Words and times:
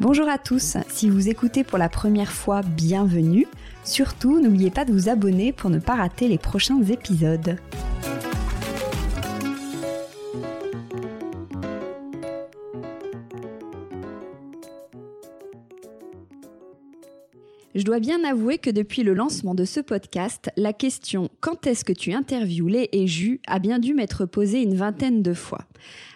Bonjour 0.00 0.30
à 0.30 0.38
tous, 0.38 0.78
si 0.88 1.10
vous 1.10 1.28
écoutez 1.28 1.62
pour 1.62 1.76
la 1.76 1.90
première 1.90 2.32
fois, 2.32 2.62
bienvenue. 2.62 3.46
Surtout, 3.84 4.40
n'oubliez 4.40 4.70
pas 4.70 4.86
de 4.86 4.92
vous 4.94 5.10
abonner 5.10 5.52
pour 5.52 5.68
ne 5.68 5.78
pas 5.78 5.94
rater 5.94 6.26
les 6.26 6.38
prochains 6.38 6.82
épisodes. 6.84 7.58
Je 17.80 17.84
dois 17.86 17.98
bien 17.98 18.22
avouer 18.24 18.58
que 18.58 18.68
depuis 18.68 19.02
le 19.02 19.14
lancement 19.14 19.54
de 19.54 19.64
ce 19.64 19.80
podcast, 19.80 20.50
la 20.58 20.74
question 20.74 21.30
quand 21.40 21.66
est-ce 21.66 21.82
que 21.82 21.94
tu 21.94 22.12
interviews 22.12 22.68
les 22.68 22.90
et 22.92 23.06
jus 23.06 23.40
a 23.46 23.58
bien 23.58 23.78
dû 23.78 23.94
m'être 23.94 24.26
posée 24.26 24.60
une 24.60 24.74
vingtaine 24.74 25.22
de 25.22 25.32
fois. 25.32 25.64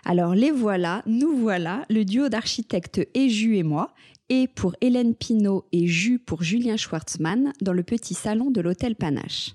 Alors 0.05 0.35
les 0.35 0.51
voilà, 0.51 1.03
nous 1.07 1.35
voilà, 1.35 1.87
le 1.89 2.05
duo 2.05 2.29
d'architectes 2.29 3.09
Éju 3.15 3.57
et 3.57 3.63
moi, 3.63 3.95
et 4.29 4.47
pour 4.47 4.77
Hélène 4.83 5.15
Pinault 5.15 5.65
et 5.73 5.87
Jus 5.87 6.19
pour 6.19 6.43
Julien 6.43 6.77
Schwartzmann 6.77 7.55
dans 7.63 7.73
le 7.73 7.83
petit 7.83 8.13
salon 8.13 8.51
de 8.51 8.61
l'hôtel 8.61 8.95
Panache. 8.95 9.55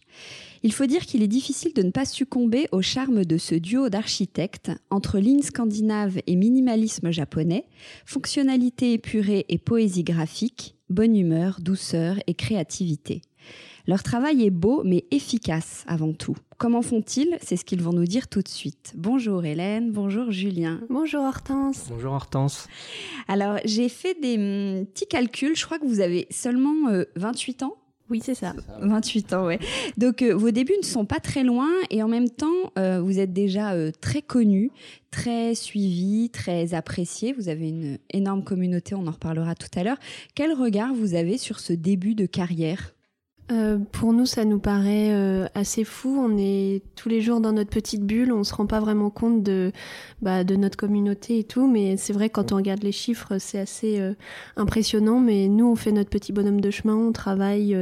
Il 0.63 0.73
faut 0.73 0.87
dire 0.87 1.05
qu'il 1.05 1.21
est 1.21 1.27
difficile 1.27 1.75
de 1.75 1.83
ne 1.83 1.91
pas 1.91 2.05
succomber 2.05 2.67
au 2.71 2.81
charme 2.81 3.23
de 3.23 3.37
ce 3.37 3.53
duo 3.53 3.89
d'architectes 3.89 4.71
entre 4.89 5.19
ligne 5.19 5.43
scandinave 5.43 6.17
et 6.25 6.35
minimalisme 6.35 7.11
japonais, 7.11 7.65
fonctionnalité 8.07 8.93
épurée 8.93 9.45
et 9.47 9.59
poésie 9.59 10.03
graphique, 10.03 10.75
bonne 10.89 11.15
humeur, 11.15 11.59
douceur 11.61 12.17
et 12.27 12.33
créativité. 12.33 13.21
Leur 13.87 14.03
travail 14.03 14.45
est 14.45 14.51
beau 14.51 14.83
mais 14.83 15.05
efficace 15.11 15.83
avant 15.87 16.13
tout. 16.13 16.35
Comment 16.57 16.81
font-ils? 16.81 17.37
C'est 17.41 17.57
ce 17.57 17.65
qu'ils 17.65 17.81
vont 17.81 17.93
nous 17.93 18.05
dire 18.05 18.27
tout 18.27 18.41
de 18.41 18.47
suite. 18.47 18.93
Bonjour 18.95 19.45
Hélène, 19.45 19.91
bonjour 19.91 20.31
Julien. 20.31 20.81
Bonjour 20.89 21.23
Hortense. 21.23 21.85
Bonjour 21.89 22.13
Hortense. 22.13 22.67
Alors 23.27 23.57
j'ai 23.65 23.89
fait 23.89 24.19
des 24.21 24.35
hum, 24.35 24.85
petits 24.85 25.07
calculs, 25.07 25.55
je 25.55 25.65
crois 25.65 25.79
que 25.79 25.87
vous 25.87 26.01
avez 26.01 26.27
seulement 26.29 27.03
28 27.15 27.63
euh, 27.63 27.65
ans? 27.65 27.77
Oui, 28.09 28.21
c'est 28.23 28.35
ça. 28.35 28.53
28 28.81 29.33
ans, 29.33 29.45
ouais. 29.45 29.59
Donc 29.97 30.21
euh, 30.21 30.33
vos 30.33 30.51
débuts 30.51 30.77
ne 30.81 30.85
sont 30.85 31.05
pas 31.05 31.19
très 31.19 31.43
loin 31.43 31.69
et 31.89 32.01
en 32.03 32.07
même 32.07 32.29
temps, 32.29 32.71
euh, 32.77 33.01
vous 33.01 33.19
êtes 33.19 33.33
déjà 33.33 33.73
très 34.01 34.21
connu, 34.21 34.71
très 35.11 35.55
suivi, 35.55 36.29
très 36.29 36.73
apprécié. 36.73 37.33
Vous 37.33 37.49
avez 37.49 37.69
une 37.69 37.97
énorme 38.11 38.43
communauté, 38.43 38.95
on 38.95 39.07
en 39.07 39.11
reparlera 39.11 39.55
tout 39.55 39.69
à 39.75 39.83
l'heure. 39.83 39.99
Quel 40.35 40.53
regard 40.53 40.93
vous 40.93 41.15
avez 41.15 41.37
sur 41.37 41.59
ce 41.59 41.73
début 41.73 42.15
de 42.15 42.25
carrière? 42.25 42.93
Euh, 43.51 43.79
pour 43.91 44.13
nous, 44.13 44.25
ça 44.25 44.45
nous 44.45 44.59
paraît 44.59 45.11
euh, 45.11 45.47
assez 45.55 45.83
fou. 45.83 46.19
On 46.19 46.37
est 46.37 46.83
tous 46.95 47.09
les 47.09 47.21
jours 47.21 47.41
dans 47.41 47.51
notre 47.51 47.69
petite 47.69 48.03
bulle. 48.03 48.31
On 48.31 48.43
se 48.43 48.53
rend 48.53 48.67
pas 48.67 48.79
vraiment 48.79 49.09
compte 49.09 49.41
de, 49.43 49.71
bah, 50.21 50.43
de 50.43 50.55
notre 50.55 50.77
communauté 50.77 51.39
et 51.39 51.43
tout. 51.43 51.67
Mais 51.67 51.97
c'est 51.97 52.13
vrai, 52.13 52.29
quand 52.29 52.51
on 52.51 52.57
regarde 52.57 52.83
les 52.83 52.91
chiffres, 52.91 53.37
c'est 53.39 53.59
assez 53.59 53.99
euh, 53.99 54.13
impressionnant. 54.55 55.19
Mais 55.19 55.47
nous, 55.47 55.67
on 55.67 55.75
fait 55.75 55.91
notre 55.91 56.09
petit 56.09 56.31
bonhomme 56.31 56.61
de 56.61 56.69
chemin. 56.69 56.95
On 56.95 57.11
travaille 57.11 57.75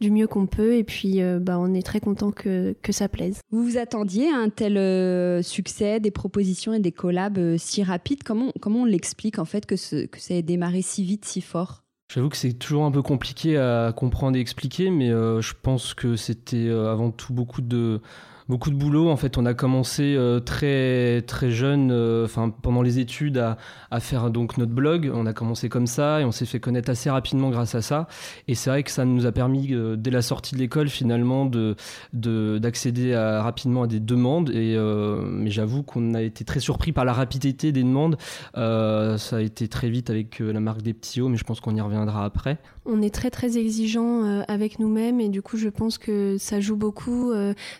du 0.00 0.10
mieux 0.10 0.26
qu'on 0.26 0.46
peut. 0.46 0.74
Et 0.74 0.84
puis, 0.84 1.20
bah, 1.40 1.58
on 1.58 1.72
est 1.74 1.86
très 1.86 2.00
content 2.00 2.32
que, 2.32 2.74
ça 2.90 3.08
plaise. 3.08 3.40
Vous 3.50 3.64
vous 3.64 3.78
attendiez 3.78 4.28
à 4.28 4.36
un 4.36 4.50
tel 4.50 5.42
succès, 5.42 5.98
des 5.98 6.10
propositions 6.10 6.74
et 6.74 6.80
des 6.80 6.92
collabs 6.92 7.56
si 7.56 7.82
rapides? 7.82 8.22
Comment, 8.22 8.52
comment 8.60 8.82
on 8.82 8.84
l'explique, 8.84 9.38
en 9.38 9.44
fait, 9.44 9.64
que, 9.66 9.76
ce, 9.76 10.04
que 10.06 10.20
ça 10.20 10.34
ait 10.34 10.42
démarré 10.42 10.82
si 10.82 11.04
vite, 11.04 11.24
si 11.24 11.40
fort? 11.40 11.82
J'avoue 12.12 12.28
que 12.28 12.36
c'est 12.36 12.52
toujours 12.52 12.84
un 12.84 12.90
peu 12.90 13.00
compliqué 13.00 13.56
à 13.56 13.90
comprendre 13.96 14.36
et 14.36 14.40
expliquer, 14.40 14.90
mais 14.90 15.08
euh, 15.08 15.40
je 15.40 15.54
pense 15.62 15.94
que 15.94 16.14
c'était 16.14 16.68
euh, 16.68 16.92
avant 16.92 17.10
tout 17.10 17.32
beaucoup 17.32 17.62
de 17.62 18.02
beaucoup 18.52 18.70
de 18.70 18.76
boulot. 18.76 19.08
En 19.08 19.16
fait, 19.16 19.38
on 19.38 19.46
a 19.46 19.54
commencé 19.54 20.14
euh, 20.14 20.38
très 20.38 21.22
très 21.22 21.50
jeune, 21.50 21.90
euh, 21.90 22.28
pendant 22.60 22.82
les 22.82 22.98
études, 22.98 23.38
à, 23.38 24.00
faire 24.00 24.30
donc 24.30 24.58
notre 24.58 24.72
blog. 24.72 25.10
On 25.14 25.24
a 25.24 25.32
commencé 25.32 25.70
comme 25.70 25.86
ça 25.86 26.20
et 26.20 26.24
on 26.24 26.32
s'est 26.32 26.44
fait 26.44 26.60
connaître 26.60 26.90
assez 26.90 27.08
rapidement 27.08 27.48
grâce 27.48 27.74
à 27.74 27.80
ça. 27.80 28.08
Et 28.48 28.54
c'est 28.54 28.68
vrai 28.68 28.82
que 28.82 28.90
ça 28.90 29.06
nous 29.06 29.24
a 29.24 29.32
permis 29.32 29.72
euh, 29.72 29.96
dès 29.96 30.10
la 30.10 30.20
sortie 30.20 30.54
de 30.54 30.60
l'école 30.60 30.90
finalement 30.90 31.46
de 31.46 31.76
d'accéder 32.12 33.16
rapidement 33.16 33.84
à 33.84 33.86
des 33.86 34.00
demandes. 34.00 34.50
Mais 34.52 35.50
j'avoue 35.50 35.82
qu'on 35.82 36.12
a 36.12 36.20
été 36.20 36.44
très 36.44 36.60
surpris 36.60 36.92
par 36.92 37.06
la 37.06 37.14
rapidité 37.14 37.72
des 37.72 37.82
demandes. 37.82 38.18
ça 38.54 39.36
a 39.36 39.40
été 39.40 39.66
très 39.68 39.88
vite 39.88 40.10
avec 40.10 40.40
la 40.40 40.60
marque 40.60 40.82
des 40.82 40.92
petits 40.92 41.22
hauts, 41.22 41.28
mais 41.28 41.38
je 41.38 41.44
pense 41.44 41.60
qu'on 41.60 41.74
y 41.74 41.80
reviendra 41.80 42.26
après. 42.26 42.58
On 42.84 43.02
est 43.02 43.14
très 43.14 43.30
très 43.30 43.58
exigeant 43.58 44.42
avec 44.48 44.78
nous-mêmes 44.78 45.20
et 45.20 45.28
du 45.28 45.42
coup 45.42 45.56
je 45.56 45.68
pense 45.68 45.98
que 45.98 46.36
ça 46.38 46.60
joue 46.60 46.76
beaucoup 46.76 47.32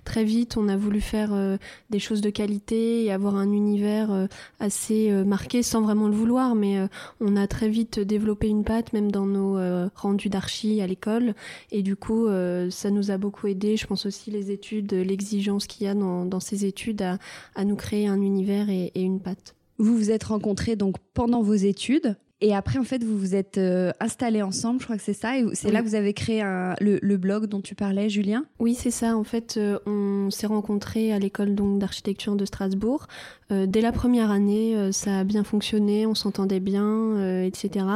très 0.05 0.25
vite 0.25 0.57
on 0.57 0.69
a 0.69 0.77
voulu 0.77 1.01
faire 1.01 1.33
euh, 1.33 1.57
des 1.91 1.99
choses 1.99 2.21
de 2.21 2.31
qualité 2.31 3.05
et 3.05 3.13
avoir 3.13 3.37
un 3.37 3.53
univers 3.53 4.13
euh, 4.13 4.27
assez 4.61 5.11
euh, 5.11 5.25
marqué 5.25 5.63
sans 5.63 5.83
vraiment 5.83 6.09
le 6.09 6.15
vouloir, 6.15 6.55
mais 6.55 6.79
on 7.21 7.37
a 7.37 7.47
très 7.47 7.69
vite 7.69 8.01
développé 8.01 8.49
une 8.49 8.65
patte, 8.65 8.93
même 8.93 9.11
dans 9.11 9.27
nos 9.27 9.59
rendus 9.95 10.29
d'archi 10.29 10.81
à 10.81 10.87
l'école. 10.87 11.35
Et 11.71 11.83
du 11.83 11.97
coup, 11.97 12.27
ça 12.71 12.91
nous 12.91 13.11
a 13.11 13.19
beaucoup 13.19 13.47
aidé. 13.47 13.77
Je 13.77 13.87
pense 13.87 14.07
aussi 14.07 14.31
les 14.31 14.51
études, 14.51 14.93
l'exigence 14.93 15.67
qu'il 15.67 15.87
y 15.87 15.91
a 15.91 15.95
dans, 15.95 16.41
ces 16.41 16.65
études 16.65 17.03
à, 17.03 17.65
nous 17.65 17.77
créer 17.77 18.07
un 18.07 18.21
univers 18.21 18.71
et, 18.71 18.93
et 18.95 19.03
une 19.03 19.21
patte. 19.21 19.55
Vous 19.79 19.97
vous 19.97 20.11
êtes 20.11 20.25
rencontrés 20.25 20.77
donc 20.77 20.97
pendant 21.15 21.43
vos 21.43 21.55
études 21.55 22.17
Et 22.45 22.57
après, 22.57 22.81
en 22.81 22.85
fait, 22.85 23.05
vous 23.05 23.17
vous 23.17 23.37
êtes 23.37 23.57
euh, 23.57 23.93
installés 24.01 24.43
ensemble, 24.43 24.81
je 24.81 24.85
crois 24.85 24.97
que 24.97 25.03
c'est 25.03 25.13
ça. 25.13 25.39
Et 25.39 25.45
c'est 25.55 25.71
là 25.71 25.81
que 25.81 25.87
vous 25.87 25.95
avez 25.95 26.13
créé 26.13 26.43
le, 26.81 27.17
blog 27.17 27.47
dont 27.47 27.61
tu 27.61 27.77
parlais, 27.77 28.09
Julien? 28.09 28.45
Oui, 28.59 28.75
c'est 28.75 28.91
ça. 28.91 29.17
En 29.17 29.23
fait, 29.23 29.55
euh, 29.57 29.79
on 29.87 30.29
s'est 30.31 30.49
rencontrés 30.49 31.13
à 31.13 31.21
l'école 31.21 31.55
d'architecture 31.55 32.35
de 32.35 32.45
Strasbourg. 32.45 33.07
Euh, 33.53 33.67
dès 33.67 33.81
la 33.81 33.93
première 33.93 34.31
année, 34.31 34.93
ça 34.93 35.21
a 35.21 35.25
bien 35.25 35.45
fonctionné, 35.45 36.07
on 36.07 36.15
s'entendait 36.15 36.61
bien, 36.61 37.43
etc. 37.45 37.87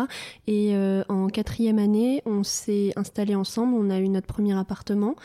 Et 0.47 0.75
en 1.09 1.29
quatrième 1.29 1.79
année, 1.79 2.23
on 2.27 2.43
s'est 2.43 2.93
installés 2.97 3.35
ensemble. 3.35 3.75
On 3.75 3.91
a 3.91 3.99
eu 3.99 4.09
notre 4.09 4.27
premier 4.27 4.57
appartement 4.57 5.17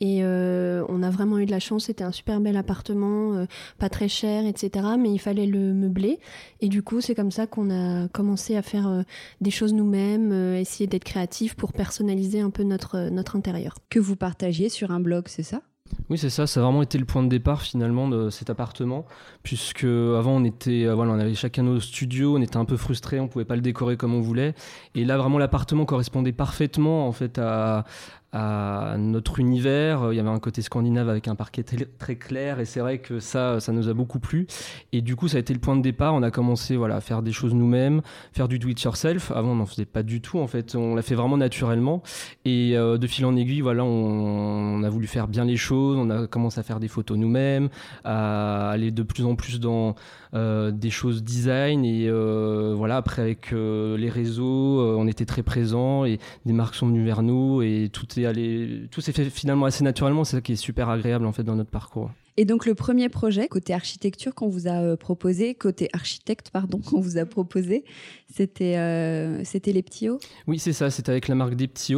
et 0.00 0.24
on 0.24 1.02
a 1.02 1.10
vraiment 1.10 1.38
eu 1.38 1.46
de 1.46 1.50
la 1.50 1.60
chance. 1.60 1.86
C'était 1.86 2.04
un 2.04 2.12
super 2.12 2.40
bel 2.40 2.56
appartement, 2.56 3.46
pas 3.78 3.88
très 3.88 4.08
cher, 4.08 4.46
etc. 4.46 4.86
Mais 4.98 5.10
il 5.10 5.18
fallait 5.18 5.46
le 5.46 5.74
meubler. 5.74 6.18
Et 6.60 6.68
du 6.68 6.82
coup, 6.82 7.00
c'est 7.00 7.14
comme 7.14 7.30
ça 7.30 7.46
qu'on 7.46 7.70
a 7.70 8.08
commencé 8.08 8.56
à 8.56 8.62
faire 8.62 8.88
euh, 8.88 9.02
des 9.40 9.50
choses 9.50 9.74
nous-mêmes, 9.74 10.32
euh, 10.32 10.58
essayer 10.58 10.86
d'être 10.86 11.04
créatifs 11.04 11.54
pour 11.54 11.72
personnaliser 11.72 12.40
un 12.40 12.50
peu 12.50 12.62
notre, 12.62 12.96
euh, 12.96 13.10
notre 13.10 13.36
intérieur. 13.36 13.76
Que 13.88 13.98
vous 13.98 14.16
partagiez 14.16 14.68
sur 14.68 14.90
un 14.90 15.00
blog, 15.00 15.24
c'est 15.28 15.42
ça? 15.42 15.62
Oui, 16.08 16.18
c'est 16.18 16.30
ça. 16.30 16.46
Ça 16.46 16.60
a 16.60 16.62
vraiment 16.62 16.82
été 16.82 16.98
le 16.98 17.04
point 17.04 17.22
de 17.22 17.28
départ 17.28 17.62
finalement 17.62 18.08
de 18.08 18.30
cet 18.30 18.50
appartement, 18.50 19.06
puisque 19.42 19.84
avant 19.84 20.36
on 20.36 20.44
était, 20.44 20.86
voilà, 20.92 21.12
on 21.12 21.18
avait 21.18 21.34
chacun 21.34 21.62
nos 21.62 21.80
studios, 21.80 22.36
on 22.36 22.42
était 22.42 22.56
un 22.56 22.64
peu 22.64 22.76
frustrés, 22.76 23.20
on 23.20 23.28
pouvait 23.28 23.44
pas 23.44 23.56
le 23.56 23.62
décorer 23.62 23.96
comme 23.96 24.14
on 24.14 24.20
voulait, 24.20 24.54
et 24.94 25.04
là 25.04 25.16
vraiment 25.16 25.38
l'appartement 25.38 25.84
correspondait 25.84 26.32
parfaitement 26.32 27.06
en 27.06 27.12
fait 27.12 27.38
à, 27.38 27.84
à 28.32 28.96
notre 28.98 29.40
univers. 29.40 30.12
Il 30.12 30.16
y 30.16 30.20
avait 30.20 30.28
un 30.28 30.38
côté 30.38 30.62
scandinave 30.62 31.08
avec 31.08 31.28
un 31.28 31.34
parquet 31.34 31.64
très 31.64 32.16
clair 32.16 32.60
et 32.60 32.64
c'est 32.64 32.80
vrai 32.80 32.98
que 32.98 33.18
ça, 33.18 33.60
ça 33.60 33.72
nous 33.72 33.88
a 33.88 33.94
beaucoup 33.94 34.20
plu. 34.20 34.46
Et 34.92 35.00
du 35.00 35.16
coup, 35.16 35.28
ça 35.28 35.36
a 35.36 35.40
été 35.40 35.52
le 35.52 35.60
point 35.60 35.76
de 35.76 35.82
départ. 35.82 36.14
On 36.14 36.22
a 36.22 36.30
commencé 36.30 36.76
voilà, 36.76 36.96
à 36.96 37.00
faire 37.00 37.22
des 37.22 37.32
choses 37.32 37.54
nous-mêmes, 37.54 38.02
faire 38.32 38.48
du 38.48 38.58
do-it-yourself. 38.58 39.32
Avant, 39.32 39.50
on 39.50 39.56
n'en 39.56 39.66
faisait 39.66 39.84
pas 39.84 40.02
du 40.02 40.20
tout 40.20 40.38
en 40.38 40.46
fait. 40.46 40.74
On 40.74 40.94
l'a 40.94 41.02
fait 41.02 41.14
vraiment 41.14 41.36
naturellement. 41.36 42.02
Et 42.44 42.76
euh, 42.76 42.98
de 42.98 43.06
fil 43.06 43.24
en 43.26 43.36
aiguille, 43.36 43.60
voilà, 43.60 43.84
on, 43.84 44.82
a 44.82 44.88
voulu 44.88 45.06
faire 45.06 45.28
bien 45.28 45.44
les 45.44 45.56
choses. 45.56 45.96
On 45.96 46.10
a 46.10 46.26
commencé 46.26 46.60
à 46.60 46.62
faire 46.62 46.80
des 46.80 46.88
photos 46.88 47.18
nous-mêmes, 47.18 47.68
à 48.04 48.70
aller 48.70 48.90
de 48.90 49.02
plus 49.02 49.24
en 49.24 49.34
plus 49.34 49.60
dans 49.60 49.94
euh, 50.34 50.70
des 50.70 50.90
choses 50.90 51.22
design. 51.22 51.84
Et 51.84 52.08
euh, 52.08 52.74
voilà, 52.76 52.96
après 52.96 53.22
avec 53.22 53.50
les 53.52 54.10
réseaux, 54.10 54.80
on 54.98 55.06
était 55.06 55.26
très 55.26 55.42
présents 55.42 56.04
et 56.04 56.18
des 56.46 56.52
marques 56.52 56.74
sont 56.74 56.86
venues 56.86 57.04
vers 57.04 57.22
nous 57.22 57.62
et 57.62 57.90
tout 57.92 58.06
est 58.18 58.90
tout 58.90 59.00
s'est 59.00 59.12
fait 59.12 59.30
finalement 59.30 59.66
assez 59.66 59.84
naturellement. 59.84 60.24
C'est 60.24 60.36
ça 60.36 60.40
qui 60.40 60.52
est 60.52 60.56
super 60.56 60.88
agréable 60.88 61.26
en 61.26 61.32
fait 61.32 61.42
dans 61.44 61.56
notre 61.56 61.70
parcours. 61.70 62.10
Et 62.40 62.46
donc 62.46 62.64
le 62.64 62.74
premier 62.74 63.10
projet 63.10 63.48
côté 63.48 63.74
architecture 63.74 64.34
qu'on 64.34 64.48
vous 64.48 64.66
a 64.66 64.80
euh, 64.80 64.96
proposé, 64.96 65.54
côté 65.54 65.90
architecte 65.92 66.50
pardon 66.50 66.78
qu'on 66.84 67.00
vous 67.00 67.18
a 67.18 67.26
proposé, 67.26 67.84
c'était 68.32 68.76
euh, 68.76 69.42
c'était 69.44 69.72
les 69.72 69.82
petits 69.82 70.08
Oui 70.46 70.58
c'est 70.58 70.72
ça, 70.72 70.90
c'était 70.90 71.10
avec 71.10 71.28
la 71.28 71.34
marque 71.34 71.54
des 71.54 71.66
petits 71.66 71.94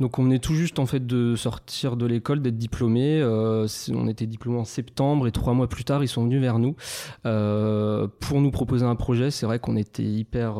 Donc 0.00 0.18
on 0.18 0.30
est 0.30 0.42
tout 0.42 0.54
juste 0.54 0.78
en 0.78 0.86
fait 0.86 1.06
de 1.06 1.36
sortir 1.36 1.96
de 1.96 2.06
l'école, 2.06 2.42
d'être 2.42 2.58
diplômé. 2.58 3.20
Euh, 3.20 3.66
on 3.90 4.08
était 4.08 4.26
diplômé 4.26 4.58
en 4.58 4.64
septembre 4.64 5.26
et 5.26 5.32
trois 5.32 5.54
mois 5.54 5.68
plus 5.68 5.84
tard 5.84 6.02
ils 6.02 6.08
sont 6.08 6.24
venus 6.24 6.40
vers 6.40 6.58
nous 6.58 6.74
pour 7.22 8.40
nous 8.40 8.50
proposer 8.50 8.84
un 8.84 8.96
projet. 8.96 9.30
C'est 9.30 9.46
vrai 9.46 9.58
qu'on 9.58 9.76
était 9.76 10.02
hyper 10.02 10.58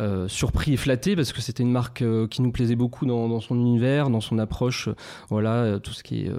euh, 0.00 0.26
surpris 0.26 0.72
et 0.72 0.76
flatté 0.76 1.14
parce 1.14 1.32
que 1.32 1.40
c'était 1.40 1.62
une 1.62 1.70
marque 1.70 2.02
euh, 2.02 2.26
qui 2.26 2.42
nous 2.42 2.50
plaisait 2.50 2.74
beaucoup 2.74 3.06
dans, 3.06 3.28
dans, 3.28 3.38
son 3.38 3.54
univers, 3.54 4.10
dans 4.10 4.20
son 4.20 4.40
approche. 4.40 4.88
Euh, 4.88 4.96
voilà, 5.30 5.78
tout 5.78 5.92
ce 5.92 6.02
qui 6.02 6.22
est 6.22 6.30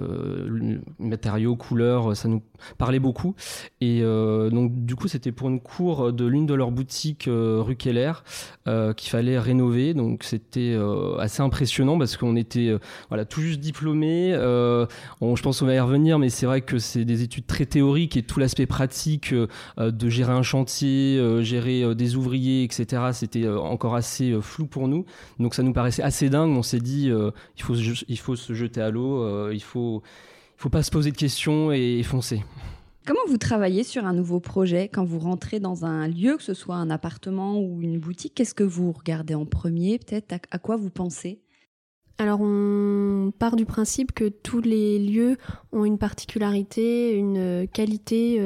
matériaux, 0.98 1.56
couleurs, 1.56 2.14
ça 2.14 2.28
nous 2.28 2.42
parlait 2.76 2.98
beaucoup. 2.98 3.34
Et 3.80 4.00
donc 4.02 4.84
du 4.84 4.94
coup, 4.94 5.08
c'était 5.08 5.32
pour 5.32 5.48
une 5.48 5.60
cour 5.60 6.12
de 6.12 6.24
l'une 6.26 6.46
de 6.46 6.54
leurs 6.54 6.70
boutiques 6.70 7.28
rue 7.28 7.76
Keller 7.76 8.05
qu'il 8.96 9.10
fallait 9.10 9.38
rénover. 9.38 9.94
Donc 9.94 10.24
c'était 10.24 10.76
assez 11.18 11.42
impressionnant 11.42 11.98
parce 11.98 12.16
qu'on 12.16 12.36
était 12.36 12.76
voilà 13.08 13.24
tout 13.24 13.40
juste 13.40 13.60
diplômé. 13.60 14.32
je 14.32 15.42
pense 15.42 15.60
qu'on 15.60 15.66
va 15.66 15.74
y 15.74 15.80
revenir, 15.80 16.18
mais 16.18 16.28
c'est 16.28 16.46
vrai 16.46 16.60
que 16.60 16.78
c'est 16.78 17.04
des 17.04 17.22
études 17.22 17.46
très 17.46 17.66
théoriques 17.66 18.16
et 18.16 18.22
tout 18.22 18.40
l'aspect 18.40 18.66
pratique 18.66 19.34
de 19.78 20.08
gérer 20.08 20.32
un 20.32 20.42
chantier, 20.42 21.20
gérer 21.42 21.94
des 21.94 22.16
ouvriers, 22.16 22.64
etc. 22.64 23.02
C'était 23.12 23.44
euh, 23.44 23.58
encore 23.58 23.94
assez 23.94 24.30
euh, 24.30 24.40
flou 24.40 24.66
pour 24.66 24.88
nous. 24.88 25.04
Donc 25.38 25.54
ça 25.54 25.62
nous 25.62 25.72
paraissait 25.72 26.02
assez 26.02 26.28
dingue. 26.28 26.50
On 26.50 26.62
s'est 26.62 26.80
dit, 26.80 27.10
euh, 27.10 27.30
il, 27.56 27.62
faut, 27.62 27.74
il 27.74 28.18
faut 28.18 28.36
se 28.36 28.54
jeter 28.54 28.80
à 28.80 28.90
l'eau, 28.90 29.50
il 29.50 29.62
faut, 29.62 30.02
faut 30.56 30.68
pas 30.68 30.82
se 30.82 30.90
poser 30.90 31.10
de 31.10 31.16
questions 31.16 31.72
et, 31.72 32.02
foncer. 32.02 32.44
Comment 33.06 33.20
vous 33.28 33.38
travaillez 33.38 33.84
sur 33.84 34.04
un 34.04 34.12
nouveau 34.12 34.40
projet 34.40 34.88
quand 34.88 35.04
vous 35.04 35.20
rentrez 35.20 35.60
dans 35.60 35.84
un 35.84 36.08
lieu, 36.08 36.36
que 36.36 36.42
ce 36.42 36.54
soit 36.54 36.74
un 36.74 36.90
appartement 36.90 37.56
ou 37.60 37.80
une 37.80 38.00
boutique? 38.00 38.34
Qu'est-ce 38.34 38.52
que 38.52 38.64
vous 38.64 38.90
regardez 38.90 39.36
en 39.36 39.46
premier 39.46 40.00
Peut-être? 40.00 40.34
À, 40.50 40.58
quoi 40.58 40.74
vous 40.74 40.90
pensez? 40.90 41.40
Alors 42.18 42.40
on 42.40 43.32
part 43.38 43.54
du 43.54 43.64
principe 43.64 44.10
que 44.10 44.28
tous 44.28 44.60
les 44.60 44.98
lieux 44.98 45.36
ont 45.70 45.84
une 45.84 45.98
particularité, 45.98 47.12
une 47.12 47.68
qualité 47.68 48.40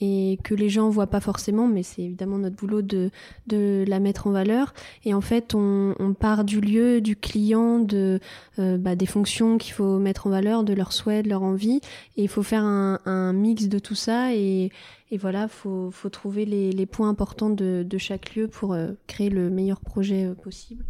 et 0.00 0.38
que 0.44 0.54
les 0.54 0.68
gens 0.68 0.88
voient 0.90 1.08
pas 1.08 1.20
forcément, 1.20 1.66
mais 1.66 1.82
c'est 1.82 2.02
évidemment 2.02 2.38
notre 2.38 2.56
boulot 2.56 2.82
de, 2.82 3.10
de 3.46 3.84
la 3.86 3.98
mettre 3.98 4.26
en 4.26 4.30
valeur. 4.30 4.72
Et 5.04 5.14
en 5.14 5.20
fait, 5.20 5.54
on, 5.54 5.94
on 5.98 6.14
part 6.14 6.44
du 6.44 6.60
lieu, 6.60 7.00
du 7.00 7.16
client, 7.16 7.80
de 7.80 8.20
euh, 8.58 8.78
bah, 8.78 8.94
des 8.94 9.06
fonctions 9.06 9.58
qu'il 9.58 9.72
faut 9.72 9.98
mettre 9.98 10.26
en 10.26 10.30
valeur, 10.30 10.62
de 10.62 10.72
leurs 10.72 10.92
souhaits, 10.92 11.24
de 11.24 11.30
leur 11.30 11.42
envie, 11.42 11.80
et 12.16 12.22
il 12.22 12.28
faut 12.28 12.42
faire 12.42 12.64
un, 12.64 13.00
un 13.06 13.32
mix 13.32 13.68
de 13.68 13.78
tout 13.78 13.96
ça. 13.96 14.34
Et, 14.34 14.70
et 15.10 15.16
voilà, 15.16 15.48
faut, 15.48 15.90
faut 15.90 16.10
trouver 16.10 16.44
les, 16.44 16.70
les 16.70 16.86
points 16.86 17.08
importants 17.08 17.50
de, 17.50 17.84
de 17.88 17.98
chaque 17.98 18.34
lieu 18.36 18.46
pour 18.46 18.74
euh, 18.74 18.92
créer 19.06 19.30
le 19.30 19.50
meilleur 19.50 19.80
projet 19.80 20.24
euh, 20.26 20.34
possible 20.34 20.84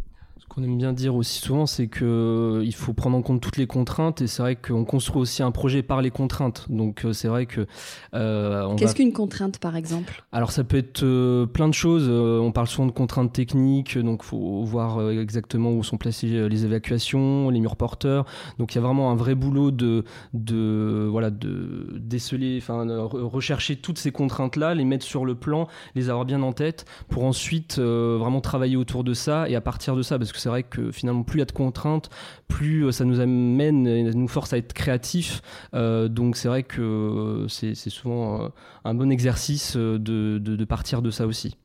qu'on 0.59 0.65
aime 0.65 0.77
bien 0.77 0.93
dire 0.93 1.15
aussi 1.15 1.39
souvent, 1.39 1.65
c'est 1.65 1.87
que 1.87 2.05
euh, 2.05 2.65
il 2.65 2.73
faut 2.73 2.93
prendre 2.93 3.17
en 3.17 3.21
compte 3.21 3.41
toutes 3.41 3.57
les 3.57 3.67
contraintes 3.67 4.21
et 4.21 4.27
c'est 4.27 4.41
vrai 4.41 4.55
qu'on 4.55 4.85
construit 4.85 5.21
aussi 5.21 5.43
un 5.43 5.51
projet 5.51 5.83
par 5.83 6.01
les 6.01 6.11
contraintes. 6.11 6.65
Donc 6.69 7.05
euh, 7.05 7.13
c'est 7.13 7.27
vrai 7.27 7.45
que 7.45 7.65
euh, 8.13 8.75
qu'est-ce 8.75 8.95
qu'une 8.95 9.13
contrainte 9.13 9.59
par 9.59 9.75
exemple? 9.75 10.23
Alors 10.31 10.51
ça 10.51 10.63
peut 10.63 10.77
être 10.77 11.45
plein 11.45 11.67
de 11.67 11.73
choses. 11.73 12.09
on 12.09 12.51
parle 12.51 12.67
souvent 12.67 12.87
de 12.87 12.91
contraintes 12.91 13.33
techniques, 13.33 13.97
donc 13.97 14.23
faut 14.23 14.63
voir 14.63 15.09
exactement 15.11 15.71
où 15.71 15.83
sont 15.83 15.97
placées 15.97 16.49
les 16.49 16.65
évacuations, 16.65 17.49
les 17.49 17.59
murs 17.59 17.75
porteurs. 17.75 18.25
Donc 18.57 18.73
il 18.73 18.75
y 18.75 18.79
a 18.79 18.81
vraiment 18.81 19.11
un 19.11 19.15
vrai 19.15 19.35
boulot 19.35 19.71
de 19.71 20.03
de 20.33 21.07
voilà 21.09 21.29
de 21.29 21.97
déceler, 21.99 22.57
enfin 22.61 22.85
rechercher 23.11 23.75
toutes 23.75 23.97
ces 23.97 24.11
contraintes 24.11 24.55
là, 24.55 24.73
les 24.73 24.85
mettre 24.85 25.05
sur 25.05 25.25
le 25.25 25.35
plan, 25.35 25.67
les 25.95 26.09
avoir 26.09 26.25
bien 26.25 26.41
en 26.41 26.53
tête 26.53 26.85
pour 27.07 27.25
ensuite 27.25 27.79
vraiment 27.79 28.41
travailler 28.41 28.75
autour 28.75 29.03
de 29.03 29.13
ça 29.13 29.49
et 29.49 29.55
à 29.55 29.61
partir 29.61 29.95
de 29.95 30.01
ça 30.01 30.17
parce 30.17 30.31
que 30.31 30.39
c'est 30.49 30.51
vrai 30.51 30.63
que 30.63 30.91
finalement, 30.91 31.21
plus 31.21 31.37
il 31.37 31.39
y 31.39 31.43
a 31.43 31.45
de 31.45 31.51
contraintes, 31.51 32.09
plus 32.47 32.85
euh, 32.85 32.91
ça 32.91 33.05
nous 33.05 33.19
amène 33.19 33.85
et 33.85 34.03
nous 34.15 34.27
force 34.27 34.51
à 34.51 34.57
être 34.57 34.73
créatifs. 34.73 35.41
Euh, 35.75 36.07
donc 36.07 36.37
c'est 36.37 36.47
vrai 36.47 36.63
que 36.63 37.45
c'est 37.49 37.75
souvent 37.75 38.41
euh, 38.41 38.47
un 38.83 38.95
bon 38.95 39.11
exercice 39.11 39.77
de, 39.77 40.65
partir 40.65 41.03
de 41.03 41.11
ça 41.11 41.27
aussi. 41.27 41.55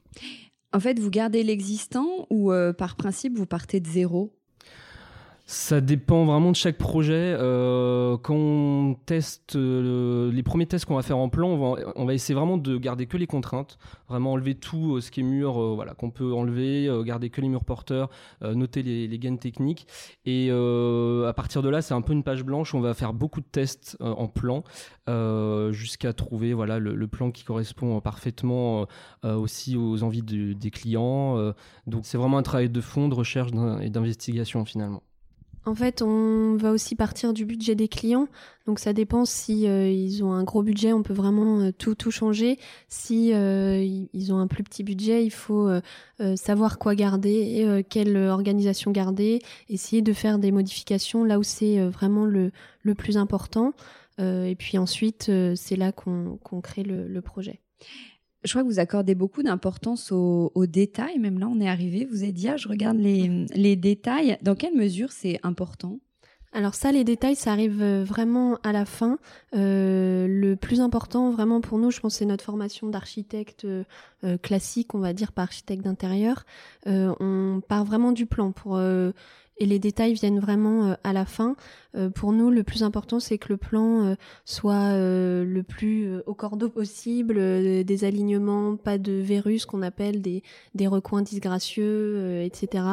En 0.74 0.80
fait, 0.80 0.98
vous 0.98 1.08
gardez 1.08 1.42
l'existant 1.42 2.26
ou 2.28 2.52
par 2.76 2.96
principe, 2.96 3.38
vous 3.38 3.46
partez 3.46 3.80
de 3.80 3.86
zéro? 3.86 4.34
Ça 5.46 5.82
dépend 5.82 6.24
vraiment 6.24 6.50
de 6.50 6.56
chaque 6.56 6.78
projet. 6.78 7.36
Euh, 7.38 8.16
quand 8.16 8.34
on 8.34 8.96
teste 9.04 9.56
euh, 9.56 10.32
les 10.32 10.42
premiers 10.42 10.64
tests 10.64 10.86
qu'on 10.86 10.94
va 10.94 11.02
faire 11.02 11.18
en 11.18 11.28
plan, 11.28 11.48
on 11.96 12.04
va, 12.06 12.14
essayer 12.14 12.34
vraiment 12.34 12.56
de 12.56 12.78
garder 12.78 13.04
que 13.04 13.18
les 13.18 13.26
contraintes, 13.26 13.76
vraiment 14.08 14.32
enlever 14.32 14.54
tout 14.54 14.96
euh, 14.96 15.00
ce 15.02 15.10
qui 15.10 15.20
est 15.20 15.22
mur, 15.22 15.74
voilà, 15.74 15.92
qu'on 15.92 16.10
peut 16.10 16.32
enlever, 16.32 16.88
garder 17.04 17.28
que 17.28 17.42
les 17.42 17.48
murs 17.48 17.64
porteurs, 17.64 18.08
noter 18.42 18.82
les, 18.82 19.06
les, 19.06 19.18
gains 19.18 19.36
techniques. 19.36 19.86
Et 20.24 20.50
à 20.50 21.32
partir 21.34 21.62
de 21.62 21.68
là, 21.68 21.82
c'est 21.82 21.94
un 21.94 22.02
peu 22.02 22.14
une 22.14 22.22
page 22.22 22.42
blanche. 22.42 22.74
On 22.74 22.80
va 22.80 22.94
faire 22.94 23.12
beaucoup 23.12 23.40
de 23.40 23.46
tests 23.50 23.98
en 24.00 24.28
plan 24.28 24.64
jusqu'à 25.72 26.12
trouver 26.14 26.54
voilà 26.54 26.78
le, 26.78 27.06
plan 27.06 27.30
qui 27.30 27.44
correspond 27.44 28.00
parfaitement 28.00 28.86
aussi 29.22 29.76
aux 29.76 30.02
envies 30.02 30.22
des 30.22 30.70
clients. 30.70 31.52
donc 31.86 32.06
c'est 32.06 32.16
vraiment 32.16 32.38
un 32.38 32.42
travail 32.42 32.70
de 32.70 32.80
fond, 32.80 33.08
de 33.08 33.14
recherche 33.14 33.50
et 33.82 33.90
d'investigation 33.90 34.64
finalement. 34.64 35.02
En 35.66 35.74
fait, 35.74 36.02
on 36.02 36.56
va 36.56 36.72
aussi 36.72 36.94
partir 36.94 37.32
du 37.32 37.46
budget 37.46 37.74
des 37.74 37.88
clients. 37.88 38.28
Donc 38.66 38.78
ça 38.78 38.92
dépend 38.92 39.24
si 39.24 39.66
euh, 39.66 39.88
ils 39.88 40.22
ont 40.22 40.32
un 40.34 40.44
gros 40.44 40.62
budget, 40.62 40.92
on 40.92 41.02
peut 41.02 41.14
vraiment 41.14 41.60
euh, 41.60 41.70
tout 41.72 41.94
tout 41.94 42.10
changer. 42.10 42.58
Si 42.88 43.32
euh, 43.32 43.82
ils 44.12 44.32
ont 44.32 44.38
un 44.38 44.46
plus 44.46 44.62
petit 44.62 44.82
budget, 44.82 45.24
il 45.24 45.30
faut 45.30 45.70
savoir 46.36 46.78
quoi 46.78 46.94
garder, 46.94 47.84
quelle 47.88 48.16
organisation 48.16 48.90
garder, 48.90 49.40
essayer 49.68 50.02
de 50.02 50.12
faire 50.12 50.38
des 50.38 50.52
modifications 50.52 51.24
là 51.24 51.38
où 51.38 51.42
c'est 51.42 51.80
vraiment 51.88 52.24
le, 52.24 52.52
le 52.82 52.94
plus 52.94 53.16
important. 53.16 53.72
et 54.18 54.56
puis 54.58 54.78
ensuite, 54.78 55.30
c'est 55.54 55.76
là 55.76 55.92
qu'on 55.92 56.60
crée 56.62 56.82
le, 56.82 57.08
le 57.08 57.22
projet 57.22 57.60
je 58.44 58.50
crois 58.50 58.62
que 58.62 58.68
vous 58.68 58.78
accordez 58.78 59.14
beaucoup 59.14 59.42
d'importance 59.42 60.12
aux, 60.12 60.66
détails. 60.66 61.18
Même 61.18 61.38
là, 61.38 61.48
on 61.48 61.60
est 61.60 61.68
arrivé. 61.68 62.06
Vous 62.10 62.22
avez 62.22 62.32
dit, 62.32 62.48
ah, 62.48 62.56
je 62.56 62.68
regarde 62.68 62.98
les, 62.98 63.76
détails. 63.76 64.38
Dans 64.42 64.54
quelle 64.54 64.74
mesure 64.74 65.12
c'est 65.12 65.40
important? 65.42 65.98
Alors 66.56 66.74
ça, 66.76 66.92
les 66.92 67.02
détails, 67.02 67.34
ça 67.34 67.50
arrive 67.50 67.82
euh, 67.82 68.04
vraiment 68.04 68.58
à 68.62 68.70
la 68.70 68.84
fin. 68.84 69.18
Euh, 69.56 70.28
le 70.28 70.54
plus 70.54 70.80
important, 70.80 71.32
vraiment 71.32 71.60
pour 71.60 71.78
nous, 71.78 71.90
je 71.90 71.98
pense, 71.98 72.14
c'est 72.14 72.24
notre 72.24 72.44
formation 72.44 72.88
d'architecte 72.88 73.64
euh, 73.64 73.82
classique, 74.40 74.94
on 74.94 75.00
va 75.00 75.12
dire, 75.12 75.32
pas 75.32 75.42
architecte 75.42 75.82
d'intérieur. 75.82 76.46
on 76.86 77.60
part 77.66 77.84
vraiment 77.84 78.12
du 78.12 78.26
plan 78.26 78.52
pour 78.52 78.80
et 79.58 79.66
les 79.66 79.78
détails 79.78 80.14
viennent 80.14 80.40
vraiment 80.40 80.86
euh, 80.86 80.94
à 81.04 81.12
la 81.12 81.24
fin. 81.24 81.56
Euh, 81.94 82.10
pour 82.10 82.32
nous, 82.32 82.50
le 82.50 82.64
plus 82.64 82.82
important, 82.82 83.20
c'est 83.20 83.38
que 83.38 83.50
le 83.50 83.56
plan 83.56 84.04
euh, 84.04 84.14
soit 84.44 84.94
le 84.94 85.62
plus 85.62 86.18
au 86.26 86.34
cordeau 86.34 86.68
possible, 86.68 87.34
des 87.84 88.04
alignements, 88.04 88.76
pas 88.76 88.98
de 88.98 89.12
verrues, 89.12 89.64
qu'on 89.66 89.82
appelle 89.82 90.20
des, 90.20 90.42
des 90.74 90.86
recoins 90.86 91.22
disgracieux, 91.22 92.42
etc. 92.42 92.84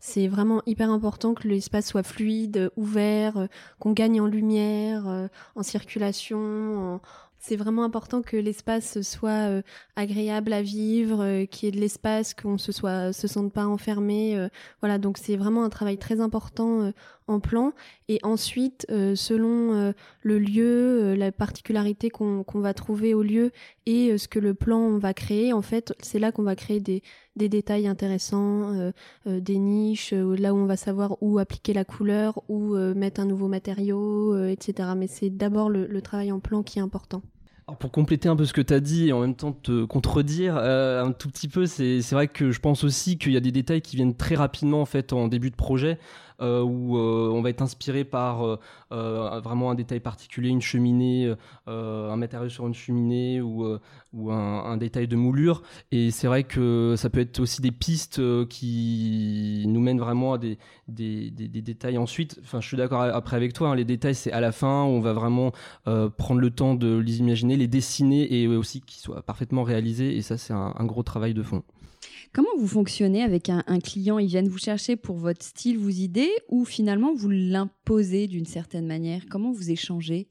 C'est 0.00 0.26
vraiment 0.28 0.62
hyper 0.66 0.90
important 0.90 1.34
que 1.34 1.46
l'espace 1.46 1.86
soit 1.86 2.02
fluide, 2.02 2.70
ouvert, 2.76 3.48
qu'on 3.78 3.92
gagne 3.92 4.20
en 4.20 4.26
lumière, 4.26 5.28
en 5.54 5.62
circulation, 5.62 6.94
en, 6.94 7.00
c'est 7.38 7.56
vraiment 7.56 7.84
important 7.84 8.22
que 8.22 8.36
l'espace 8.36 9.00
soit 9.02 9.48
euh, 9.48 9.62
agréable 9.96 10.52
à 10.52 10.62
vivre, 10.62 11.22
euh, 11.22 11.44
qu'il 11.46 11.66
y 11.66 11.68
ait 11.68 11.72
de 11.72 11.80
l'espace, 11.80 12.34
qu'on 12.34 12.58
se 12.58 12.72
soit 12.72 13.12
se 13.12 13.28
sente 13.28 13.52
pas 13.52 13.66
enfermé. 13.66 14.36
Euh, 14.36 14.48
voilà, 14.80 14.98
donc 14.98 15.18
c'est 15.18 15.36
vraiment 15.36 15.64
un 15.64 15.68
travail 15.68 15.98
très 15.98 16.20
important 16.20 16.92
en 17.28 17.40
plan. 17.40 17.72
Et 18.08 18.18
ensuite, 18.22 18.86
selon 19.14 19.92
le 20.22 20.38
lieu, 20.38 21.14
la 21.14 21.30
particularité 21.32 22.10
qu'on 22.10 22.44
va 22.54 22.74
trouver 22.74 23.14
au 23.14 23.22
lieu 23.22 23.52
et 23.86 24.16
ce 24.18 24.28
que 24.28 24.38
le 24.38 24.54
plan 24.54 24.98
va 24.98 25.14
créer, 25.14 25.52
en 25.52 25.62
fait, 25.62 25.94
c'est 26.00 26.18
là 26.18 26.32
qu'on 26.32 26.42
va 26.42 26.56
créer 26.56 26.80
des, 26.80 27.02
des 27.36 27.48
détails 27.48 27.86
intéressants, 27.86 28.92
des 29.26 29.58
niches, 29.58 30.12
là 30.12 30.54
où 30.54 30.56
on 30.56 30.66
va 30.66 30.76
savoir 30.76 31.16
où 31.20 31.38
appliquer 31.38 31.72
la 31.74 31.84
couleur, 31.84 32.42
où 32.48 32.74
mettre 32.76 33.20
un 33.20 33.26
nouveau 33.26 33.48
matériau, 33.48 34.46
etc. 34.46 34.90
Mais 34.96 35.06
c'est 35.06 35.30
d'abord 35.30 35.70
le 35.70 36.00
travail 36.00 36.32
en 36.32 36.40
plan 36.40 36.62
qui 36.62 36.78
est 36.78 36.82
important 36.82 37.22
pour 37.76 37.90
compléter 37.90 38.28
un 38.28 38.36
peu 38.36 38.44
ce 38.44 38.52
que 38.52 38.60
tu 38.60 38.72
as 38.72 38.80
dit 38.80 39.08
et 39.08 39.12
en 39.12 39.20
même 39.20 39.34
temps 39.34 39.52
te 39.52 39.84
contredire 39.84 40.56
euh, 40.56 41.04
un 41.04 41.12
tout 41.12 41.28
petit 41.28 41.48
peu, 41.48 41.66
c'est 41.66 42.00
vrai 42.12 42.28
que 42.28 42.50
je 42.50 42.60
pense 42.60 42.84
aussi 42.84 43.18
qu'il 43.18 43.32
y 43.32 43.36
a 43.36 43.40
des 43.40 43.52
détails 43.52 43.82
qui 43.82 43.96
viennent 43.96 44.16
très 44.16 44.34
rapidement 44.34 44.80
en 44.80 44.86
fait 44.86 45.12
en 45.12 45.28
début 45.28 45.50
de 45.50 45.56
projet 45.56 45.98
euh, 46.40 46.62
où 46.62 46.96
euh, 46.96 47.30
on 47.32 47.42
va 47.42 47.50
être 47.50 47.62
inspiré 47.62 48.04
par 48.04 48.44
euh, 48.92 49.40
vraiment 49.40 49.72
un 49.72 49.74
détail 49.74 49.98
particulier, 49.98 50.50
une 50.50 50.62
cheminée, 50.62 51.34
un 51.66 52.16
matériau 52.16 52.48
sur 52.48 52.66
une 52.66 52.74
cheminée 52.74 53.40
ou, 53.40 53.64
un, 54.30 54.76
détail 54.76 55.08
de 55.08 55.16
moulure. 55.16 55.62
Et 55.90 56.10
c'est 56.10 56.26
vrai 56.26 56.44
que 56.44 56.94
ça 56.96 57.10
peut 57.10 57.20
être 57.20 57.40
aussi 57.40 57.60
des 57.60 57.72
pistes 57.72 58.20
qui 58.48 59.64
nous 59.66 59.80
mènent 59.80 59.98
vraiment 59.98 60.34
à 60.34 60.38
des, 60.38 60.58
détails 60.88 61.98
ensuite. 61.98 62.38
Enfin, 62.42 62.60
je 62.60 62.68
suis 62.68 62.76
d'accord 62.76 63.02
après 63.02 63.36
avec 63.36 63.52
toi, 63.52 63.70
hein, 63.70 63.74
les 63.74 63.84
détails 63.84 64.14
c'est 64.14 64.32
à 64.32 64.40
la 64.40 64.52
fin, 64.52 64.84
où 64.84 64.88
on 64.88 65.00
va 65.00 65.12
vraiment 65.12 65.52
prendre 65.84 66.40
le 66.40 66.50
temps 66.50 66.74
de 66.74 66.98
les 66.98 67.18
imaginer, 67.18 67.56
les 67.56 67.68
dessiner 67.68 68.42
et 68.42 68.46
aussi 68.46 68.80
qu'ils 68.80 69.00
soient 69.00 69.22
parfaitement 69.22 69.64
réalisés. 69.64 70.16
Et 70.16 70.22
ça, 70.22 70.38
c'est 70.38 70.54
un 70.54 70.84
gros 70.84 71.02
travail 71.02 71.34
de 71.34 71.42
fond. 71.42 71.62
Comment 72.32 72.48
vous 72.58 72.68
fonctionnez 72.68 73.22
avec 73.22 73.48
un, 73.48 73.62
client? 73.80 74.18
Ils 74.18 74.28
viennent 74.28 74.48
vous 74.48 74.58
chercher 74.58 74.96
pour 74.96 75.16
votre 75.16 75.44
style, 75.44 75.78
vos 75.78 75.88
idées, 75.88 76.30
ou 76.48 76.64
finalement 76.64 77.14
vous 77.14 77.30
l'imposez 77.30 78.26
d'une 78.26 78.44
certaine 78.44 78.86
manière? 78.86 79.22
Comment 79.30 79.52
vous 79.52 79.70
échangez? 79.70 80.28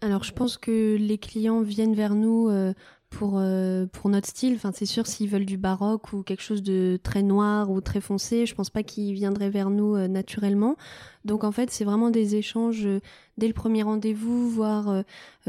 Alors 0.00 0.24
je 0.24 0.32
pense 0.32 0.58
que 0.58 0.96
les 0.96 1.18
clients 1.18 1.62
viennent 1.62 1.94
vers 1.94 2.14
nous 2.14 2.48
euh, 2.48 2.74
pour 3.10 3.38
euh, 3.38 3.86
pour 3.86 4.10
notre 4.10 4.28
style. 4.28 4.58
C'est 4.74 4.86
sûr 4.86 5.06
s'ils 5.06 5.28
veulent 5.28 5.46
du 5.46 5.58
baroque 5.58 6.12
ou 6.12 6.22
quelque 6.22 6.42
chose 6.42 6.62
de 6.62 6.98
très 7.02 7.22
noir 7.22 7.70
ou 7.70 7.80
très 7.80 8.00
foncé, 8.00 8.46
je 8.46 8.54
pense 8.54 8.70
pas 8.70 8.82
qu'ils 8.82 9.14
viendraient 9.14 9.50
vers 9.50 9.70
nous 9.70 9.94
euh, 9.94 10.08
naturellement. 10.08 10.76
Donc 11.24 11.44
en 11.44 11.52
fait, 11.52 11.70
c'est 11.70 11.84
vraiment 11.84 12.10
des 12.10 12.36
échanges 12.36 12.86
euh, 12.86 13.00
dès 13.38 13.48
le 13.48 13.54
premier 13.54 13.82
rendez-vous, 13.82 14.50
voir 14.50 15.04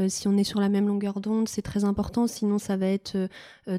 si 0.08 0.26
on 0.26 0.38
est 0.38 0.44
sur 0.44 0.58
la 0.58 0.70
même 0.70 0.88
longueur 0.88 1.20
d'onde, 1.20 1.48
c'est 1.48 1.60
très 1.60 1.84
important. 1.84 2.26
Sinon, 2.26 2.58
ça 2.58 2.78
va 2.78 2.86
être 2.86 3.28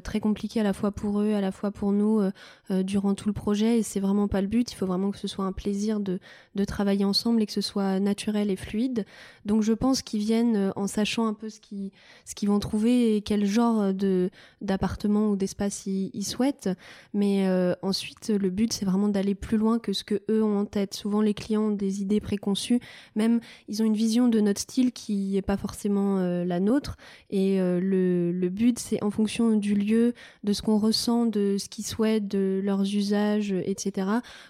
très 0.04 0.20
compliqué 0.20 0.60
à 0.60 0.62
la 0.62 0.72
fois 0.72 0.92
pour 0.92 1.20
eux, 1.20 1.34
à 1.34 1.40
la 1.40 1.50
fois 1.50 1.72
pour 1.72 1.90
nous 1.90 2.22
durant 2.70 3.14
tout 3.14 3.28
le 3.28 3.32
projet. 3.32 3.80
Et 3.80 3.82
c'est 3.82 3.98
vraiment 3.98 4.28
pas 4.28 4.42
le 4.42 4.46
but. 4.46 4.70
Il 4.70 4.76
faut 4.76 4.86
vraiment 4.86 5.10
que 5.10 5.18
ce 5.18 5.26
soit 5.26 5.44
un 5.44 5.50
plaisir 5.50 5.98
de 5.98 6.20
de 6.54 6.64
travailler 6.64 7.04
ensemble 7.04 7.42
et 7.42 7.46
que 7.46 7.52
ce 7.52 7.60
soit 7.60 7.98
naturel 7.98 8.48
et 8.50 8.56
fluide. 8.56 9.04
Donc 9.44 9.62
je 9.62 9.72
pense 9.72 10.02
qu'ils 10.02 10.20
viennent 10.20 10.72
en 10.76 10.86
sachant 10.86 11.26
un 11.26 11.34
peu 11.34 11.48
ce 11.48 11.58
qu'ils 11.60 11.90
ce 12.24 12.34
qu'ils 12.34 12.48
vont 12.48 12.60
trouver 12.60 13.16
et 13.16 13.22
quel 13.22 13.44
genre 13.44 13.80
euh, 13.80 13.92
de 13.92 14.30
d'appartements 14.60 15.30
ou 15.30 15.36
d'espace 15.36 15.86
ils, 15.86 16.24
souhaitent. 16.24 16.70
Mais 17.14 17.48
euh, 17.48 17.74
ensuite, 17.82 18.30
le 18.30 18.50
but, 18.50 18.72
c'est 18.72 18.84
vraiment 18.84 19.08
d'aller 19.08 19.34
plus 19.34 19.56
loin 19.56 19.78
que 19.78 19.92
ce 19.92 20.04
que 20.04 20.22
eux 20.30 20.42
ont 20.42 20.58
en 20.58 20.64
tête. 20.64 20.94
Souvent, 20.94 21.20
les 21.20 21.34
clients 21.34 21.70
idées 21.90 22.20
préconçues. 22.20 22.80
Même, 23.14 23.40
ils 23.68 23.82
ont 23.82 23.84
une 23.84 23.96
vision 23.96 24.28
de 24.28 24.40
notre 24.40 24.60
style 24.60 24.92
qui 24.92 25.32
n'est 25.32 25.42
pas 25.42 25.56
forcément 25.56 26.18
euh, 26.18 26.44
la 26.44 26.60
nôtre. 26.60 26.96
Et 27.30 27.58
le, 27.58 28.32
le 28.32 28.48
but, 28.48 28.78
c'est 28.78 29.02
en 29.02 29.10
fonction 29.10 29.56
du 29.56 29.74
lieu, 29.74 30.14
de 30.44 30.52
ce 30.52 30.62
qu'on 30.62 30.78
ressent, 30.78 31.26
de 31.26 31.56
ce 31.58 31.68
qu'ils 31.68 31.86
souhaitent, 31.86 32.28
de 32.28 32.60
leurs 32.62 32.82
usages, 32.82 33.52
etc., 33.52 34.08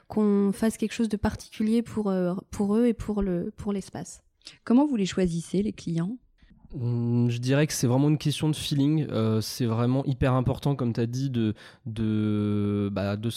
qu'on 0.08 0.50
fasse 0.52 0.76
quelque 0.76 0.92
chose 0.92 1.08
de 1.08 1.16
particulier 1.16 1.82
pour, 1.82 2.12
pour 2.50 2.76
eux 2.76 2.86
et 2.86 2.94
pour 2.94 3.22
le 3.22 3.52
pour 3.56 3.72
l'espace. 3.72 4.22
Comment 4.64 4.86
vous 4.86 4.96
les 4.96 5.06
choisissez, 5.06 5.62
les 5.62 5.72
clients? 5.72 6.16
Hum, 6.74 7.30
je 7.30 7.38
dirais 7.38 7.66
que 7.66 7.72
c'est 7.72 7.86
vraiment 7.86 8.08
une 8.08 8.18
question 8.18 8.48
de 8.48 8.56
feeling. 8.56 9.06
Euh, 9.10 9.40
c'est 9.40 9.66
vraiment 9.66 10.04
hyper 10.04 10.34
important, 10.34 10.74
comme 10.74 10.92
tu 10.92 11.00
as 11.00 11.06
dit, 11.06 11.30
de, 11.30 11.54
de, 11.86 12.88
bah, 12.92 13.16
de 13.16 13.30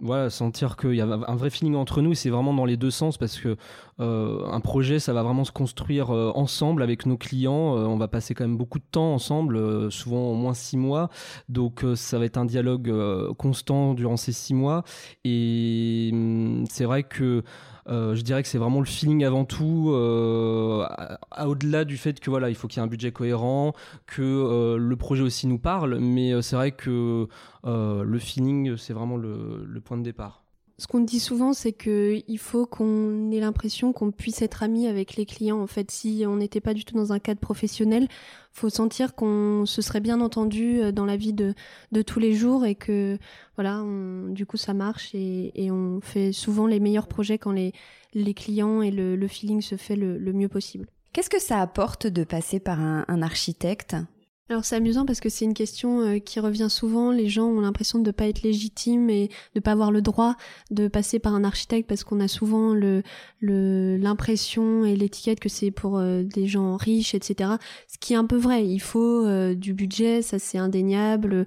voilà, 0.00 0.30
sentir 0.30 0.76
qu'il 0.76 0.94
y 0.94 1.00
a 1.00 1.04
un 1.04 1.36
vrai 1.36 1.50
feeling 1.50 1.74
entre 1.74 2.02
nous. 2.02 2.14
C'est 2.14 2.30
vraiment 2.30 2.54
dans 2.54 2.64
les 2.64 2.76
deux 2.76 2.90
sens 2.90 3.18
parce 3.18 3.38
que 3.38 3.56
euh, 4.00 4.46
un 4.50 4.60
projet, 4.60 4.98
ça 4.98 5.12
va 5.12 5.22
vraiment 5.22 5.44
se 5.44 5.52
construire 5.52 6.10
euh, 6.10 6.32
ensemble 6.34 6.82
avec 6.82 7.06
nos 7.06 7.16
clients. 7.16 7.74
on 7.74 7.96
va 7.96 8.08
passer 8.08 8.34
quand 8.34 8.44
même 8.44 8.56
beaucoup 8.56 8.78
de 8.78 8.84
temps 8.90 9.14
ensemble, 9.14 9.90
souvent 9.92 10.30
au 10.30 10.34
moins 10.34 10.54
six 10.54 10.76
mois. 10.76 11.10
Donc 11.48 11.84
ça 11.94 12.18
va 12.18 12.24
être 12.24 12.38
un 12.38 12.44
dialogue 12.44 12.92
constant 13.36 13.94
durant 13.94 14.16
ces 14.16 14.32
six 14.32 14.54
mois. 14.54 14.84
Et 15.24 16.10
hum, 16.12 16.64
c'est 16.68 16.84
vrai 16.84 17.02
que 17.02 17.42
euh, 17.88 18.14
je 18.14 18.22
dirais 18.22 18.42
que 18.42 18.48
c'est 18.48 18.58
vraiment 18.58 18.80
le 18.80 18.86
feeling 18.86 19.24
avant 19.24 19.44
tout, 19.44 19.90
euh, 19.92 20.86
au-delà 21.44 21.84
du 21.84 21.96
fait 21.96 22.20
que 22.20 22.30
voilà, 22.30 22.48
il 22.48 22.54
faut 22.54 22.68
qu'il 22.68 22.78
y 22.78 22.80
ait 22.80 22.86
un 22.86 22.88
budget 22.88 23.12
cohérent, 23.12 23.74
que 24.06 24.22
euh, 24.22 24.76
le 24.76 24.96
projet 24.96 25.22
aussi 25.22 25.46
nous 25.46 25.58
parle, 25.58 25.98
mais 25.98 26.40
c'est 26.42 26.56
vrai 26.56 26.72
que 26.72 27.28
le 27.64 28.18
feeling, 28.18 28.76
c'est 28.76 28.92
vraiment 28.92 29.16
le 29.16 29.80
point 29.80 29.96
de 29.96 30.02
départ. 30.02 30.39
Ce 30.80 30.86
qu'on 30.86 31.00
dit 31.00 31.20
souvent, 31.20 31.52
c'est 31.52 31.74
que 31.74 32.22
il 32.26 32.38
faut 32.38 32.64
qu'on 32.64 33.30
ait 33.32 33.40
l'impression 33.40 33.92
qu'on 33.92 34.10
puisse 34.12 34.40
être 34.40 34.62
ami 34.62 34.86
avec 34.86 35.14
les 35.16 35.26
clients. 35.26 35.60
En 35.60 35.66
fait, 35.66 35.90
si 35.90 36.24
on 36.26 36.36
n'était 36.36 36.62
pas 36.62 36.72
du 36.72 36.86
tout 36.86 36.94
dans 36.94 37.12
un 37.12 37.18
cadre 37.18 37.38
professionnel, 37.38 38.08
faut 38.54 38.70
sentir 38.70 39.14
qu'on 39.14 39.66
se 39.66 39.82
serait 39.82 40.00
bien 40.00 40.22
entendu 40.22 40.80
euh, 40.80 40.90
dans 40.90 41.04
la 41.04 41.18
vie 41.18 41.34
de, 41.34 41.52
tous 42.00 42.18
les 42.18 42.32
jours 42.32 42.64
et 42.64 42.76
que 42.76 43.18
voilà, 43.56 43.84
du 44.30 44.46
coup, 44.46 44.56
ça 44.56 44.72
marche 44.72 45.10
et, 45.12 45.70
on 45.70 46.00
fait 46.00 46.32
souvent 46.32 46.66
les 46.66 46.80
meilleurs 46.80 47.08
projets 47.08 47.36
quand 47.36 47.52
les, 47.52 47.74
clients 48.32 48.80
et 48.80 48.90
le, 48.90 49.28
feeling 49.28 49.60
se 49.60 49.76
fait 49.76 49.96
le, 49.96 50.32
mieux 50.32 50.48
possible. 50.48 50.86
Qu'est-ce 51.12 51.28
que 51.28 51.42
ça 51.42 51.60
apporte 51.60 52.06
de 52.06 52.24
passer 52.24 52.58
par 52.58 52.80
un 52.80 53.20
architecte? 53.20 53.96
Alors 54.50 54.64
c'est 54.64 54.74
amusant 54.74 55.06
parce 55.06 55.20
que 55.20 55.28
c'est 55.28 55.44
une 55.44 55.54
question 55.54 56.00
euh, 56.00 56.18
qui 56.18 56.40
revient 56.40 56.66
souvent. 56.68 57.12
Les 57.12 57.28
gens 57.28 57.46
ont 57.46 57.60
l'impression 57.60 58.00
de 58.00 58.06
ne 58.06 58.10
pas 58.10 58.26
être 58.26 58.42
légitimes 58.42 59.08
et 59.08 59.28
de 59.28 59.32
ne 59.56 59.60
pas 59.60 59.70
avoir 59.70 59.92
le 59.92 60.02
droit 60.02 60.34
de 60.72 60.88
passer 60.88 61.20
par 61.20 61.36
un 61.36 61.44
architecte 61.44 61.88
parce 61.88 62.02
qu'on 62.02 62.18
a 62.18 62.26
souvent 62.26 62.74
l'impression 63.40 64.84
et 64.84 64.96
l'étiquette 64.96 65.38
que 65.38 65.48
c'est 65.48 65.70
pour 65.70 65.98
euh, 65.98 66.24
des 66.24 66.48
gens 66.48 66.76
riches, 66.76 67.14
etc. 67.14 67.52
Ce 67.86 67.96
qui 67.98 68.14
est 68.14 68.16
un 68.16 68.24
peu 68.24 68.36
vrai. 68.36 68.66
Il 68.66 68.80
faut 68.80 69.24
euh, 69.24 69.54
du 69.54 69.72
budget, 69.72 70.20
ça 70.20 70.40
c'est 70.40 70.58
indéniable. 70.58 71.46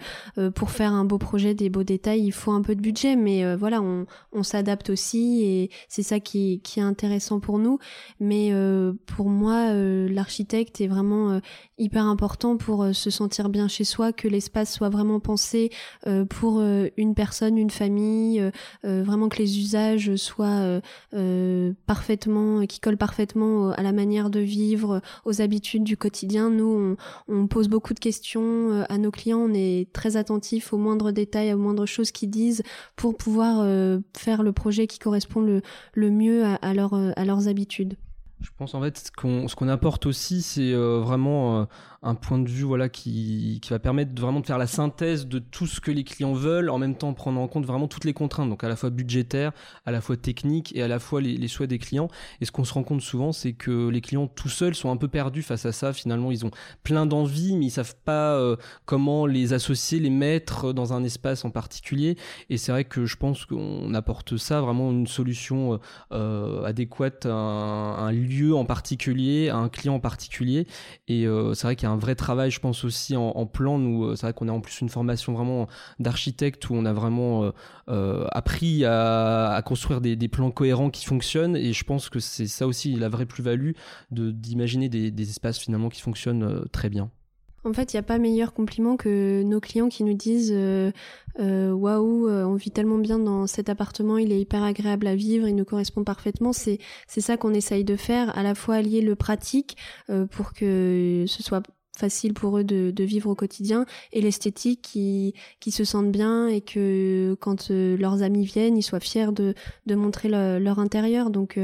pour 0.55 0.71
faire 0.71 0.93
un 0.93 1.03
beau 1.03 1.17
projet, 1.17 1.53
des 1.53 1.69
beaux 1.69 1.83
détails, 1.83 2.23
il 2.23 2.31
faut 2.31 2.51
un 2.51 2.61
peu 2.61 2.73
de 2.73 2.81
budget. 2.81 3.17
Mais 3.17 3.53
voilà, 3.57 3.81
on, 3.81 4.05
s'adapte 4.43 4.89
aussi 4.89 5.43
et 5.43 5.69
c'est 5.89 6.03
ça 6.03 6.21
qui 6.21 6.61
est 6.77 6.81
intéressant 6.81 7.41
pour 7.41 7.59
nous. 7.59 7.79
Mais 8.21 8.53
pour 9.07 9.27
moi, 9.27 9.73
l'architecte 9.73 10.79
est 10.79 10.87
vraiment 10.87 11.41
hyper 11.77 12.05
important 12.05 12.55
pour 12.55 12.92
se 12.93 13.09
sentir 13.09 13.49
bien 13.49 13.67
chez 13.67 13.83
soi, 13.83 14.13
que 14.13 14.27
l'espace 14.27 14.73
soit 14.73 14.89
vraiment 14.89 15.19
pensé 15.19 15.71
euh, 16.07 16.25
pour 16.25 16.59
euh, 16.59 16.87
une 16.97 17.15
personne, 17.15 17.57
une 17.57 17.69
famille, 17.69 18.39
euh, 18.85 19.03
vraiment 19.03 19.29
que 19.29 19.37
les 19.37 19.59
usages 19.59 20.15
soient 20.15 20.81
parfaitement, 21.85 22.65
qui 22.65 22.79
collent 22.79 22.97
parfaitement 22.97 23.71
à 23.71 23.81
la 23.81 23.91
manière 23.91 24.29
de 24.29 24.39
vivre, 24.39 25.01
aux 25.25 25.41
habitudes 25.41 25.83
du 25.83 25.97
quotidien. 25.97 26.49
Nous, 26.49 26.95
on, 27.27 27.47
pose 27.47 27.67
beaucoup 27.67 27.93
de 27.93 27.99
questions 27.99 28.83
à 28.89 28.97
nos 28.97 29.11
clients, 29.11 29.39
on 29.39 29.53
est 29.53 29.91
très 29.93 30.17
attentif 30.17 30.73
aux 30.73 30.77
moindres 30.77 31.11
détails, 31.11 31.53
aux 31.53 31.57
moindres 31.57 31.85
choses 31.85 32.11
qu'ils 32.11 32.29
disent 32.29 32.63
pour 32.95 33.17
pouvoir 33.17 33.65
faire 34.15 34.43
le 34.43 34.51
projet 34.51 34.87
qui 34.87 34.99
correspond 34.99 35.41
le, 35.41 35.61
mieux 36.09 36.43
à, 36.43 36.73
leur, 36.73 36.93
à 36.93 37.25
leurs 37.25 37.47
habitudes. 37.47 37.95
Je 38.41 38.49
pense 38.57 38.75
en 38.75 38.81
fait 38.81 38.97
ce 38.97 39.55
qu'on 39.55 39.67
apporte 39.67 40.05
aussi, 40.05 40.41
c'est 40.41 40.73
vraiment 40.73 41.67
un 42.03 42.15
point 42.15 42.39
de 42.39 42.49
vue 42.49 42.63
voilà 42.63 42.89
qui, 42.89 43.59
qui 43.61 43.69
va 43.69 43.79
permettre 43.79 44.19
vraiment 44.21 44.41
de 44.41 44.45
faire 44.45 44.57
la 44.57 44.67
synthèse 44.67 45.27
de 45.27 45.39
tout 45.39 45.67
ce 45.67 45.79
que 45.79 45.91
les 45.91 46.03
clients 46.03 46.33
veulent, 46.33 46.69
en 46.69 46.77
même 46.77 46.95
temps 46.95 47.13
prendre 47.13 47.39
en 47.39 47.47
compte 47.47 47.65
vraiment 47.65 47.87
toutes 47.87 48.05
les 48.05 48.13
contraintes, 48.13 48.49
donc 48.49 48.63
à 48.63 48.69
la 48.69 48.75
fois 48.75 48.89
budgétaires, 48.89 49.51
à 49.85 49.91
la 49.91 50.01
fois 50.01 50.17
techniques 50.17 50.75
et 50.75 50.83
à 50.83 50.87
la 50.87 50.99
fois 50.99 51.21
les, 51.21 51.47
souhaits 51.47 51.69
des 51.69 51.79
clients. 51.79 52.09
Et 52.41 52.45
ce 52.45 52.51
qu'on 52.51 52.63
se 52.63 52.73
rend 52.73 52.83
compte 52.83 53.01
souvent, 53.01 53.31
c'est 53.31 53.53
que 53.53 53.89
les 53.89 54.01
clients 54.01 54.27
tout 54.27 54.49
seuls 54.49 54.75
sont 54.75 54.91
un 54.91 54.97
peu 54.97 55.07
perdus 55.07 55.43
face 55.43 55.65
à 55.65 55.71
ça. 55.71 55.93
Finalement, 55.93 56.31
ils 56.31 56.45
ont 56.45 56.51
plein 56.83 57.05
d'envies, 57.05 57.55
mais 57.55 57.67
ils 57.67 57.71
savent 57.71 57.95
pas 58.03 58.35
euh, 58.35 58.55
comment 58.85 59.25
les 59.25 59.53
associer, 59.53 59.99
les 59.99 60.09
mettre 60.09 60.73
dans 60.73 60.93
un 60.93 61.03
espace 61.03 61.45
en 61.45 61.51
particulier. 61.51 62.17
Et 62.49 62.57
c'est 62.57 62.71
vrai 62.71 62.85
que 62.85 63.05
je 63.05 63.15
pense 63.15 63.45
qu'on 63.45 63.93
apporte 63.93 64.37
ça 64.37 64.61
vraiment 64.61 64.91
une 64.91 65.07
solution 65.07 65.79
adéquate, 66.11 67.25
un, 67.25 67.29
un 67.31 68.11
lieu 68.11 68.55
en 68.55 68.65
particulier, 68.65 69.49
à 69.49 69.57
un 69.57 69.69
client 69.69 69.95
en 69.95 69.99
particulier. 69.99 70.67
Et 71.07 71.25
euh, 71.27 71.53
c'est 71.53 71.67
vrai 71.67 71.75
qu'il 71.75 71.87
y 71.87 71.91
a 71.91 71.92
un 71.93 71.97
vrai 71.97 72.15
travail, 72.15 72.51
je 72.51 72.59
pense 72.59 72.83
aussi 72.83 73.15
en, 73.15 73.45
plan. 73.45 73.77
Nous, 73.77 74.05
euh, 74.05 74.15
c'est 74.15 74.25
vrai 74.25 74.33
qu'on 74.33 74.47
a 74.47 74.51
en 74.51 74.61
plus 74.61 74.81
une 74.81 74.89
formation 74.89 75.33
vraiment 75.33 75.67
d'architecte 75.99 76.69
où 76.69 76.73
on 76.75 76.85
a 76.85 76.93
vraiment 76.93 77.51
euh, 77.89 78.25
appris 78.31 78.83
à, 78.85 79.61
construire 79.65 80.01
des, 80.01 80.27
plans 80.27 80.51
cohérents 80.51 80.89
qui 80.89 81.05
fonctionnent. 81.05 81.55
Et 81.55 81.73
je 81.73 81.83
pense 81.83 82.09
que 82.09 82.19
c'est 82.19 82.47
ça 82.47 82.67
aussi 82.67 82.95
la 82.95 83.09
vraie 83.09 83.25
plus-value 83.25 83.71
de 84.11 84.31
d'imaginer 84.31 84.89
des, 84.89 85.29
espaces 85.29 85.57
finalement 85.59 85.89
qui 85.89 86.01
fonctionnent 86.01 86.65
très 86.71 86.89
bien. 86.89 87.09
En 87.65 87.71
fait, 87.71 87.93
il 87.93 87.95
n'y 87.95 87.99
a 87.99 88.03
pas 88.03 88.17
meilleur 88.17 88.53
compliment 88.53 88.97
que 88.97 89.41
nos 89.43 89.61
clients 89.61 89.87
qui 89.87 90.03
nous 90.03 90.13
disent 90.13 90.51
euh, 90.53 90.91
euh, 91.39 91.71
waouh, 91.71 92.27
euh, 92.27 92.43
on 92.43 92.55
vit 92.55 92.71
tellement 92.71 92.97
bien 92.97 93.19
dans 93.19 93.47
cet 93.47 93.69
appartement, 93.69 94.17
il 94.17 94.33
est 94.33 94.39
hyper 94.39 94.63
agréable 94.63 95.07
à 95.07 95.15
vivre, 95.15 95.47
il 95.47 95.55
nous 95.55 95.63
correspond 95.63 96.03
parfaitement. 96.03 96.51
C'est 96.51 96.79
c'est 97.07 97.21
ça 97.21 97.37
qu'on 97.37 97.53
essaye 97.53 97.85
de 97.85 97.95
faire, 97.95 98.37
à 98.37 98.43
la 98.43 98.53
fois 98.53 98.75
allier 98.75 99.01
le 99.01 99.15
pratique 99.15 99.77
pour 100.31 100.53
que 100.53 101.23
ce 101.27 101.43
soit 101.43 101.63
facile 101.97 102.33
pour 102.33 102.57
eux 102.57 102.63
de, 102.63 103.03
vivre 103.03 103.29
au 103.29 103.35
quotidien 103.35 103.85
et 104.11 104.21
l'esthétique 104.21 104.81
qui, 104.81 105.33
qui 105.59 105.71
se 105.71 105.83
sentent 105.83 106.11
bien 106.11 106.47
et 106.47 106.61
que 106.61 107.35
quand 107.39 107.69
leurs 107.69 108.23
amis 108.23 108.45
viennent 108.45 108.77
ils 108.77 108.83
soient 108.83 108.99
fiers 108.99 109.31
de, 109.31 109.53
de 109.85 109.95
montrer 109.95 110.29
leur 110.29 110.79
intérieur. 110.79 111.29
Donc 111.29 111.59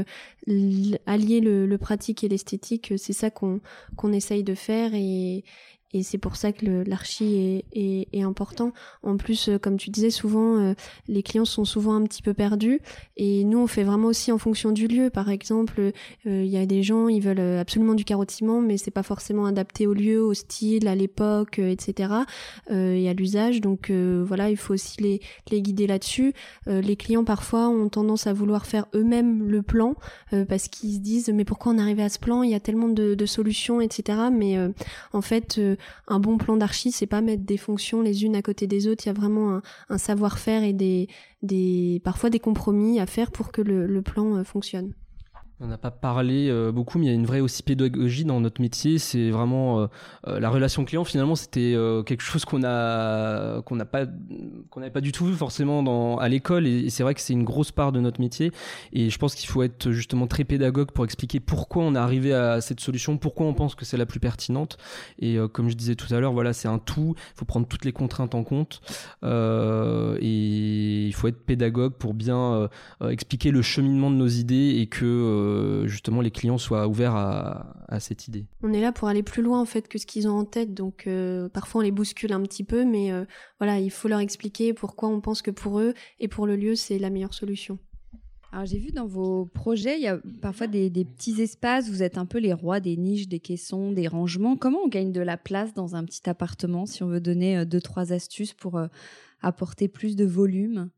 allier 1.06 1.40
le, 1.40 1.66
le, 1.66 1.78
pratique 1.78 2.24
et 2.24 2.28
l'esthétique 2.28 2.94
c'est 2.96 3.12
ça 3.12 3.30
qu'on 3.30 3.60
qu'on 3.96 4.12
essaye 4.12 4.42
de 4.42 4.54
faire 4.54 4.94
et, 4.94 5.44
et 5.92 6.04
c'est 6.04 6.18
pour 6.18 6.36
ça 6.36 6.52
que 6.52 6.84
l'archi 6.86 7.64
est, 7.72 8.08
est, 8.12 8.22
important. 8.22 8.72
En 9.02 9.16
plus, 9.16 9.48
euh, 9.48 9.58
comme 9.58 9.76
tu 9.76 9.90
disais, 9.90 10.10
souvent 10.10 10.58
euh, 10.58 10.74
les 11.08 11.22
clients 11.22 11.44
sont 11.44 11.64
souvent 11.64 11.94
un 11.94 12.04
petit 12.04 12.22
peu 12.22 12.32
perdus 12.32 12.80
et 13.16 13.42
nous 13.44 13.58
on 13.58 13.66
fait 13.66 13.82
vraiment 13.82 14.08
aussi 14.08 14.30
en 14.30 14.38
fonction 14.38 14.70
du 14.70 14.86
lieu. 14.86 15.10
Par 15.10 15.30
exemple, 15.30 15.80
euh, 15.80 16.44
il 16.44 16.50
y 16.50 16.58
a 16.58 16.66
des 16.66 16.84
gens 16.84 17.08
ils 17.08 17.20
veulent 17.20 17.40
absolument 17.58 17.94
du 17.94 18.04
carotiment, 18.04 18.60
mais 18.60 18.76
c'est 18.76 18.92
pas 18.92 19.02
forcément 19.02 19.46
adapté 19.46 19.88
au 19.88 19.94
lieu, 19.94 20.22
au 20.22 20.32
style, 20.32 20.86
à 20.86 20.94
l'époque, 20.94 21.58
etc. 21.58 22.12
et 22.70 23.08
à 23.08 23.12
l'usage. 23.12 23.60
Donc 23.60 23.90
voilà, 23.90 24.50
il 24.50 24.56
faut 24.56 24.74
aussi 24.74 25.00
les, 25.02 25.20
les 25.50 25.62
guider 25.62 25.86
là-dessus. 25.86 26.34
les 26.66 26.96
clients 26.96 27.24
parfois 27.24 27.68
ont 27.68 27.88
tendance 27.88 28.26
à 28.26 28.32
vouloir 28.32 28.66
faire 28.66 28.86
eux-mêmes 28.94 29.48
le 29.48 29.62
plan 29.62 29.94
parce 30.48 30.68
qu'ils 30.68 30.94
se 30.94 30.98
disent 30.98 31.30
mais 31.34 31.44
pourquoi 31.44 31.72
on 31.72 31.78
est 31.78 31.82
arrivé 31.82 32.02
à 32.02 32.08
ce 32.08 32.18
plan? 32.18 32.42
Il 32.42 32.50
y 32.50 32.54
a 32.54 32.60
tellement 32.60 32.88
de, 32.88 33.14
de 33.14 33.26
solutions, 33.26 33.80
etc. 33.80 34.18
Mais 34.32 34.56
en 35.12 35.22
fait 35.22 35.60
un 36.08 36.20
bon 36.20 36.38
plan 36.38 36.56
d'archi, 36.56 36.92
c'est 36.92 37.06
pas 37.06 37.20
mettre 37.20 37.44
des 37.44 37.56
fonctions 37.56 38.02
les 38.02 38.24
unes 38.24 38.36
à 38.36 38.42
côté 38.42 38.66
des 38.66 38.88
autres. 38.88 39.04
Il 39.06 39.08
y 39.08 39.10
a 39.10 39.14
vraiment 39.14 39.60
un, 39.88 39.98
savoir-faire 39.98 40.62
et 40.62 40.72
des, 40.72 42.00
parfois 42.04 42.30
des 42.30 42.40
compromis 42.40 43.00
à 43.00 43.06
faire 43.06 43.30
pour 43.30 43.52
que 43.52 43.62
le 43.62 44.02
plan 44.02 44.36
euh, 44.36 44.44
fonctionne. 44.44 44.94
On 45.62 45.66
n'a 45.66 45.76
pas 45.76 45.90
parlé 45.90 46.48
euh, 46.48 46.72
beaucoup, 46.72 46.98
mais 46.98 47.04
il 47.04 47.08
y 47.10 47.12
a 47.12 47.14
une 47.14 47.26
vraie 47.26 47.40
aussi 47.40 47.62
pédagogie 47.62 48.24
dans 48.24 48.40
notre 48.40 48.62
métier. 48.62 48.98
C'est 48.98 49.28
vraiment 49.28 49.80
euh, 49.80 49.86
euh, 50.26 50.40
la 50.40 50.48
relation 50.48 50.86
client. 50.86 51.04
Finalement, 51.04 51.36
c'était 51.36 51.76
quelque 52.06 52.22
chose 52.22 52.46
qu'on 52.46 52.64
a 52.64 53.60
qu'on 53.62 53.76
n'avait 53.76 54.90
pas 54.90 55.00
du 55.02 55.12
tout 55.12 55.26
vu 55.26 55.34
forcément 55.34 55.82
dans 55.82 56.16
à 56.16 56.30
l'école. 56.30 56.66
Et, 56.66 56.88
c'est 56.88 57.02
vrai 57.02 57.14
que 57.14 57.20
c'est 57.20 57.34
une 57.34 57.44
grosse 57.44 57.72
part 57.72 57.92
de 57.92 58.00
notre 58.00 58.22
métier. 58.22 58.52
Et 58.94 59.10
je 59.10 59.18
pense 59.18 59.34
qu'il 59.34 59.50
faut 59.50 59.62
être 59.62 59.90
justement 59.90 60.26
très 60.26 60.44
pédagogue 60.44 60.92
pour 60.92 61.04
expliquer 61.04 61.40
pourquoi 61.40 61.82
on 61.84 61.94
est 61.94 61.98
arrivé 61.98 62.32
à 62.32 62.62
cette 62.62 62.80
solution, 62.80 63.18
pourquoi 63.18 63.44
on 63.44 63.52
pense 63.52 63.74
que 63.74 63.84
c'est 63.84 63.98
la 63.98 64.06
plus 64.06 64.20
pertinente. 64.20 64.78
Et 65.18 65.36
comme 65.52 65.68
je 65.68 65.74
disais 65.74 65.94
tout 65.94 66.12
à 66.14 66.20
l'heure, 66.20 66.32
voilà, 66.32 66.54
c'est 66.54 66.68
un 66.68 66.78
tout. 66.78 67.14
Il 67.34 67.38
faut 67.38 67.44
prendre 67.44 67.68
toutes 67.68 67.84
les 67.84 67.92
contraintes 67.92 68.34
en 68.34 68.44
compte. 68.44 68.80
et 69.22 71.06
il 71.06 71.12
faut 71.12 71.28
être 71.28 71.44
pédagogue 71.44 71.92
pour 71.92 72.14
bien 72.14 72.70
expliquer 73.06 73.50
le 73.50 73.60
cheminement 73.60 74.10
de 74.10 74.16
nos 74.16 74.28
idées 74.28 74.78
et 74.80 74.86
que 74.86 75.49
justement 75.86 76.20
les 76.20 76.30
clients 76.30 76.58
soient 76.58 76.86
ouverts 76.88 77.16
à, 77.16 78.00
cette 78.00 78.28
idée. 78.28 78.46
On 78.62 78.72
est 78.72 78.80
là 78.80 78.92
pour 78.92 79.08
aller 79.08 79.22
plus 79.22 79.42
loin 79.42 79.60
en 79.60 79.64
fait 79.64 79.88
que 79.88 79.98
ce 79.98 80.06
qu'ils 80.06 80.28
ont 80.28 80.38
en 80.38 80.44
tête, 80.44 80.74
donc 80.74 81.06
euh, 81.06 81.48
parfois 81.48 81.80
on 81.80 81.84
les 81.84 81.90
bouscule 81.90 82.32
un 82.32 82.40
petit 82.42 82.64
peu, 82.64 82.84
mais 82.84 83.12
euh, 83.12 83.24
voilà, 83.58 83.78
il 83.78 83.90
faut 83.90 84.08
leur 84.08 84.20
expliquer 84.20 84.72
pourquoi 84.72 85.08
on 85.08 85.20
pense 85.20 85.42
que 85.42 85.50
pour 85.50 85.80
eux 85.80 85.94
et 86.18 86.28
pour 86.28 86.46
le 86.46 86.56
lieu 86.56 86.76
c'est 86.76 86.98
la 86.98 87.10
meilleure 87.10 87.34
solution. 87.34 87.78
Alors 88.52 88.66
j'ai 88.66 88.78
vu 88.78 88.90
dans 88.90 89.06
vos 89.06 89.46
projets, 89.46 89.96
il 89.96 90.02
y 90.02 90.08
a 90.08 90.18
parfois 90.40 90.66
des, 90.66 90.90
petits 90.90 91.40
espaces, 91.40 91.88
vous 91.88 92.02
êtes 92.02 92.18
un 92.18 92.26
peu 92.26 92.38
les 92.38 92.52
rois 92.52 92.80
des 92.80 92.96
niches, 92.96 93.28
des 93.28 93.38
caissons, 93.38 93.92
des 93.92 94.08
rangements. 94.08 94.56
Comment 94.56 94.80
on 94.84 94.88
gagne 94.88 95.12
de 95.12 95.20
la 95.20 95.36
place 95.36 95.74
dans 95.74 95.94
un 95.94 96.04
petit 96.04 96.28
appartement 96.28 96.86
si 96.86 97.02
on 97.02 97.08
veut 97.08 97.20
donner 97.20 97.58
euh, 97.58 97.64
deux, 97.64 97.80
trois 97.80 98.12
astuces 98.12 98.54
pour 98.54 98.80
apporter 99.42 99.88
plus 99.88 100.16
de 100.16 100.24
volume? 100.24 100.90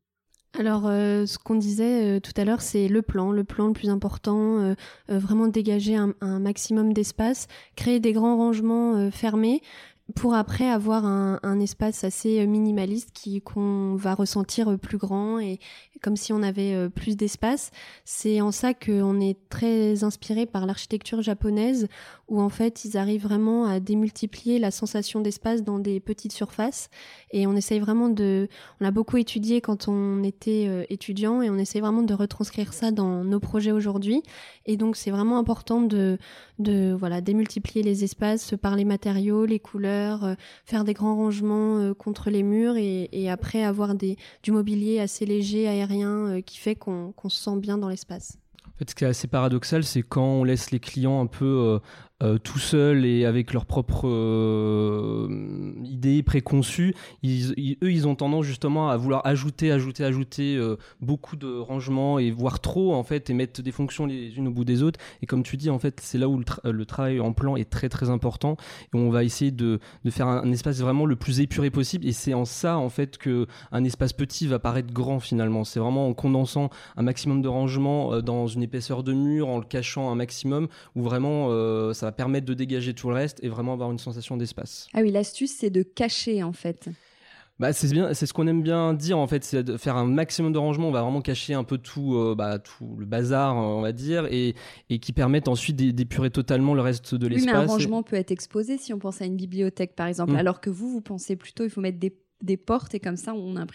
Alors, 0.57 0.83
euh, 0.85 1.25
ce 1.25 1.39
qu'on 1.39 1.55
disait 1.55 2.17
euh, 2.17 2.19
tout 2.19 2.31
à 2.37 2.45
l'heure, 2.45 2.61
c'est 2.61 2.87
le 2.87 3.01
plan, 3.01 3.31
le 3.31 3.43
plan 3.43 3.67
le 3.67 3.73
plus 3.73 3.89
important, 3.89 4.59
euh, 4.59 4.75
vraiment 5.09 5.47
dégager 5.47 5.95
un, 5.95 6.13
un 6.21 6.39
maximum 6.39 6.93
d'espace, 6.93 7.47
créer 7.75 7.99
des 7.99 8.13
grands 8.13 8.37
rangements 8.37 9.09
fermés, 9.09 9.61
pour 10.15 10.35
après 10.35 10.69
avoir 10.69 11.05
un, 11.05 11.59
espace 11.61 12.03
assez 12.03 12.41
euh, 12.41 12.45
minimaliste 12.45 13.11
qui 13.13 13.41
qu'on 13.41 13.95
va 13.95 14.15
ressentir 14.15 14.71
euh, 14.71 14.77
plus 14.77 14.97
grand 14.97 15.39
et 15.39 15.59
comme 16.01 16.17
si 16.17 16.33
on 16.33 16.43
avait 16.43 16.73
euh, 16.73 16.89
plus 16.89 17.15
d'espace. 17.15 17.71
C'est 18.03 18.41
en 18.41 18.51
ça 18.51 18.73
qu'on 18.73 19.21
est 19.21 19.37
très 19.47 20.03
inspiré 20.03 20.45
par 20.45 20.65
l'architecture 20.65 21.21
japonaise 21.21 21.87
où 22.27 22.41
en 22.41 22.49
fait 22.49 22.83
ils 22.83 22.97
arrivent 22.97 23.23
vraiment 23.23 23.65
à 23.65 23.79
démultiplier 23.79 24.59
la 24.59 24.71
sensation 24.71 25.21
d'espace 25.21 25.63
dans 25.63 25.79
des 25.79 26.01
petites 26.01 26.33
surfaces 26.33 26.89
et 27.31 27.47
on 27.47 27.55
essaye 27.55 27.79
vraiment 27.79 28.09
de 28.09 28.49
on 28.81 28.85
a 28.85 28.91
beaucoup 28.91 29.17
étudié 29.17 29.61
quand 29.61 29.87
on 29.87 30.23
était 30.23 30.85
étudiant 30.89 31.41
et 31.41 31.49
on 31.49 31.57
essaye 31.57 31.81
vraiment 31.81 32.01
de 32.01 32.13
retranscrire 32.13 32.73
ça 32.73 32.91
dans 32.91 33.23
nos 33.23 33.39
projets 33.39 33.71
aujourd'hui 33.71 34.23
et 34.65 34.77
donc 34.77 34.95
c'est 34.95 35.11
vraiment 35.11 35.37
important 35.37 35.81
de 35.81 36.17
de 36.59 36.95
voilà 36.97 37.21
démultiplier 37.21 37.83
les 37.83 38.03
espaces 38.03 38.55
par 38.61 38.75
les 38.75 38.85
matériaux, 38.85 39.45
les 39.45 39.59
couleurs 39.59 39.92
euh, 39.93 40.35
faire 40.65 40.83
des 40.83 40.93
grands 40.93 41.15
rangements 41.15 41.77
euh, 41.77 41.93
contre 41.93 42.29
les 42.29 42.43
murs 42.43 42.75
et, 42.77 43.29
après 43.29 43.63
avoir 43.63 43.95
des, 43.95 44.17
du 44.43 44.51
mobilier 44.51 44.99
assez 44.99 45.25
léger, 45.25 45.67
aérien, 45.67 46.27
euh, 46.27 46.41
qui 46.41 46.57
fait 46.57 46.75
qu'on 46.75 47.13
se 47.27 47.37
sent 47.37 47.57
bien 47.57 47.77
dans 47.77 47.89
l'espace. 47.89 48.37
En 48.67 48.77
fait, 48.77 48.89
ce 48.89 48.95
qui 48.95 49.03
est 49.03 49.07
assez 49.07 49.27
paradoxal, 49.27 49.83
c'est 49.83 50.01
quand 50.01 50.25
on 50.25 50.43
laisse 50.43 50.71
les 50.71 50.79
clients 50.79 51.21
un 51.21 51.27
peu 51.27 51.79
euh, 52.21 52.37
tout 52.37 52.59
seuls 52.59 53.05
et 53.05 53.25
avec 53.25 53.51
leurs 53.51 53.65
propres 53.65 54.07
euh, 54.07 55.73
idées 55.83 56.23
préconçues, 56.23 56.95
eux, 57.25 57.91
ils 57.91 58.07
ont 58.07 58.15
tendance 58.15 58.45
justement 58.45 58.89
à 58.89 58.95
vouloir 58.95 59.25
ajouter, 59.25 59.71
ajouter, 59.71 60.05
ajouter 60.05 60.55
euh, 60.55 60.77
beaucoup 61.01 61.35
de 61.35 61.57
rangements 61.57 62.19
et 62.19 62.31
voire 62.31 62.61
trop 62.61 62.93
en 62.93 63.03
fait 63.03 63.29
et 63.29 63.33
mettre 63.33 63.61
des 63.61 63.71
fonctions 63.71 64.05
les 64.05 64.37
unes 64.37 64.47
au 64.47 64.51
bout 64.51 64.63
des 64.63 64.83
autres. 64.83 64.99
Et 65.21 65.25
comme 65.25 65.43
tu 65.43 65.57
dis, 65.57 65.69
en 65.69 65.79
fait, 65.79 65.99
c'est 66.01 66.17
là 66.17 66.29
où 66.29 66.39
le, 66.63 66.85
travail 66.85 67.19
en 67.19 67.33
plan 67.33 67.57
est 67.57 67.69
très 67.69 67.89
très 67.89 68.09
important 68.09 68.55
et 68.93 68.97
on 68.97 69.09
va 69.09 69.25
essayer 69.25 69.51
de, 69.51 69.79
faire 70.09 70.27
un, 70.27 70.49
espace 70.51 70.79
vraiment 70.79 71.05
le 71.05 71.17
plus 71.17 71.41
épuré 71.41 71.71
possible. 71.71 72.05
Et 72.05 72.13
c'est 72.13 72.33
en 72.33 72.45
ça 72.45 72.77
en 72.77 72.89
fait 72.89 73.17
que 73.17 73.47
un 73.73 73.83
espace 73.83 74.13
petit 74.13 74.47
va 74.47 74.59
paraître 74.59 74.93
grand 74.93 75.19
finalement. 75.19 75.65
C'est 75.65 75.79
vraiment 75.79 76.07
en 76.07 76.13
condensant 76.13 76.69
un 76.95 77.03
maximum 77.03 77.41
de 77.41 77.49
rangements 77.49 78.21
dans 78.21 78.47
une 78.47 78.63
épaisseur 78.63 79.03
de 79.03 79.11
mur, 79.11 79.49
en 79.49 79.57
le 79.57 79.65
cachant 79.65 80.09
un 80.09 80.15
maximum, 80.15 80.69
où 80.95 81.01
vraiment 81.01 81.49
ça 81.93 82.02
va 82.07 82.11
permettre 82.11 82.45
de 82.45 82.53
dégager 82.53 82.93
tout 82.93 83.09
le 83.09 83.15
reste 83.15 83.43
et 83.43 83.49
vraiment 83.49 83.73
avoir 83.73 83.91
une 83.91 83.99
sensation 83.99 84.37
d'espace. 84.37 84.87
Ah 84.93 85.01
oui, 85.01 85.11
l'astuce, 85.11 85.51
c'est 85.51 85.69
de 85.69 85.83
cacher 85.83 86.43
en 86.43 86.53
fait. 86.53 86.89
Bah, 87.59 87.71
c'est 87.71 87.87
bien, 87.91 88.13
c'est 88.15 88.25
ce 88.25 88.33
qu'on 88.33 88.47
aime 88.47 88.63
bien 88.63 88.93
dire 88.93 89.19
en 89.19 89.27
fait, 89.27 89.43
c'est 89.43 89.63
de 89.63 89.77
faire 89.77 89.95
un 89.95 90.05
maximum 90.05 90.51
de 90.51 90.57
rangement. 90.57 90.87
On 90.87 90.91
va 90.91 91.03
vraiment 91.03 91.21
cacher 91.21 91.53
un 91.53 91.63
peu 91.63 91.77
tout, 91.77 92.15
euh, 92.15 92.33
bah, 92.35 92.57
tout 92.57 92.95
le 92.97 93.05
bazar, 93.05 93.55
on 93.55 93.81
va 93.81 93.91
dire, 93.91 94.25
et, 94.31 94.55
et 94.89 94.97
qui 94.97 95.13
permettent 95.13 95.47
ensuite 95.47 95.75
d'épurer 95.75 96.31
totalement 96.31 96.73
le 96.73 96.81
reste 96.81 97.13
de 97.13 97.27
l'espace. 97.27 97.53
Oui, 97.53 97.59
mais 97.59 97.63
un 97.63 97.67
rangement 97.67 98.01
peut 98.01 98.15
être 98.15 98.31
exposé 98.31 98.77
si 98.77 98.91
on 98.91 98.99
pense 98.99 99.21
à 99.21 99.25
une 99.25 99.35
bibliothèque 99.35 99.95
par 99.95 100.07
exemple, 100.07 100.33
mm. 100.33 100.37
alors 100.37 100.61
que 100.61 100.71
vous, 100.71 100.89
vous 100.89 101.01
pensez 101.01 101.35
plutôt 101.35 101.63
il 101.63 101.69
faut 101.69 101.81
mettre 101.81 101.99
des, 101.99 102.15
des 102.43 102.57
portes 102.57 102.93
et 102.93 102.99
comme 102.99 103.17
ça 103.17 103.33
on 103.33 103.55
a 103.57 103.65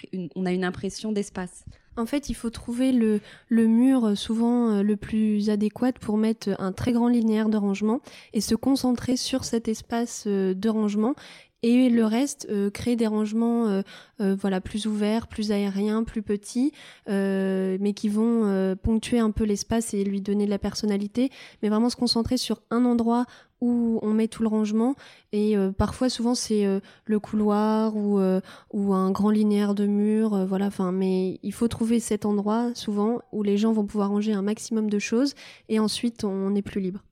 une, 0.53 0.65
impression 0.65 1.13
d'espace. 1.13 1.65
En 1.97 2.07
fait, 2.07 2.29
il 2.29 2.35
faut 2.35 2.51
trouver 2.51 2.93
le, 2.93 3.21
le 3.49 3.67
mur 3.67 4.05
euh, 4.05 4.15
souvent 4.15 4.71
euh, 4.71 4.83
le 4.83 4.97
plus 4.97 5.51
adéquat 5.51 5.93
pour 5.93 6.17
mettre 6.17 6.55
un 6.61 6.71
très 6.71 6.93
grand 6.93 7.09
linéaire 7.09 7.49
de 7.49 7.57
rangement 7.57 8.01
et 8.33 8.41
se 8.41 8.55
concentrer 8.55 9.17
sur 9.17 9.43
cet 9.43 9.67
espace 9.67 10.25
euh, 10.29 10.55
de 10.55 10.69
rangement 10.69 11.15
et 11.63 11.89
le 11.89 12.05
reste 12.05 12.49
créer 12.73 12.97
des 12.97 13.07
rangements 13.07 13.83
voilà 14.19 14.61
plus 14.61 14.87
ouverts, 14.87 15.27
plus 15.27 15.51
aériens, 15.51 16.05
plus 16.05 16.23
petits, 16.23 16.73
mais 17.07 17.93
qui 17.95 18.09
vont 18.09 18.77
ponctuer 18.83 19.19
un 19.19 19.31
peu 19.31 19.45
l'espace 19.45 19.95
et 19.95 20.05
lui 20.05 20.21
donner 20.21 20.45
de 20.47 20.51
la 20.51 20.59
personnalité, 20.59 21.31
mais 21.63 21.69
vraiment 21.69 21.91
se 21.91 21.97
concentrer 21.97 22.37
sur 22.37 22.63
un 22.71 22.85
endroit 22.85 23.27
où 23.61 23.99
on 24.03 24.13
met 24.13 24.29
tout 24.29 24.43
le 24.43 24.49
rangement 24.49 24.95
et 25.33 25.57
euh, 25.57 25.73
parfois 25.73 26.09
souvent 26.09 26.35
c'est 26.35 26.65
euh, 26.65 26.81
le 27.05 27.19
couloir 27.19 27.97
ou 27.97 28.19
euh, 28.21 28.41
ou 28.73 28.95
un 28.95 29.11
grand 29.11 29.31
linéaire 29.31 29.75
de 29.75 29.87
mur 29.87 30.47
voilà 30.47 30.67
enfin 30.67 30.93
mais 30.93 31.41
il 31.43 31.53
faut 31.53 31.69
trouver 31.69 32.01
cet 32.01 32.25
endroit 32.25 32.71
souvent 32.75 33.21
où 33.33 33.43
les 33.43 33.57
gens 33.57 33.73
vont 33.73 33.87
pouvoir 33.87 34.11
ranger 34.11 34.33
un 34.33 34.43
maximum 34.43 34.89
de 34.89 34.99
choses 34.99 35.35
et 35.69 35.79
ensuite 35.79 36.25
on 36.25 36.55
est 36.55 36.63
plus 36.63 36.81
libre. 36.81 37.03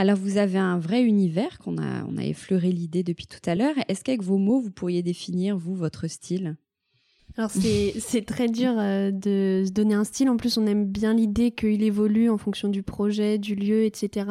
Alors 0.00 0.16
vous 0.16 0.38
avez 0.38 0.56
un 0.56 0.78
vrai 0.78 1.02
univers 1.02 1.58
qu'on 1.58 1.76
a 1.76 2.06
on 2.08 2.16
a 2.16 2.24
effleuré 2.24 2.72
l'idée 2.72 3.02
depuis 3.02 3.26
tout 3.26 3.42
à 3.44 3.54
l'heure. 3.54 3.74
Est-ce 3.86 4.02
qu'avec 4.02 4.22
vos 4.22 4.38
mots 4.38 4.58
vous 4.58 4.70
pourriez 4.70 5.02
définir 5.02 5.58
vous 5.58 5.74
votre 5.74 6.06
style? 6.06 6.56
Alors 7.36 7.50
c'est 7.50 8.24
très 8.24 8.48
dur 8.48 8.72
euh, 8.78 9.10
de 9.10 9.62
se 9.66 9.70
donner 9.72 9.92
un 9.92 10.04
style. 10.04 10.30
En 10.30 10.38
plus, 10.38 10.56
on 10.56 10.66
aime 10.66 10.86
bien 10.86 11.12
l'idée 11.12 11.50
qu'il 11.50 11.82
évolue 11.82 12.30
en 12.30 12.38
fonction 12.38 12.68
du 12.68 12.82
projet, 12.82 13.36
du 13.36 13.54
lieu, 13.54 13.84
etc. 13.84 14.26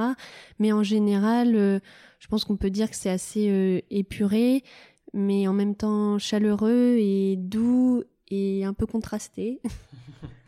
Mais 0.57 0.71
en 0.71 0.81
général, 0.81 1.55
euh, 1.55 1.79
je 2.17 2.27
pense 2.29 2.45
qu'on 2.45 2.57
peut 2.57 2.71
dire 2.71 2.89
que 2.89 2.95
c'est 2.95 3.11
assez 3.11 3.51
euh, 3.51 3.79
épuré, 3.91 4.63
mais 5.13 5.47
en 5.47 5.53
même 5.53 5.75
temps 5.75 6.17
chaleureux 6.17 6.95
et 6.97 7.35
doux 7.37 8.01
et 8.31 8.65
un 8.65 8.73
peu 8.73 8.87
contrasté. 8.87 9.61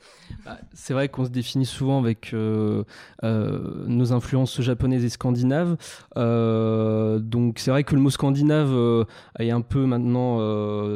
Bah, 0.45 0.58
c'est 0.73 0.93
vrai 0.93 1.10
qu'on 1.10 1.25
se 1.25 1.30
définit 1.30 1.65
souvent 1.65 1.99
avec 1.99 2.34
nos 2.34 4.13
influences 4.13 4.62
japonaises 4.62 5.04
et 5.06 5.10
scandinaves. 5.10 5.77
donc 6.15 7.60
c'est 7.60 7.71
vrai 7.71 7.84
que 7.84 7.95
le 7.95 8.01
mot 8.01 8.10
scandinave 8.10 9.06
est 9.39 9.51
un 9.51 9.62
peu 9.62 9.86
maintenant 9.86 10.38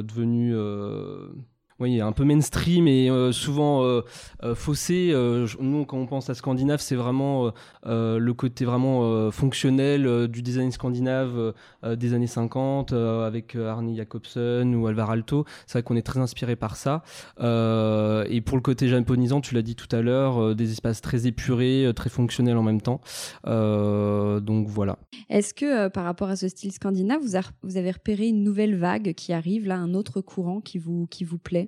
devenu 0.01 0.53
oui, 1.82 2.00
un 2.00 2.14
peu 2.14 2.24
mainstream 2.24 2.88
et 2.88 3.10
euh, 3.10 3.34
souvent 3.34 3.84
euh, 3.84 4.02
euh, 4.44 4.56
faussé. 4.56 5.14
nous, 5.60 5.86
quand 5.86 5.98
on 5.98 6.06
pense 6.06 6.30
à 6.30 6.34
Scandinave, 6.34 6.80
c'est 6.80 6.96
vraiment 6.96 7.52
le 7.84 8.32
côté 8.32 8.64
vraiment 8.66 9.32
fonctionnel 9.32 10.28
du 10.28 10.42
design 10.42 10.72
scandinave 10.72 11.54
des 11.84 12.14
années 12.14 12.28
50 12.28 12.94
avec 12.94 13.56
Arne 13.56 13.96
Jacobsen 13.96 14.76
ou 14.76 14.88
Alvar 14.88 15.12
Aalto. 15.12 15.46
C'est 15.66 15.74
vrai 15.74 15.84
qu'on 15.84 15.96
est 15.96 16.02
très 16.02 16.20
inspiré 16.20 16.56
par 16.56 16.76
ça. 16.76 17.04
et 17.40 18.42
pour 18.42 18.58
le 18.58 18.62
côté 18.62 18.88
japonisant, 18.88 19.42
tu 19.42 19.54
l'as 19.54 19.62
dit 19.62 19.76
tout 19.76 19.94
à 19.94 20.02
l'heure, 20.02 20.56
des 20.56 20.72
espaces 20.72 21.02
très 21.02 21.28
épurés, 21.28 21.92
très 21.96 22.10
fonctionnels 22.10 22.58
en 22.58 22.64
même 22.64 22.82
temps. 22.82 23.02
donc 23.46 24.68
voilà. 24.68 24.98
Est-ce 25.30 25.54
que 25.54 25.88
par 25.90 26.06
rapport 26.06 26.30
à 26.30 26.36
ce 26.36 26.48
style 26.48 26.72
scandinave, 26.72 27.22
vous, 27.22 27.38
vous 27.64 27.78
avez 27.78 27.92
repéré 27.92 28.28
une 28.28 28.44
nouvelle 28.44 28.76
vague 28.76 29.14
qui 29.14 29.34
arrive, 29.34 29.68
là, 29.68 29.78
un 29.78 29.94
autre 29.94 30.22
courant 30.22 30.62
qui 30.62 30.78
vous, 30.78 31.08
qui 31.08 31.24
vous 31.24 31.38
plaît? 31.38 31.64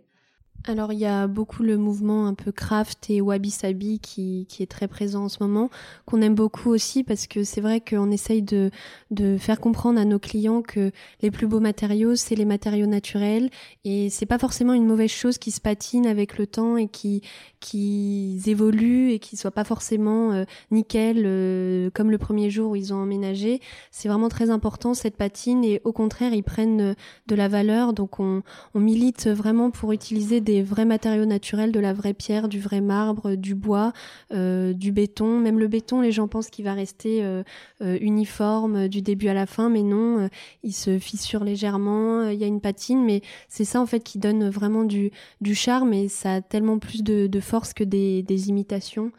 Alors 0.66 0.92
il 0.92 1.00
y 1.00 1.06
a 1.06 1.28
beaucoup 1.28 1.64
le 1.64 1.78
mouvement 1.78 2.28
un 2.28 2.34
peu 2.34 2.52
craft 2.52 3.10
et 3.10 3.22
wabi 3.22 3.52
sabi 3.52 4.00
qui, 4.00 4.46
qui 4.50 4.64
est 4.64 4.68
très 4.68 4.88
présent 4.88 5.26
en 5.26 5.30
ce 5.30 5.42
moment, 5.42 5.70
qu'on 6.06 6.22
aime 6.22 6.36
beaucoup 6.36 6.70
aussi 6.70 7.04
parce 7.04 7.28
que 7.28 7.44
c'est 7.44 7.62
vrai 7.62 7.82
qu'on 7.82 8.12
essaye 8.12 8.42
de, 8.42 8.70
de 9.12 9.38
faire 9.38 9.60
comprendre 9.60 10.00
à 10.00 10.06
nos 10.06 10.20
clients 10.20 10.62
que 10.62 10.92
les 11.22 11.32
plus 11.32 11.48
beaux 11.48 11.60
matériaux 11.60 12.16
c'est 12.16 12.36
les 12.36 12.46
matériaux 12.46 12.86
naturels 12.86 13.50
et 13.86 14.10
c'est 14.10 14.26
pas 14.26 14.40
forcément 14.40 14.74
une 14.74 14.86
mauvaise 14.86 15.12
chose 15.12 15.38
qui 15.38 15.52
se 15.52 15.62
patine 15.62 16.06
avec 16.06 16.38
le 16.38 16.48
temps 16.48 16.78
et 16.78 16.88
qui 16.88 17.22
qui 17.60 18.40
évoluent 18.46 19.12
et 19.12 19.20
qui 19.20 19.36
soient 19.38 19.52
pas 19.52 19.64
forcément 19.64 20.32
euh, 20.32 20.44
nickel 20.72 21.24
euh, 21.26 21.90
comme 21.94 22.12
le 22.12 22.18
premier 22.18 22.50
jour 22.50 22.72
où 22.72 22.76
ils 22.76 22.94
ont 22.94 22.98
emménagé. 22.98 23.62
C'est 23.92 24.10
vraiment 24.10 24.30
très 24.30 24.50
important 24.50 24.94
cette 24.94 25.16
patine 25.16 25.64
et 25.64 25.82
au 25.84 25.92
contraire 25.92 26.34
ils 26.34 26.44
prennent 26.44 26.82
euh, 26.82 26.94
de 27.28 27.36
la 27.36 27.48
valeur 27.48 27.94
donc 27.94 28.20
on, 28.20 28.44
on 28.74 28.80
milite 28.80 29.28
vraiment 29.28 29.72
pour 29.72 29.92
utiliser 29.92 30.42
des 30.48 30.64
vrais 30.64 30.86
matériaux 30.86 31.26
naturels, 31.26 31.74
de 31.74 31.80
la 31.82 31.92
vraie 31.92 32.14
pierre, 32.14 32.48
du 32.48 32.62
vrai 32.62 32.80
marbre, 32.80 33.36
du 33.36 33.54
bois, 33.54 33.92
euh, 34.32 34.72
du 34.72 34.94
béton. 34.94 35.40
Même 35.42 35.60
le 35.60 35.68
béton, 35.68 36.00
les 36.00 36.14
gens 36.14 36.30
pensent 36.30 36.50
qu'il 36.50 36.64
va 36.64 36.74
rester 36.74 37.22
euh, 37.22 37.44
euh, 37.82 37.98
uniforme 38.00 38.88
du 38.88 39.02
début 39.02 39.28
à 39.28 39.34
la 39.34 39.46
fin, 39.46 39.70
mais 39.70 39.84
non, 39.84 40.30
il 40.64 40.72
se 40.72 41.00
fissure 41.00 41.44
légèrement, 41.44 42.30
il 42.30 42.40
y 42.40 42.46
a 42.46 42.48
une 42.48 42.62
patine, 42.62 43.04
mais 43.04 43.22
c'est 43.50 43.66
ça 43.66 43.82
en 43.82 43.86
fait 43.86 44.00
qui 44.00 44.20
donne 44.20 44.50
vraiment 44.50 44.86
du, 44.86 45.12
charme 45.54 45.94
et 45.94 46.08
ça 46.08 46.36
a 46.36 46.42
tellement 46.42 46.80
plus 46.80 47.04
de, 47.04 47.40
force 47.42 47.74
que 47.74 47.84
des, 47.84 48.50
imitations. 48.50 49.12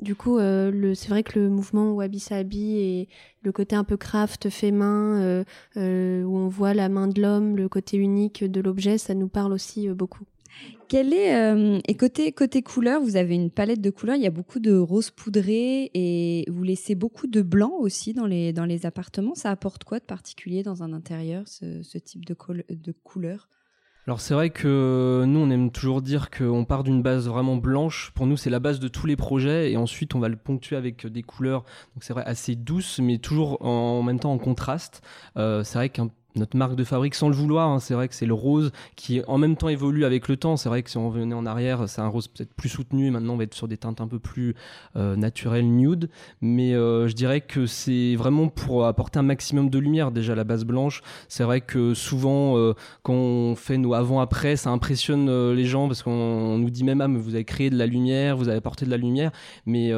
Du 0.00 0.14
coup, 0.14 0.38
c'est 0.38 1.08
vrai 1.08 1.22
que 1.22 1.38
le 1.38 1.48
mouvement 1.48 1.92
Wabi 1.92 2.18
Sabi 2.18 2.76
et 2.76 3.08
le 3.42 3.52
côté 3.52 3.76
un 3.76 3.84
peu 3.84 3.96
craft 3.96 4.50
fait 4.50 4.72
main, 4.72 5.44
où 5.76 5.78
on 5.78 6.48
voit 6.48 6.74
la 6.74 6.90
main 6.90 7.08
de 7.08 7.22
l'homme, 7.22 7.56
le 7.56 7.68
côté 7.70 7.96
unique 7.96 8.44
de 8.44 8.60
l'objet, 8.60 8.98
ça 8.98 9.14
nous 9.14 9.28
parle 9.28 9.52
aussi 9.52 9.88
beaucoup. 9.88 10.24
Quel 10.92 11.14
est 11.14 11.34
euh, 11.34 11.78
et 11.88 11.94
côté 11.94 12.32
côté 12.32 12.60
couleur, 12.60 13.00
vous 13.00 13.16
avez 13.16 13.34
une 13.34 13.50
palette 13.50 13.80
de 13.80 13.88
couleurs. 13.88 14.16
Il 14.16 14.22
y 14.22 14.26
a 14.26 14.30
beaucoup 14.30 14.60
de 14.60 14.76
rose 14.76 15.10
poudré 15.10 15.90
et 15.94 16.44
vous 16.50 16.62
laissez 16.64 16.94
beaucoup 16.94 17.26
de 17.26 17.40
blanc 17.40 17.72
aussi 17.78 18.12
dans 18.12 18.26
les 18.26 18.52
dans 18.52 18.66
les 18.66 18.84
appartements. 18.84 19.34
Ça 19.34 19.50
apporte 19.50 19.84
quoi 19.84 20.00
de 20.00 20.04
particulier 20.04 20.62
dans 20.62 20.82
un 20.82 20.92
intérieur 20.92 21.48
ce, 21.48 21.82
ce 21.82 21.96
type 21.96 22.26
de, 22.26 22.36
de 22.68 22.92
couleur? 23.04 23.48
Alors 24.06 24.20
c'est 24.20 24.34
vrai 24.34 24.50
que 24.50 25.24
nous 25.26 25.38
on 25.38 25.48
aime 25.48 25.70
toujours 25.70 26.02
dire 26.02 26.28
qu'on 26.28 26.66
part 26.66 26.82
d'une 26.82 27.00
base 27.00 27.26
vraiment 27.26 27.56
blanche. 27.56 28.12
Pour 28.14 28.26
nous 28.26 28.36
c'est 28.36 28.50
la 28.50 28.60
base 28.60 28.78
de 28.78 28.88
tous 28.88 29.06
les 29.06 29.16
projets 29.16 29.72
et 29.72 29.78
ensuite 29.78 30.14
on 30.14 30.18
va 30.18 30.28
le 30.28 30.36
ponctuer 30.36 30.76
avec 30.76 31.06
des 31.06 31.22
couleurs. 31.22 31.62
Donc 31.94 32.02
c'est 32.02 32.12
vrai 32.12 32.24
assez 32.26 32.54
douces 32.54 32.98
mais 32.98 33.16
toujours 33.16 33.64
en, 33.64 34.02
même 34.02 34.20
temps 34.20 34.32
en 34.32 34.38
contraste. 34.38 35.00
Euh, 35.38 35.64
c'est 35.64 35.78
vrai 35.78 35.88
qu'un 35.88 36.10
notre 36.36 36.56
marque 36.56 36.76
de 36.76 36.84
fabrique 36.84 37.14
sans 37.14 37.28
le 37.28 37.34
vouloir. 37.34 37.68
Hein. 37.68 37.80
C'est 37.80 37.94
vrai 37.94 38.08
que 38.08 38.14
c'est 38.14 38.26
le 38.26 38.34
rose 38.34 38.72
qui 38.96 39.20
en 39.26 39.38
même 39.38 39.56
temps 39.56 39.68
évolue 39.68 40.04
avec 40.04 40.28
le 40.28 40.36
temps. 40.36 40.56
C'est 40.56 40.68
vrai 40.68 40.82
que 40.82 40.90
si 40.90 40.96
on 40.96 41.08
revenait 41.08 41.34
en 41.34 41.46
arrière, 41.46 41.88
c'est 41.88 42.00
un 42.00 42.08
rose 42.08 42.28
peut-être 42.28 42.54
plus 42.54 42.68
soutenu. 42.68 43.10
Maintenant, 43.10 43.34
on 43.34 43.36
va 43.36 43.44
être 43.44 43.54
sur 43.54 43.68
des 43.68 43.76
teintes 43.76 44.00
un 44.00 44.08
peu 44.08 44.18
plus 44.18 44.54
euh, 44.96 45.16
naturelles, 45.16 45.66
nude. 45.66 46.08
Mais 46.40 46.74
euh, 46.74 47.08
je 47.08 47.14
dirais 47.14 47.40
que 47.40 47.66
c'est 47.66 48.14
vraiment 48.16 48.48
pour 48.48 48.86
apporter 48.86 49.18
un 49.18 49.22
maximum 49.22 49.70
de 49.70 49.78
lumière. 49.78 50.10
Déjà 50.10 50.34
la 50.34 50.44
base 50.44 50.64
blanche, 50.64 51.02
c'est 51.28 51.44
vrai 51.44 51.60
que 51.60 51.94
souvent 51.94 52.56
euh, 52.56 52.74
quand 53.02 53.14
on 53.14 53.54
fait 53.54 53.78
nos 53.78 53.94
avant-après, 53.94 54.56
ça 54.56 54.70
impressionne 54.70 55.52
les 55.52 55.64
gens 55.64 55.86
parce 55.86 56.02
qu'on 56.02 56.58
nous 56.58 56.70
dit 56.70 56.84
même 56.84 57.00
ah 57.00 57.08
mais 57.08 57.18
vous 57.18 57.34
avez 57.34 57.44
créé 57.44 57.70
de 57.70 57.76
la 57.76 57.86
lumière, 57.86 58.36
vous 58.36 58.48
avez 58.48 58.58
apporté 58.58 58.84
de 58.86 58.90
la 58.90 58.96
lumière. 58.96 59.32
Mais 59.66 59.92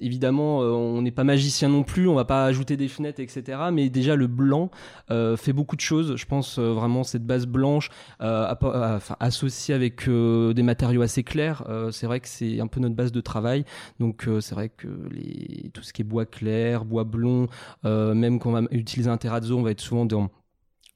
évidemment, 0.00 0.58
on 0.58 1.02
n'est 1.02 1.10
pas 1.10 1.24
magicien 1.24 1.68
non 1.68 1.82
plus. 1.82 2.08
On 2.08 2.14
va 2.14 2.24
pas 2.24 2.44
ajouter 2.44 2.76
des 2.76 2.88
fenêtres, 2.88 3.20
etc. 3.20 3.58
Mais 3.72 3.88
déjà 3.88 4.16
le 4.16 4.26
blanc 4.26 4.70
fait 5.08 5.52
beaucoup 5.52 5.59
de 5.76 5.80
choses. 5.80 6.16
Je 6.16 6.26
pense 6.26 6.58
euh, 6.58 6.72
vraiment 6.72 7.04
cette 7.04 7.24
base 7.24 7.46
blanche 7.46 7.90
euh, 8.20 8.54
euh, 8.62 8.98
associée 9.20 9.74
avec 9.74 10.08
des 10.08 10.62
matériaux 10.62 11.02
assez 11.02 11.22
clairs. 11.22 11.64
c'est 11.92 12.06
vrai 12.06 12.20
que 12.20 12.28
c'est 12.28 12.60
un 12.60 12.66
peu 12.66 12.80
notre 12.80 12.94
base 12.94 13.12
de 13.12 13.20
travail. 13.20 13.64
Donc 13.98 14.28
c'est 14.40 14.54
vrai 14.54 14.68
que 14.68 14.88
tout 15.72 15.82
ce 15.82 15.92
qui 15.92 16.02
est 16.02 16.04
bois 16.04 16.26
clair, 16.26 16.84
bois 16.84 17.04
blond, 17.04 17.46
même 17.84 18.38
quand 18.38 18.50
on 18.50 18.60
va 18.60 18.62
utiliser 18.70 19.10
un 19.10 19.16
terrazzo, 19.16 19.58
on 19.58 19.62
va 19.62 19.70
être 19.70 19.80
souvent 19.80 20.04
dans 20.04 20.30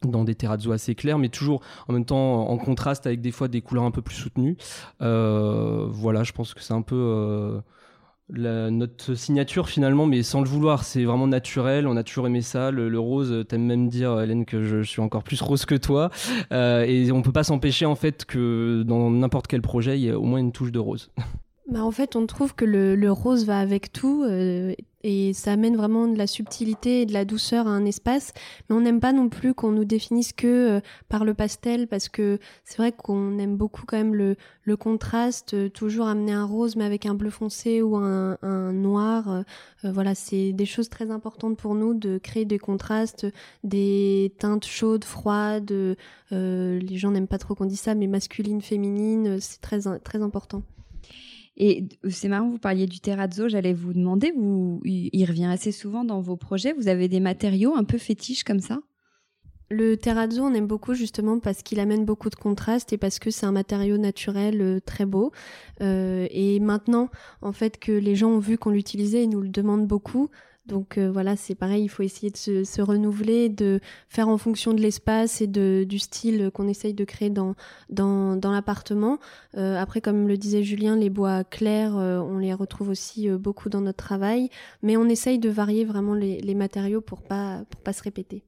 dans 0.03 0.25
des 0.25 0.35
terrazzo 0.35 0.71
assez 0.73 0.95
clairs, 0.95 1.19
mais 1.19 1.31
toujours 1.31 1.63
en 1.89 1.95
même 1.95 2.05
temps 2.05 2.47
en 2.49 2.59
contraste 2.59 3.07
avec 3.07 3.23
des 3.23 3.31
fois 3.31 3.49
des 3.49 3.63
couleurs 3.63 3.85
un 3.85 3.91
peu 3.91 4.03
plus 4.03 4.17
soutenues. 4.17 4.57
voilà, 5.01 6.23
je 6.25 6.33
pense 6.33 6.55
que 6.55 6.61
c'est 6.61 6.75
un 6.75 6.83
peu 6.83 7.61
notre 8.31 9.15
signature 9.15 9.69
finalement, 9.69 10.07
mais 10.07 10.23
sans 10.23 10.41
le 10.41 10.49
vouloir, 10.49 10.85
c'est 10.85 11.05
vraiment 11.05 11.27
naturel. 11.27 11.87
On 11.87 11.97
a 11.97 12.03
toujours 12.03 12.27
aimé 12.27 12.41
ça. 12.41 12.71
Le, 12.71 12.99
rose, 12.99 13.45
t'aimes 13.49 13.67
même 13.67 13.89
dire, 13.89 14.21
Hélène, 14.21 14.45
que 14.45 14.63
je, 14.63 14.83
suis 14.83 15.01
encore 15.01 15.23
plus 15.23 15.41
rose 15.43 15.67
que 15.67 15.75
toi. 15.75 16.11
Euh, 16.53 16.85
et 16.85 17.13
on 17.13 17.23
peut 17.23 17.33
pas 17.33 17.45
s'empêcher 17.45 17.87
en 17.87 17.95
fait 17.95 18.25
que 18.25 18.83
dans 18.87 19.11
n'importe 19.11 19.47
quel 19.47 19.63
projet, 19.63 19.99
il 19.99 20.05
y 20.05 20.09
ait 20.09 20.13
au 20.13 20.25
moins 20.25 20.39
une 20.39 20.53
touche 20.53 20.73
de 20.73 20.79
rose. 20.79 21.11
Bah 21.71 21.83
en 21.83 21.91
fait, 21.91 22.15
on 22.15 22.27
trouve 22.27 22.55
que 22.55 22.65
le, 22.65 23.11
rose 23.11 23.47
va 23.47 23.59
avec 23.59 23.93
tout. 23.93 24.25
Euh, 24.25 24.75
et 25.05 25.35
ça 25.35 25.53
amène 25.53 25.77
vraiment 25.77 26.09
de 26.09 26.17
la 26.17 26.27
subtilité 26.27 27.03
et 27.03 27.07
de 27.07 27.13
la 27.13 27.27
douceur 27.27 27.69
à 27.69 27.71
un 27.71 27.85
espace. 27.85 28.33
Mais 28.69 28.75
on 28.75 28.81
n'aime 28.81 29.01
pas 29.01 29.13
non 29.13 29.29
plus 29.29 29.55
qu'on 29.55 29.71
nous 29.71 29.85
définisse 29.85 30.33
que 30.33 30.47
euh, 30.47 30.81
par 31.11 31.25
le 31.25 31.35
pastel 31.35 31.87
parce 31.87 32.09
que 32.09 32.39
c'est 32.65 32.79
vrai 32.79 32.91
qu'on 32.91 33.39
aime 33.39 33.57
beaucoup 33.57 33.85
quand 33.87 33.99
même 33.99 34.15
le, 34.15 34.37
le 34.63 34.77
contraste, 34.77 35.53
euh, 35.53 35.69
toujours 35.69 36.07
amener 36.07 36.33
un 36.33 36.47
rose 36.47 36.75
mais 36.75 36.85
avec 36.85 37.05
un 37.05 37.15
bleu 37.15 37.29
foncé 37.29 37.83
ou 37.83 37.97
un, 37.97 38.39
un 38.41 38.73
noir. 38.73 39.29
Euh, 39.29 39.43
voilà, 39.85 40.15
c'est 40.15 40.53
des 40.53 40.67
choses 40.67 40.89
très 40.89 41.11
importantes 41.11 41.59
pour 41.59 41.75
nous 41.75 41.93
de 41.93 42.17
créer 42.17 42.47
des 42.47 42.59
contrastes, 42.59 43.27
des 43.63 44.33
teintes 44.39 44.65
chaudes, 44.65 45.05
froides. 45.05 45.71
les 46.31 46.97
gens 46.97 47.11
n'aiment 47.11 47.29
pas 47.29 47.39
trop 47.39 47.55
qu'on 47.55 47.67
dise 47.67 47.81
ça, 47.81 47.95
mais 47.95 48.07
masculine, 48.07 48.63
féminine, 48.63 49.39
c'est 49.41 49.61
très 49.61 49.81
très 50.01 50.23
important. 50.23 50.63
Et 51.57 51.87
c'est 52.11 52.29
marrant, 52.29 52.49
vous 52.49 52.59
parliez 52.59 52.87
du 52.87 53.01
terrazzo, 53.01 53.49
j'allais 53.49 53.73
vous 53.73 53.93
demander, 53.93 54.33
vous, 54.37 54.81
il 54.85 55.25
revient 55.25 55.45
assez 55.47 55.71
souvent 55.71 56.05
dans 56.05 56.21
vos 56.21 56.37
projets, 56.37 56.73
vous 56.73 56.89
avez 56.89 57.07
des 57.09 57.21
matériaux 57.21 57.75
un 57.77 57.85
peu 57.85 57.99
fétiches 57.99 58.43
comme 58.43 58.61
ça? 58.61 58.81
Le 59.71 59.97
terrazzo, 59.97 60.43
on 60.43 60.53
aime 60.53 60.67
beaucoup 60.67 60.95
justement 60.95 61.39
parce 61.39 61.63
qu'il 61.63 61.81
amène 61.81 62.05
beaucoup 62.05 62.29
de 62.29 62.35
contraste 62.35 62.93
et 62.93 62.99
parce 62.99 63.19
que 63.19 63.31
c'est 63.31 63.47
un 63.47 63.53
matériau 63.53 63.97
naturel 63.97 64.61
euh, 64.61 64.81
très 64.81 65.07
beau. 65.07 65.33
Euh, 65.81 66.27
et 66.31 66.61
maintenant, 66.61 67.09
en 67.41 67.53
fait, 67.53 67.79
que 67.79 67.93
les 67.93 68.15
gens 68.15 68.31
ont 68.31 68.39
vu 68.39 68.59
qu'on 68.59 68.71
l'utilisait, 68.71 69.25
ils 69.25 69.31
nous 69.31 69.41
le 69.41 69.49
demandent 69.49 69.87
beaucoup. 69.87 70.29
Donc 70.67 70.97
euh, 70.97 71.11
voilà, 71.11 71.37
c'est 71.37 71.55
pareil, 71.55 71.85
il 71.85 71.89
faut 71.89 72.03
essayer 72.03 72.31
de 72.31 72.37
se, 72.65 72.81
renouveler, 72.81 73.51
de 73.51 73.81
faire 74.09 74.29
en 74.29 74.39
fonction 74.39 74.73
de 74.73 74.81
l'espace 74.81 75.43
et 75.43 75.47
de, 75.47 75.85
du 75.87 75.99
style 75.99 76.51
qu'on 76.55 76.69
essaye 76.69 76.95
de 76.95 77.05
créer 77.05 77.29
dans, 77.29 77.55
dans, 77.91 78.39
l'appartement. 78.51 79.19
Euh, 79.57 79.77
après, 79.77 80.01
comme 80.01 80.27
le 80.27 80.39
disait 80.39 80.63
Julien, 80.63 80.97
les 80.97 81.11
bois 81.11 81.45
clairs, 81.45 81.97
euh, 81.99 82.19
on 82.19 82.39
les 82.39 82.55
retrouve 82.55 82.89
aussi 82.89 83.29
beaucoup 83.31 83.69
dans 83.69 83.83
notre 83.83 84.03
travail, 84.03 84.49
mais 84.83 84.97
on 84.97 85.07
essaye 85.07 85.39
de 85.39 85.51
varier 85.51 85.85
vraiment 85.85 86.15
les, 86.15 86.41
les 86.41 86.55
matériaux 86.55 87.03
pour 87.03 87.21
pas, 87.23 87.65
pour 87.69 87.83
pas 87.83 87.93
se 87.93 88.03
répéter. 88.03 88.43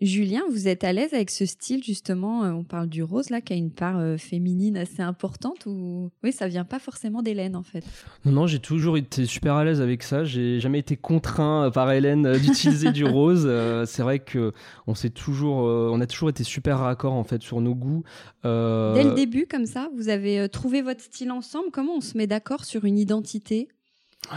Julien, 0.00 0.42
vous 0.50 0.66
êtes 0.66 0.82
à 0.82 0.92
l'aise 0.92 1.14
avec 1.14 1.30
ce 1.30 1.46
style 1.46 1.82
justement 1.82 2.44
euh, 2.44 2.50
On 2.50 2.64
parle 2.64 2.88
du 2.88 3.02
rose 3.02 3.30
là, 3.30 3.40
qui 3.40 3.52
a 3.52 3.56
une 3.56 3.70
part 3.70 3.98
euh, 3.98 4.16
féminine 4.16 4.76
assez 4.76 5.02
importante 5.02 5.66
ou 5.66 6.10
oui, 6.24 6.32
ça 6.32 6.48
vient 6.48 6.64
pas 6.64 6.80
forcément 6.80 7.22
d'Hélène 7.22 7.54
en 7.54 7.62
fait? 7.62 7.84
Non, 8.24 8.32
non, 8.32 8.46
j'ai 8.48 8.58
toujours 8.58 8.96
été 8.96 9.24
super 9.24 9.54
à 9.54 9.64
l'aise 9.64 9.80
avec 9.80 10.02
ça. 10.02 10.24
J'ai 10.24 10.58
jamais 10.58 10.80
été 10.80 10.96
contraint 10.96 11.70
par 11.72 11.92
Hélène 11.92 12.36
d'utiliser 12.38 12.90
du 12.90 13.04
rose. 13.06 13.44
Euh, 13.46 13.86
c'est 13.86 14.02
vrai 14.02 14.18
que 14.18 14.52
on 14.88 14.94
s'est 14.94 15.10
toujours, 15.10 15.58
on 15.58 16.00
a 16.00 16.06
toujours 16.06 16.28
été 16.28 16.42
super 16.42 16.80
raccord 16.80 17.14
en 17.14 17.24
fait 17.24 17.42
sur 17.42 17.60
nos 17.60 17.74
goûts. 17.74 18.02
Dès 18.42 19.04
le 19.04 19.14
début, 19.14 19.46
comme 19.46 19.66
ça, 19.66 19.88
vous 19.96 20.08
avez 20.08 20.48
trouvé 20.48 20.82
votre 20.82 21.00
style 21.00 21.30
ensemble? 21.30 21.70
Comment 21.72 21.96
on 21.96 22.00
se 22.00 22.18
met 22.18 22.26
d'accord 22.26 22.64
sur 22.64 22.84
une 22.84 22.98
identité? 22.98 23.68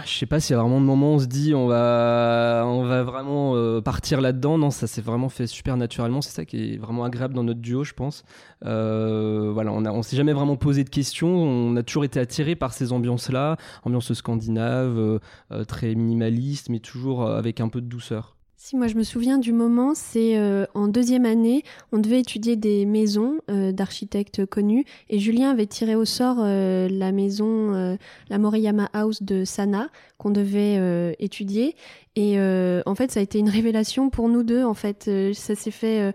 Je 0.06 0.18
sais 0.18 0.26
pas 0.26 0.40
s'il 0.40 0.56
y 0.56 0.60
a 0.60 0.62
vraiment 0.62 0.82
de 0.82 0.86
moments 0.86 1.14
où 1.14 1.16
on 1.16 1.20
se 1.20 1.26
dit 1.26 1.56
on 1.56 1.68
va, 1.68 2.64
on 2.66 2.84
va 2.84 3.04
vraiment 3.04 3.56
euh, 3.56 3.82
partir 3.82 4.22
là-dedans. 4.22 4.58
Non, 4.58 4.70
ça 4.70 4.88
s'est 4.88 5.02
vraiment 5.02 5.30
fait 5.30 5.48
super 5.48 5.78
naturellement. 5.78 6.22
C'est 6.22 6.32
ça 6.32 6.46
qui 6.46 6.74
est 6.74 6.78
vraiment 6.78 7.04
agréable 7.04 7.34
dans 7.34 7.44
notre 7.44 7.62
duo, 7.62 7.84
je 7.84 7.94
pense. 7.94 8.24
Euh, 8.66 9.52
voilà, 9.54 9.72
on 9.72 10.02
s'est 10.02 10.18
jamais 10.18 10.34
vraiment 10.34 10.56
posé 10.56 10.84
de 10.84 10.90
questions. 10.90 11.30
On 11.30 11.76
a 11.76 11.84
toujours 11.84 12.04
été 12.04 12.20
attiré 12.20 12.56
par 12.56 12.74
ces 12.74 12.92
ambiances-là, 12.92 13.58
ambiance 13.84 14.14
scandinave, 14.14 14.98
euh, 14.98 15.64
très 15.66 15.96
minimaliste, 15.96 16.70
mais 16.70 16.80
toujours 16.80 17.28
avec 17.28 17.62
un 17.62 17.70
peu 17.70 17.82
de 17.82 17.88
douceur. 17.88 18.37
Si 18.68 18.76
moi 18.76 18.88
je 18.88 18.96
me 18.96 19.04
souviens 19.04 19.38
du 19.38 19.54
moment, 19.54 19.96
c'est 19.96 20.38
euh, 20.38 20.66
en 20.74 20.90
deuxième 20.90 21.26
année, 21.26 21.64
on 21.94 22.00
devait 22.00 22.20
étudier 22.20 22.58
des 22.58 22.86
maisons 22.86 23.38
euh, 23.50 23.72
d'architectes 23.72 24.46
connus 24.46 24.84
et 25.10 25.20
Julien 25.20 25.52
avait 25.52 25.68
tiré 25.68 25.96
au 25.96 26.04
sort 26.04 26.40
euh, 26.42 26.90
la 26.92 27.14
maison, 27.14 27.98
la 28.30 28.38
Moriyama 28.38 28.90
House 28.92 29.24
de 29.24 29.46
Sana 29.46 29.88
qu'on 30.18 30.32
devait 30.32 31.16
étudier 31.20 31.76
et 32.16 32.40
en 32.40 32.96
fait 32.96 33.12
ça 33.12 33.20
a 33.20 33.24
été 33.24 33.38
une 33.38 33.50
révélation 33.50 34.10
pour 34.10 34.28
nous 34.28 34.42
deux. 34.44 34.64
En 34.64 34.74
fait, 34.74 35.10
ça 35.34 35.56
s'est 35.56 35.72
fait 35.72 36.12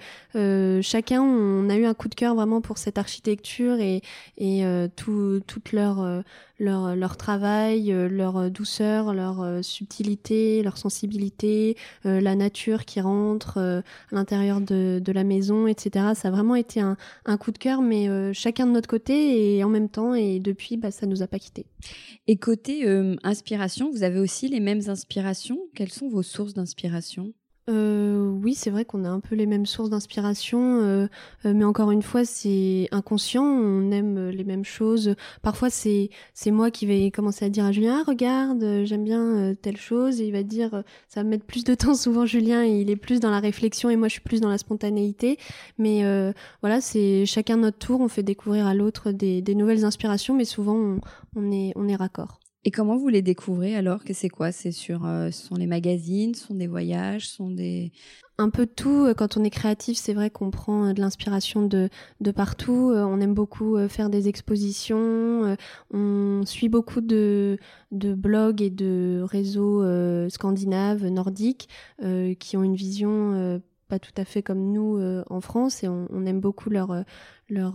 chacun, 0.82 1.22
on 1.22 1.70
a 1.70 1.76
eu 1.76 1.84
un 1.86 1.94
coup 1.94 2.08
de 2.08 2.14
cœur 2.16 2.34
vraiment 2.34 2.60
pour 2.60 2.78
cette 2.78 2.98
architecture 2.98 3.80
et, 3.80 4.02
et 4.36 4.64
tout, 4.96 5.40
toute 5.46 5.72
leur 5.72 6.24
leur, 6.58 6.94
leur 6.96 7.16
travail, 7.16 7.92
leur 8.10 8.50
douceur, 8.50 9.14
leur 9.14 9.64
subtilité, 9.64 10.62
leur 10.64 10.78
sensibilité, 10.78 11.76
la 12.04 12.34
nature 12.42 12.84
qui 12.84 13.00
rentre 13.00 13.58
à 13.58 13.82
l'intérieur 14.14 14.60
de, 14.60 15.12
la 15.12 15.24
maison, 15.24 15.66
etc. 15.66 16.12
Ça 16.14 16.28
a 16.28 16.30
vraiment 16.30 16.54
été 16.54 16.80
un, 16.80 16.96
coup 17.38 17.52
de 17.52 17.58
cœur, 17.58 17.82
mais 17.82 18.32
chacun 18.32 18.66
de 18.66 18.72
notre 18.72 18.88
côté 18.88 19.56
et 19.56 19.64
en 19.64 19.68
même 19.68 19.88
temps, 19.88 20.14
et 20.14 20.40
depuis, 20.40 20.76
bah, 20.76 20.90
ça 20.90 21.06
nous 21.06 21.22
a 21.22 21.26
pas 21.26 21.38
quittés. 21.38 21.66
Et 22.26 22.36
côté 22.36 22.86
inspiration, 23.22 23.90
vous 23.90 24.02
avez 24.02 24.18
aussi 24.18 24.48
les 24.48 24.60
mêmes 24.60 24.82
inspirations? 24.88 25.58
Quelles 25.74 25.92
sont 25.92 26.08
vos 26.08 26.22
sources 26.22 26.54
d'inspiration? 26.54 27.32
Euh, 27.70 28.28
oui, 28.28 28.54
c'est 28.54 28.70
vrai 28.70 28.84
qu'on 28.84 29.04
a 29.04 29.08
un 29.08 29.20
peu 29.20 29.36
les 29.36 29.46
mêmes 29.46 29.66
sources 29.66 29.88
d'inspiration, 29.90 30.80
euh, 30.82 31.06
euh, 31.46 31.52
mais 31.54 31.64
encore 31.64 31.92
une 31.92 32.02
fois, 32.02 32.24
c'est 32.24 32.88
inconscient. 32.90 33.44
On 33.44 33.90
aime 33.92 34.30
les 34.30 34.42
mêmes 34.42 34.64
choses. 34.64 35.14
Parfois, 35.42 35.70
c'est 35.70 36.10
moi 36.46 36.72
qui 36.72 36.86
vais 36.86 37.10
commencer 37.12 37.44
à 37.44 37.48
dire 37.50 37.64
à 37.64 37.72
Julien 37.72 37.98
ah, 38.00 38.04
"Regarde, 38.06 38.82
j'aime 38.84 39.04
bien 39.04 39.54
telle 39.62 39.76
chose", 39.76 40.20
et 40.20 40.26
il 40.26 40.32
va 40.32 40.42
dire 40.42 40.82
"Ça 41.08 41.22
va 41.22 41.24
mettre 41.24 41.44
plus 41.44 41.62
de 41.64 41.74
temps." 41.74 41.94
Souvent, 42.02 42.26
Julien, 42.26 42.64
il 42.64 42.90
est 42.90 42.96
plus 42.96 43.20
dans 43.20 43.30
la 43.30 43.40
réflexion 43.40 43.90
et 43.90 43.96
moi, 43.96 44.08
je 44.08 44.14
suis 44.14 44.22
plus 44.22 44.40
dans 44.40 44.48
la 44.48 44.58
spontanéité. 44.58 45.38
Mais 45.78 46.02
voilà, 46.62 46.80
c'est 46.80 47.26
chacun 47.26 47.58
notre 47.58 47.78
tour. 47.78 48.00
On 48.00 48.08
fait 48.08 48.22
découvrir 48.24 48.66
à 48.66 48.74
l'autre 48.74 49.12
des, 49.12 49.42
nouvelles 49.54 49.84
inspirations, 49.84 50.34
mais 50.34 50.44
souvent, 50.44 50.98
on 51.36 51.52
est 51.52 51.72
on 51.76 51.88
est 51.88 51.96
raccord. 51.96 52.41
Et 52.64 52.70
comment 52.70 52.96
vous 52.96 53.08
les 53.08 53.22
découvrez 53.22 53.74
alors 53.74 54.04
que 54.04 54.12
c'est 54.12 54.28
quoi? 54.28 54.52
C'est 54.52 54.70
sur 54.70 55.04
euh, 55.04 55.32
ce 55.32 55.46
sont 55.48 55.56
les 55.56 55.66
magazines, 55.66 56.34
ce 56.34 56.46
sont 56.46 56.54
des 56.54 56.68
voyages, 56.68 57.28
ce 57.28 57.36
sont 57.36 57.50
des 57.50 57.90
un 58.38 58.50
peu 58.50 58.66
tout. 58.66 59.12
Quand 59.16 59.36
on 59.36 59.42
est 59.42 59.50
créatif, 59.50 59.98
c'est 59.98 60.14
vrai 60.14 60.30
qu'on 60.30 60.50
prend 60.50 60.86
euh, 60.86 60.92
de 60.92 61.00
l'inspiration 61.00 61.66
de, 61.66 61.88
de 62.20 62.30
partout. 62.30 62.90
Euh, 62.90 63.04
on 63.04 63.20
aime 63.20 63.34
beaucoup 63.34 63.76
faire 63.88 64.10
des 64.10 64.28
expositions. 64.28 65.56
On 65.92 66.42
suit 66.46 66.68
beaucoup 66.68 67.00
de, 67.00 67.58
de 67.90 68.14
blogs 68.14 68.62
et 68.62 68.70
de 68.70 69.22
réseaux 69.24 69.82
scandinaves, 70.28 71.04
nordiques, 71.06 71.68
qui 72.38 72.56
ont 72.56 72.62
une 72.62 72.76
vision 72.76 73.60
pas 73.92 73.98
tout 73.98 74.14
à 74.16 74.24
fait 74.24 74.42
comme 74.42 74.72
nous 74.72 74.98
en 75.28 75.40
France 75.42 75.84
et 75.84 75.88
on, 75.88 76.08
on 76.10 76.24
aime 76.24 76.40
beaucoup 76.40 76.70
leur, 76.70 77.04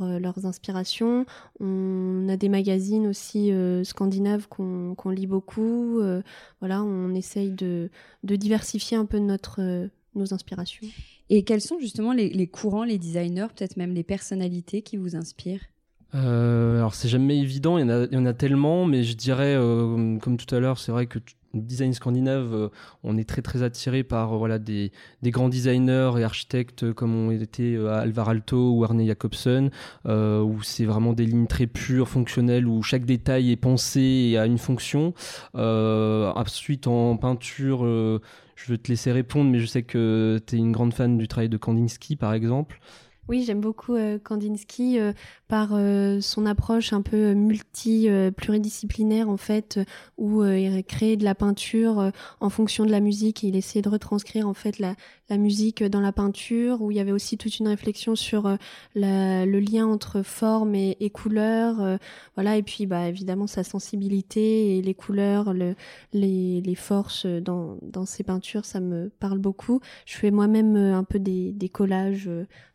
euh, 0.01 0.19
leurs 0.19 0.45
inspirations. 0.45 1.25
On 1.60 2.27
a 2.30 2.38
des 2.38 2.49
magazines 2.49 3.08
aussi 3.08 3.51
euh, 3.51 3.84
scandinaves 3.84 4.47
qu'on 4.47 5.10
lit 5.10 5.27
beaucoup. 5.27 5.99
Euh, 5.99 6.21
voilà, 6.60 6.82
on 6.84 7.13
essaye 7.13 7.51
de, 7.51 7.89
de, 8.23 8.36
diversifier 8.36 8.97
un 8.97 9.06
peu 9.06 9.19
notre, 9.19 9.89
nos 10.15 10.34
inspirations. 10.34 10.88
Et 11.30 11.43
quels 11.43 11.62
sont 11.62 11.80
justement 11.80 12.13
les, 12.13 12.30
les 12.30 12.47
courants, 12.47 12.84
les 12.84 12.97
designers, 12.97 13.47
peut-être 13.56 13.77
même 13.77 13.93
les 13.93 14.03
personnalités 14.03 14.82
qui 14.82 14.97
vous 14.97 15.15
inspirent? 15.15 15.65
Alors 16.13 16.95
c'est 16.95 17.10
jamais 17.10 17.38
évident, 17.38 17.77
il 17.77 17.82
y, 17.82 17.84
en 17.84 17.89
a, 17.89 18.06
il 18.06 18.13
y 18.13 18.17
en 18.17 18.25
a 18.25 18.34
tellement, 18.34 18.86
mais 18.86 19.03
je 19.03 19.15
dirais, 19.15 19.56
comme 19.56 20.38
tout 20.38 20.56
à 20.56 20.60
l'heure, 20.60 20.80
c'est 20.80 20.91
vrai 20.91 21.06
que 21.06 21.19
design 21.62 21.93
scandinave, 21.93 22.54
euh, 22.54 22.70
on 23.04 23.17
est 23.17 23.28
très 23.28 23.41
très 23.41 23.63
attiré 23.63 24.04
par 24.04 24.34
euh, 24.34 24.38
voilà 24.38 24.60
des, 24.60 24.91
des, 25.22 25.32
grands 25.32 25.50
designers 25.50 26.12
et 26.17 26.24
architectes 26.24 26.84
euh, 26.84 26.93
comme 26.93 27.15
ont 27.15 27.32
été 27.32 27.78
Alvar 27.78 28.30
Alto 28.30 28.72
ou 28.74 28.84
Arne 28.84 29.06
Jacobsen, 29.06 29.70
où 30.06 30.62
c'est 30.63 30.86
vraiment 30.86 31.13
des 31.13 31.26
lignes 31.26 31.48
très 31.48 31.67
pures, 31.67 32.08
fonctionnelles, 32.08 32.67
où 32.67 32.82
chaque 32.84 33.06
détail 33.06 33.52
est 33.52 33.58
pensé 33.58 34.02
et 34.02 34.38
a 34.38 34.46
une 34.46 34.58
fonction. 34.58 35.13
ensuite, 35.54 36.88
en 36.88 37.17
peinture, 37.17 37.80
je 37.84 38.72
vais 38.72 38.78
te 38.78 38.89
laisser 38.89 39.12
répondre, 39.12 39.50
mais 39.52 39.60
je 39.60 39.65
sais 39.65 39.84
que 39.84 40.39
tu 40.46 40.56
es 40.56 40.60
une 40.60 40.72
grande 40.72 40.93
fan 40.93 41.17
du 41.17 41.28
travail 41.28 41.50
de 41.50 41.58
Kandinsky, 41.58 42.15
par 42.15 42.34
exemple. 42.34 42.80
Oui, 43.28 43.43
j'aime 43.46 43.62
beaucoup 43.62 43.98
Kandinsky 44.24 45.00
par 45.47 45.69
euh, 45.71 46.19
son 46.19 46.45
approche 46.45 46.91
un 46.91 47.01
peu 47.01 47.33
multi 47.33 48.10
euh, 48.10 48.31
pluridisciplinaire 48.31 49.29
en 49.29 49.38
fait 49.38 49.79
où 50.17 50.41
euh, 50.41 50.60
il 50.60 50.83
crée 50.83 51.15
de 51.15 51.23
la 51.23 51.36
peinture 51.36 52.12
en 52.39 52.49
fonction 52.49 52.86
de 52.86 52.91
la 52.91 52.99
musique. 52.99 53.43
Et 53.43 53.47
il 53.47 53.55
essayait 53.55 53.81
de 53.81 53.89
retranscrire 53.89 54.47
en 54.47 54.53
fait 54.53 54.79
la, 54.79 54.95
musique 55.38 55.83
dans 55.83 55.99
la 55.99 56.13
peinture 56.13 56.81
où 56.81 56.89
il 56.89 56.97
y 56.97 56.99
avait 57.01 57.12
aussi 57.12 57.38
toute 57.38 57.60
une 57.60 57.67
réflexion 57.67 58.15
sur 58.15 58.57
le 58.95 59.60
lien 59.60 59.86
entre 59.86 60.21
forme 60.21 60.73
et, 60.73 61.12
couleur 61.13 61.99
voilà. 62.36 62.57
Et 62.57 62.63
puis 62.63 62.86
bah 62.86 63.10
évidemment 63.10 63.47
sa 63.47 63.63
sensibilité 63.63 64.77
et 64.77 64.81
les 64.81 64.93
couleurs 64.93 65.53
le, 65.53 65.75
les, 66.13 66.75
forces 66.75 67.25
dans, 67.25 67.77
dans 67.81 68.05
ses 68.05 68.23
peintures 68.23 68.63
ça 68.63 68.79
me 68.79 69.10
parle 69.19 69.39
beaucoup. 69.39 69.81
Je 70.05 70.15
fais 70.15 70.31
moi-même 70.31 70.77
un 70.77 71.03
peu 71.03 71.19
des, 71.19 71.51
des 71.51 71.69
collages 71.69 72.29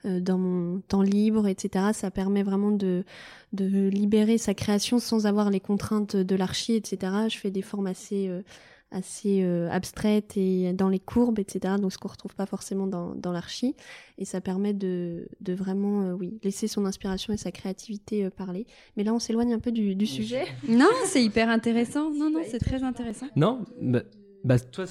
dans 0.04 0.38
mon 0.38 0.80
temps 0.80 1.02
libre 1.02 1.48
etc 1.48 1.86
ça 1.94 2.10
permet 2.10 2.42
vraiment 2.42 2.61
de, 2.70 3.04
de 3.52 3.88
libérer 3.88 4.38
sa 4.38 4.54
création 4.54 4.98
sans 4.98 5.26
avoir 5.26 5.50
les 5.50 5.60
contraintes 5.60 6.16
de 6.16 6.36
l'archi, 6.36 6.74
etc. 6.74 7.12
Je 7.28 7.38
fais 7.38 7.50
des 7.50 7.62
formes 7.62 7.86
assez, 7.86 8.28
euh, 8.28 8.42
assez 8.90 9.42
euh, 9.42 9.68
abstraites 9.70 10.36
et 10.36 10.72
dans 10.72 10.88
les 10.88 11.00
courbes, 11.00 11.38
etc. 11.38 11.74
Donc 11.80 11.92
ce 11.92 11.98
qu'on 11.98 12.08
retrouve 12.08 12.34
pas 12.34 12.46
forcément 12.46 12.86
dans, 12.86 13.14
dans 13.14 13.32
l'archi. 13.32 13.74
Et 14.18 14.24
ça 14.24 14.40
permet 14.40 14.72
de, 14.72 15.28
de 15.40 15.52
vraiment, 15.52 16.02
euh, 16.02 16.12
oui, 16.12 16.38
laisser 16.44 16.68
son 16.68 16.84
inspiration 16.84 17.32
et 17.32 17.36
sa 17.36 17.50
créativité 17.50 18.30
parler. 18.30 18.66
Mais 18.96 19.04
là, 19.04 19.12
on 19.12 19.18
s'éloigne 19.18 19.52
un 19.52 19.60
peu 19.60 19.72
du, 19.72 19.94
du 19.94 20.06
sujet. 20.06 20.44
Non, 20.68 20.90
c'est 21.06 21.24
hyper 21.24 21.48
intéressant. 21.48 22.10
Non, 22.10 22.30
non, 22.30 22.40
c'est 22.46 22.60
très 22.60 22.82
intéressant. 22.84 23.26
Non, 23.36 23.64
bah, 23.80 24.02
bah 24.44 24.58
toi, 24.58 24.84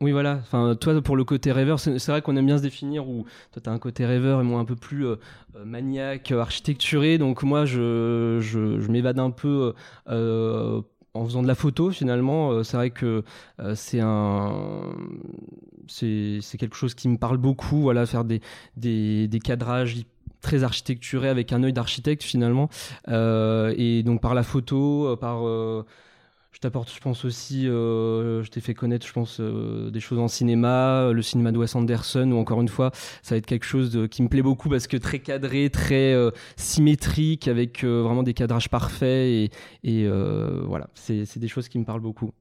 oui, 0.00 0.12
voilà. 0.12 0.38
Enfin, 0.42 0.74
toi, 0.74 1.00
pour 1.02 1.16
le 1.16 1.24
côté 1.24 1.52
rêveur, 1.52 1.80
c'est 1.80 2.06
vrai 2.06 2.22
qu'on 2.22 2.36
aime 2.36 2.46
bien 2.46 2.58
se 2.58 2.62
définir 2.62 3.08
où 3.08 3.24
toi, 3.52 3.62
tu 3.62 3.68
as 3.68 3.72
un 3.72 3.78
côté 3.78 4.04
rêveur 4.06 4.40
et 4.40 4.44
moi 4.44 4.60
un 4.60 4.64
peu 4.64 4.76
plus 4.76 5.06
euh, 5.06 5.16
euh, 5.56 5.64
maniaque, 5.64 6.32
architecturé. 6.32 7.18
Donc, 7.18 7.42
moi, 7.42 7.64
je, 7.64 8.38
je, 8.40 8.80
je 8.80 8.90
m'évade 8.90 9.18
un 9.18 9.30
peu 9.30 9.74
euh, 10.08 10.80
en 11.14 11.24
faisant 11.24 11.42
de 11.42 11.48
la 11.48 11.54
photo, 11.54 11.90
finalement. 11.90 12.62
c'est 12.64 12.76
vrai 12.76 12.90
que 12.90 13.22
c'est 13.74 14.00
un. 14.00 14.82
C'est 15.88 16.40
quelque 16.58 16.76
chose 16.76 16.94
qui 16.94 17.08
me 17.08 17.16
parle 17.16 17.36
beaucoup. 17.36 17.80
Voilà, 17.82 18.06
faire 18.06 18.24
des, 18.24 18.40
des, 18.76 19.28
des 19.28 19.38
cadrages 19.40 19.96
très 20.40 20.64
architecturés 20.64 21.28
avec 21.28 21.52
un 21.52 21.62
œil 21.62 21.72
d'architecte, 21.72 22.22
finalement. 22.22 22.70
et 23.08 24.02
donc, 24.04 24.20
par 24.20 24.34
la 24.34 24.42
photo, 24.42 25.16
par 25.20 25.42
je 26.52 26.58
t'apporte, 26.60 26.92
je 26.94 27.00
pense 27.00 27.24
aussi, 27.24 27.64
je 27.64 28.48
t'ai 28.48 28.60
fait 28.60 28.74
connaître, 28.74 29.06
je 29.06 29.12
pense, 29.12 29.40
des 29.40 30.00
choses 30.00 30.18
en 30.18 30.28
cinéma, 30.28 31.10
le 31.12 31.22
cinéma 31.22 31.50
de 31.50 31.58
Wes 31.58 31.74
Anderson, 31.74 32.30
ou 32.30 32.36
encore 32.36 32.60
une 32.60 32.68
fois, 32.68 32.90
ça 33.22 33.34
va 33.34 33.38
être 33.38 33.46
quelque 33.46 33.64
chose 33.64 34.06
qui 34.10 34.22
me 34.22 34.28
plaît 34.28 34.42
beaucoup 34.42 34.68
parce 34.68 34.86
que 34.86 34.96
très 34.96 35.18
cadré, 35.18 35.70
très 35.70 36.14
symétrique, 36.56 37.48
avec 37.48 37.84
vraiment 37.84 38.22
des 38.22 38.34
cadrages 38.34 38.68
parfaits, 38.68 39.08
et, 39.08 39.50
et 39.82 40.08
voilà, 40.66 40.88
c'est 40.94 41.38
des 41.38 41.48
choses 41.48 41.68
qui 41.68 41.78
me 41.78 41.84
parlent 41.84 42.00
beaucoup. 42.00 42.32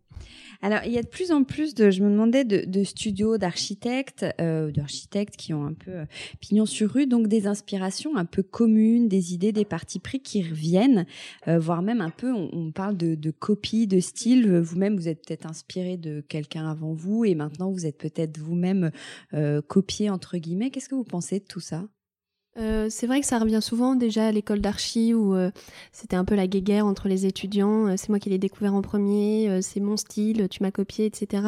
Alors, 0.63 0.81
il 0.85 0.91
y 0.91 0.97
a 0.99 1.01
de 1.01 1.07
plus 1.07 1.31
en 1.31 1.43
plus 1.43 1.73
de, 1.73 1.89
je 1.89 2.03
me 2.03 2.09
demandais, 2.09 2.45
de, 2.45 2.83
studios 2.83 3.37
d'architectes, 3.37 4.25
euh, 4.39 4.71
d'architectes 4.71 5.35
qui 5.35 5.53
ont 5.53 5.65
un 5.65 5.73
peu 5.73 5.91
euh, 5.91 6.05
pignon 6.39 6.67
sur 6.67 6.91
rue, 6.91 7.07
donc 7.07 7.27
des 7.27 7.47
inspirations 7.47 8.15
un 8.15 8.25
peu 8.25 8.43
communes, 8.43 9.07
des 9.07 9.33
idées, 9.33 9.51
des 9.51 9.65
partis 9.65 9.99
pris 9.99 10.19
qui 10.19 10.43
reviennent, 10.43 11.05
euh, 11.47 11.57
voire 11.57 11.81
même 11.81 12.01
un 12.01 12.11
peu, 12.11 12.31
on, 12.31 12.71
parle 12.71 12.95
de, 12.95 13.15
de 13.15 13.31
copie, 13.31 13.87
de 13.87 13.99
style. 13.99 14.59
Vous-même, 14.59 14.95
vous 14.95 15.07
êtes 15.07 15.25
peut-être 15.25 15.47
inspiré 15.47 15.97
de 15.97 16.21
quelqu'un 16.21 16.69
avant 16.69 16.93
vous 16.93 17.25
et 17.25 17.33
maintenant 17.33 17.71
vous 17.71 17.85
êtes 17.85 17.97
peut-être 17.97 18.37
vous-même 18.37 18.91
copié 19.67 20.09
entre 20.09 20.37
guillemets. 20.37 20.69
Qu'est-ce 20.69 20.89
que 20.89 20.95
vous 20.95 21.03
pensez 21.03 21.39
de 21.39 21.45
tout 21.45 21.59
ça? 21.59 21.87
Euh, 22.57 22.87
c'est 22.89 23.07
vrai 23.07 23.21
que 23.21 23.25
ça 23.25 23.39
revient 23.39 23.61
souvent 23.61 23.95
déjà 23.95 24.27
à 24.27 24.31
l'école 24.31 24.59
d'archi 24.59 25.13
où 25.13 25.35
euh, 25.35 25.51
c'était 25.93 26.17
un 26.17 26.25
peu 26.25 26.35
la 26.35 26.47
guéguerre 26.47 26.85
entre 26.85 27.07
les 27.07 27.25
étudiants. 27.25 27.87
Euh, 27.87 27.93
c'est 27.95 28.09
moi 28.09 28.19
qui 28.19 28.29
l'ai 28.29 28.37
découvert 28.37 28.73
en 28.75 28.81
premier, 28.81 29.61
c'est 29.61 29.79
mon 29.79 29.95
style, 29.95 30.47
tu 30.49 30.61
m'as 30.61 30.71
copié, 30.71 31.05
etc. 31.05 31.43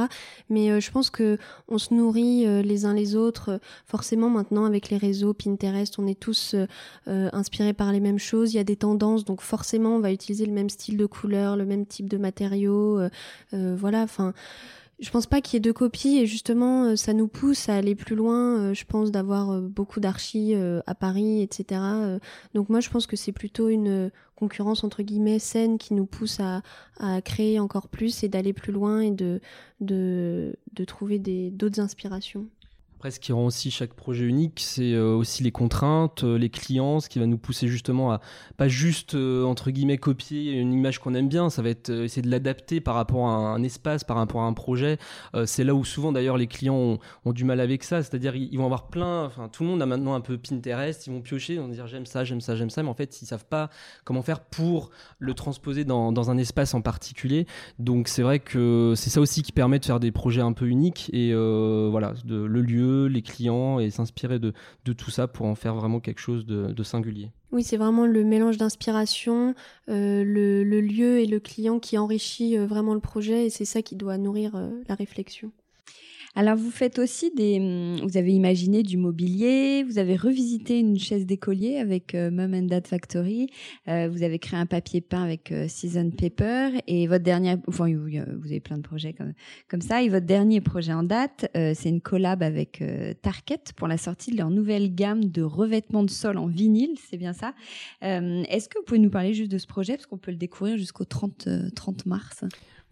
Mais 0.49 0.79
je 0.79 0.91
pense 0.91 1.09
que 1.09 1.37
on 1.67 1.77
se 1.77 1.93
nourrit 1.93 2.45
les 2.63 2.85
uns 2.85 2.93
les 2.93 3.15
autres. 3.15 3.59
Forcément, 3.85 4.29
maintenant 4.29 4.65
avec 4.65 4.89
les 4.89 4.97
réseaux 4.97 5.33
Pinterest, 5.33 5.99
on 5.99 6.07
est 6.07 6.19
tous 6.19 6.55
inspirés 7.07 7.73
par 7.73 7.91
les 7.91 7.99
mêmes 7.99 8.19
choses. 8.19 8.53
Il 8.53 8.57
y 8.57 8.59
a 8.59 8.63
des 8.63 8.75
tendances, 8.75 9.25
donc 9.25 9.41
forcément, 9.41 9.95
on 9.95 9.99
va 9.99 10.11
utiliser 10.11 10.45
le 10.45 10.53
même 10.53 10.69
style 10.69 10.97
de 10.97 11.05
couleur, 11.05 11.57
le 11.57 11.65
même 11.65 11.85
type 11.85 12.09
de 12.09 12.17
matériaux. 12.17 13.01
voilà, 13.51 14.03
enfin 14.03 14.33
je 15.03 15.11
pense 15.11 15.27
pas 15.27 15.41
qu'il 15.41 15.55
y 15.55 15.57
ait 15.57 15.59
deux 15.59 15.73
copies 15.73 16.17
et 16.19 16.25
justement 16.25 16.85
euh, 16.85 16.95
ça 16.95 17.13
nous 17.13 17.27
pousse 17.27 17.67
à 17.67 17.75
aller 17.75 17.93
plus 17.93 18.15
loin. 18.15 18.57
Euh, 18.57 18.73
je 18.73 18.85
pense 18.85 19.11
d'avoir 19.11 19.51
euh, 19.51 19.61
beaucoup 19.61 19.99
d'archis 19.99 20.55
à 20.55 20.95
Paris, 20.95 21.41
etc. 21.41 21.81
Donc 22.53 22.69
moi 22.69 22.79
je 22.79 22.89
pense 22.89 23.05
que 23.05 23.17
c'est 23.17 23.33
plutôt 23.33 23.67
une 23.69 24.11
concurrence 24.35 24.83
entre 24.83 25.03
guillemets 25.03 25.39
saine 25.39 25.77
qui 25.77 25.93
nous 25.93 26.05
pousse 26.05 26.39
à, 26.39 26.61
créer 27.21 27.59
encore 27.59 27.89
plus 27.89 28.23
et 28.23 28.29
d'aller 28.29 28.53
plus 28.53 28.71
loin 28.71 29.01
et 29.01 29.11
de, 29.11 29.41
de, 29.81 30.55
de 30.73 30.85
trouver 30.85 31.19
d'autres 31.19 31.79
inspirations. 31.81 32.47
Après, 33.03 33.11
ce 33.11 33.19
qui 33.19 33.33
rend 33.33 33.47
aussi 33.47 33.69
chaque 33.69 33.95
projet 33.95 34.23
unique, 34.23 34.61
c'est 34.61 34.93
euh, 34.93 35.13
aussi 35.13 35.43
les 35.43 35.51
contraintes, 35.51 36.23
euh, 36.23 36.37
les 36.37 36.47
clients, 36.47 37.01
ce 37.01 37.09
qui 37.09 37.19
va 37.19 37.25
nous 37.25 37.37
pousser 37.37 37.67
justement 37.67 38.13
à 38.13 38.21
pas 38.55 38.69
juste 38.69 39.15
euh, 39.15 39.43
entre 39.43 39.71
guillemets 39.71 39.97
copier 39.97 40.53
une 40.53 40.71
image 40.71 40.99
qu'on 40.99 41.13
aime 41.13 41.27
bien, 41.27 41.49
ça 41.49 41.61
va 41.61 41.67
être 41.67 41.89
essayer 41.89 42.21
de 42.21 42.31
l'adapter 42.31 42.79
par 42.79 42.95
rapport 42.95 43.27
à 43.27 43.33
un, 43.33 43.61
espace, 43.61 44.05
par 44.05 44.15
rapport 44.15 44.39
à 44.43 44.45
un 44.45 44.53
projet. 44.53 44.99
c'est 45.45 45.65
là 45.65 45.75
où 45.75 45.83
souvent 45.83 46.13
d'ailleurs 46.13 46.37
les 46.37 46.47
clients 46.47 46.97
ont, 47.25 47.33
du 47.33 47.43
mal 47.43 47.59
avec 47.59 47.83
ça, 47.83 48.01
c'est-à-dire 48.03 48.37
ils, 48.37 48.55
vont 48.57 48.63
avoir 48.63 48.87
plein, 48.87 49.25
enfin 49.25 49.49
tout 49.49 49.63
le 49.63 49.69
monde 49.69 49.81
a 49.81 49.85
maintenant 49.85 50.13
un 50.13 50.21
peu 50.21 50.37
Pinterest, 50.37 51.05
ils 51.05 51.11
vont 51.11 51.19
piocher, 51.19 51.55
ils 51.55 51.59
vont 51.59 51.67
dire 51.67 51.87
j'aime 51.87 52.05
ça, 52.05 52.23
j'aime 52.23 52.39
ça, 52.39 52.55
j'aime 52.55 52.69
ça, 52.69 52.83
mais 52.83 52.89
en 52.89 52.93
fait 52.93 53.21
ils 53.21 53.25
savent 53.25 53.45
pas 53.45 53.69
comment 54.05 54.21
faire 54.21 54.39
pour 54.39 54.91
le 55.19 55.33
transposer 55.33 55.83
dans, 55.83 56.29
un 56.29 56.37
espace 56.37 56.73
en 56.73 56.79
particulier. 56.79 57.47
Donc 57.79 58.07
c'est 58.07 58.21
vrai 58.21 58.39
que 58.39 58.93
c'est 58.95 59.09
ça 59.09 59.19
aussi 59.19 59.41
qui 59.41 59.51
permet 59.51 59.79
de 59.79 59.83
faire 59.83 59.99
des 59.99 60.13
projets 60.13 60.41
un 60.41 60.53
peu 60.53 60.67
uniques. 60.67 61.09
Et 61.11 61.33
voilà, 61.33 62.13
le 62.25 62.61
lieu 62.61 62.92
les 63.07 63.21
clients 63.21 63.79
et 63.79 63.89
s'inspirer 63.89 64.39
de, 64.39 64.53
tout 64.93 65.11
ça 65.11 65.27
pour 65.27 65.45
en 65.45 65.55
faire 65.55 65.75
vraiment 65.75 65.99
quelque 65.99 66.19
chose 66.19 66.45
de, 66.45 66.83
singulier. 66.83 67.31
Oui, 67.51 67.63
c'est 67.63 67.77
vraiment 67.77 68.05
le 68.05 68.23
mélange 68.23 68.57
d'inspiration, 68.57 69.55
euh, 69.89 70.23
le, 70.23 70.81
lieu 70.81 71.19
et 71.19 71.25
le 71.25 71.39
client 71.39 71.79
qui 71.79 71.97
enrichit 71.97 72.57
euh, 72.57 72.65
vraiment 72.65 72.93
le 72.93 72.99
projet 72.99 73.45
et 73.45 73.49
c'est 73.49 73.65
ça 73.65 73.81
qui 73.81 73.95
doit 73.95 74.17
nourrir 74.17 74.55
euh, 74.55 74.69
la 74.89 74.95
réflexion. 74.95 75.51
Alors 76.35 76.55
vous 76.55 76.71
faites 76.71 76.97
aussi 76.97 77.29
des, 77.29 77.59
hum, 77.59 78.07
vous 78.07 78.17
avez 78.17 78.33
imaginé 78.33 78.81
du 78.81 78.97
mobilier, 78.97 79.83
vous 79.83 79.99
avez 79.99 80.15
revisité 80.15 80.79
une 80.79 80.97
chaise 80.97 81.27
d'écolier 81.27 81.77
avec 81.77 82.15
euh, 82.15 82.31
Mom 82.31 82.55
and 82.55 82.63
Dad 82.63 82.87
Factory, 82.87 83.51
euh, 83.87 84.09
vous 84.11 84.23
avez 84.23 84.39
créé 84.39 84.59
un 84.59 84.65
papier 84.65 84.99
peint 84.99 85.21
avec 85.21 85.51
euh, 85.51 85.67
Season 85.67 86.09
Paper 86.09 86.79
et 86.87 87.05
votre 87.05 87.23
dernier, 87.23 87.57
enfin 87.67 87.85
vous, 87.93 88.47
avez 88.47 88.59
plein 88.59 88.77
de 88.77 88.81
projets 88.81 89.13
comme 89.67 89.81
ça 89.81 90.01
et 90.01 90.09
votre 90.09 90.25
dernier 90.25 90.59
projet 90.59 90.93
en 90.93 91.03
date, 91.03 91.51
c'est 91.53 91.89
une 91.89 92.01
collab 92.01 92.41
avec 92.41 92.83
Target 93.21 93.73
pour 93.75 93.87
la 93.87 93.97
sortie 93.97 94.31
de 94.31 94.37
leur 94.37 94.49
nouvelle 94.49 94.93
gamme 94.93 95.25
de 95.25 95.43
revêtements 95.43 96.03
de 96.03 96.09
sol 96.09 96.37
en 96.37 96.47
vinyle, 96.47 96.95
c'est 97.09 97.17
bien 97.17 97.33
ça. 97.33 97.53
Est-ce 98.01 98.69
que 98.69 98.77
vous 98.79 98.85
pouvez 98.85 98.99
nous 98.99 99.09
parler 99.09 99.33
juste 99.33 99.51
de 99.51 99.57
ce 99.57 99.67
projet? 99.67 99.93
Parce 99.93 100.05
qu'on 100.05 100.17
peut 100.17 100.31
le 100.31 100.37
découvrir 100.37 100.77
jusqu'au 100.77 101.05
30 101.05 101.47
30 101.75 102.05
mars. 102.05 102.43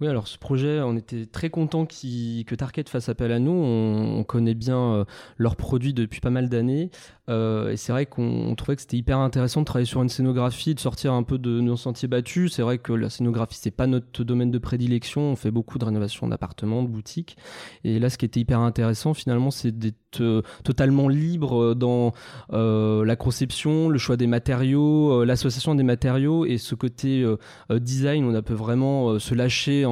Oui, 0.02 0.08
alors 0.08 0.28
ce 0.28 0.40
projet, 0.40 0.82
on 0.82 0.98
était 0.98 1.28
très 1.28 1.52
content 1.52 1.86
que 1.86 2.56
Target 2.56 2.86
fasse 2.88 3.08
appel 3.08 3.32
à 3.32 3.38
nous. 3.38 3.52
On, 3.52 4.24
connaît 4.24 4.56
bien 4.56 4.80
euh, 4.80 5.06
leurs 5.38 5.56
produits 5.56 5.94
depuis 5.94 6.20
pas 6.22 6.32
mal 6.32 6.50
d'années. 6.50 6.90
Euh, 7.32 7.72
et 7.72 7.78
c'est 7.78 7.92
vrai 7.92 8.06
qu'on 8.06 8.54
trouvait 8.56 8.76
que 8.76 8.82
c'était 8.82 8.98
hyper 8.98 9.18
intéressant 9.20 9.62
de 9.62 9.66
travailler 9.66 9.86
sur 9.86 10.02
une 10.02 10.10
scénographie, 10.10 10.76
de 10.76 10.80
sortir 10.80 11.14
un 11.14 11.24
peu 11.24 11.38
de 11.38 11.62
nos 11.62 11.78
sentiers 11.78 12.08
battus. 12.08 12.54
C'est 12.54 12.62
vrai 12.62 12.78
que 12.78 12.94
la 12.94 13.10
scénographie, 13.10 13.58
c'est 13.60 13.72
pas 13.72 13.88
notre 13.88 14.24
domaine 14.24 14.52
de 14.52 14.60
prédilection. 14.60 15.22
On 15.22 15.36
fait 15.36 15.52
beaucoup 15.52 15.80
de 15.80 15.86
rénovation 15.86 16.28
d'appartements, 16.28 16.84
de 16.84 16.90
boutiques. 16.90 17.38
Et 17.84 18.00
là, 18.00 18.10
ce 18.10 18.18
qui 18.18 18.26
était 18.26 18.40
hyper 18.40 18.60
intéressant, 18.60 19.14
finalement, 19.14 19.50
c'est 19.50 19.72
d'être 19.72 20.22
euh, 20.22 20.42
totalement 20.64 21.08
libre 21.08 21.74
dans 21.74 22.12
la 22.52 23.16
conception, 23.16 23.90
le 23.90 23.98
choix 23.98 24.18
des 24.18 24.28
matériaux, 24.28 25.24
l'association 25.24 25.76
des 25.76 25.84
matériaux 25.84 26.46
et 26.46 26.58
ce 26.58 26.76
côté 26.76 27.26
design. 27.70 28.26
On 28.26 28.42
peut 28.42 28.54
vraiment 28.54 29.20
se 29.20 29.34
lâcher 29.34 29.86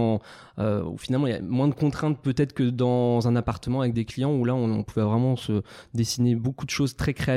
euh, 0.59 0.83
où 0.83 0.97
finalement 0.97 1.27
il 1.27 1.33
y 1.33 1.35
a 1.35 1.41
moins 1.41 1.69
de 1.69 1.73
contraintes 1.73 2.19
peut-être 2.21 2.51
que 2.51 2.63
dans 2.63 3.29
un 3.29 3.37
appartement 3.37 3.79
avec 3.79 3.93
des 3.93 4.03
clients 4.03 4.33
où 4.33 4.43
là 4.43 4.53
on, 4.53 4.83
pouvait 4.83 5.05
vraiment 5.05 5.37
se 5.37 5.61
dessiner 5.93 6.35
beaucoup 6.35 6.65
de 6.65 6.69
choses 6.69 6.97
très 6.97 7.13
créatives. 7.13 7.28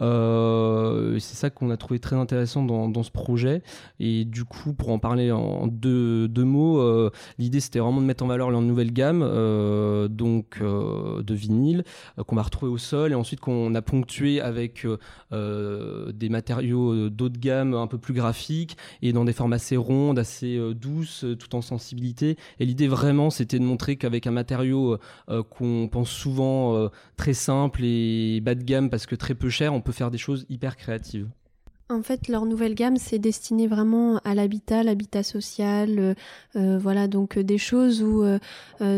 Euh, 0.00 1.18
c'est 1.18 1.36
ça 1.36 1.50
qu'on 1.50 1.70
a 1.70 1.76
trouvé 1.76 1.98
très 2.00 2.16
intéressant 2.16 2.62
dans, 2.64 3.02
ce 3.02 3.10
projet. 3.10 3.62
Et 4.00 4.24
du 4.24 4.44
coup, 4.44 4.72
pour 4.72 4.90
en 4.90 4.98
parler 4.98 5.30
en 5.30 5.66
deux, 5.66 6.28
mots, 6.36 6.80
euh, 6.80 7.10
l'idée 7.38 7.60
c'était 7.60 7.78
vraiment 7.78 8.00
de 8.00 8.06
mettre 8.06 8.24
en 8.24 8.26
valeur 8.26 8.50
leur 8.50 8.60
nouvelle 8.60 8.92
gamme, 8.92 9.20
donc 10.08 10.60
de 10.60 11.34
vinyle 11.34 11.84
qu'on 12.26 12.36
va 12.36 12.42
retrouver 12.42 12.72
au 12.72 12.78
sol 12.78 13.12
et 13.12 13.14
ensuite 13.14 13.40
qu'on 13.40 13.74
a 13.74 13.82
ponctué 13.82 14.40
avec 14.40 14.86
des 15.32 16.28
matériaux 16.28 17.08
d'eau 17.08 17.28
de 17.28 17.38
gamme 17.38 17.74
un 17.74 17.86
peu 17.86 17.98
plus 17.98 18.14
graphiques 18.14 18.76
et 19.02 19.12
dans 19.12 19.24
des 19.24 19.32
formes 19.32 19.52
assez 19.52 19.76
rondes, 19.76 20.18
assez 20.18 20.60
douces, 20.74 21.24
tout 21.38 21.54
en 21.54 21.62
sensibilité. 21.62 22.36
Et 22.60 22.66
l'idée 22.66 22.88
vraiment, 22.88 23.30
c'était 23.30 23.58
de 23.58 23.64
montrer 23.64 23.96
qu'avec 23.96 24.26
un 24.26 24.30
matériau 24.30 24.98
euh, 25.30 25.42
qu'on 25.42 25.88
pense 25.90 26.10
souvent 26.10 26.74
euh, 26.76 26.88
très 27.16 27.34
simple 27.34 27.82
et 27.84 28.40
bas 28.40 28.54
de 28.54 28.62
gamme 28.62 28.90
parce 28.94 29.06
que 29.06 29.16
très 29.16 29.34
peu 29.34 29.50
cher, 29.50 29.74
on 29.74 29.80
peut 29.80 29.90
faire 29.90 30.12
des 30.12 30.18
choses 30.18 30.46
hyper 30.48 30.76
créatives. 30.76 31.28
En 31.90 32.02
fait, 32.04 32.28
leur 32.28 32.46
nouvelle 32.46 32.76
gamme, 32.76 32.96
c'est 32.96 33.18
destiné 33.18 33.66
vraiment 33.66 34.18
à 34.18 34.36
l'habitat, 34.36 34.84
l'habitat 34.84 35.24
social, 35.24 36.14
euh, 36.54 36.78
voilà, 36.78 37.08
donc 37.08 37.36
des 37.36 37.58
choses 37.58 38.04
où 38.04 38.24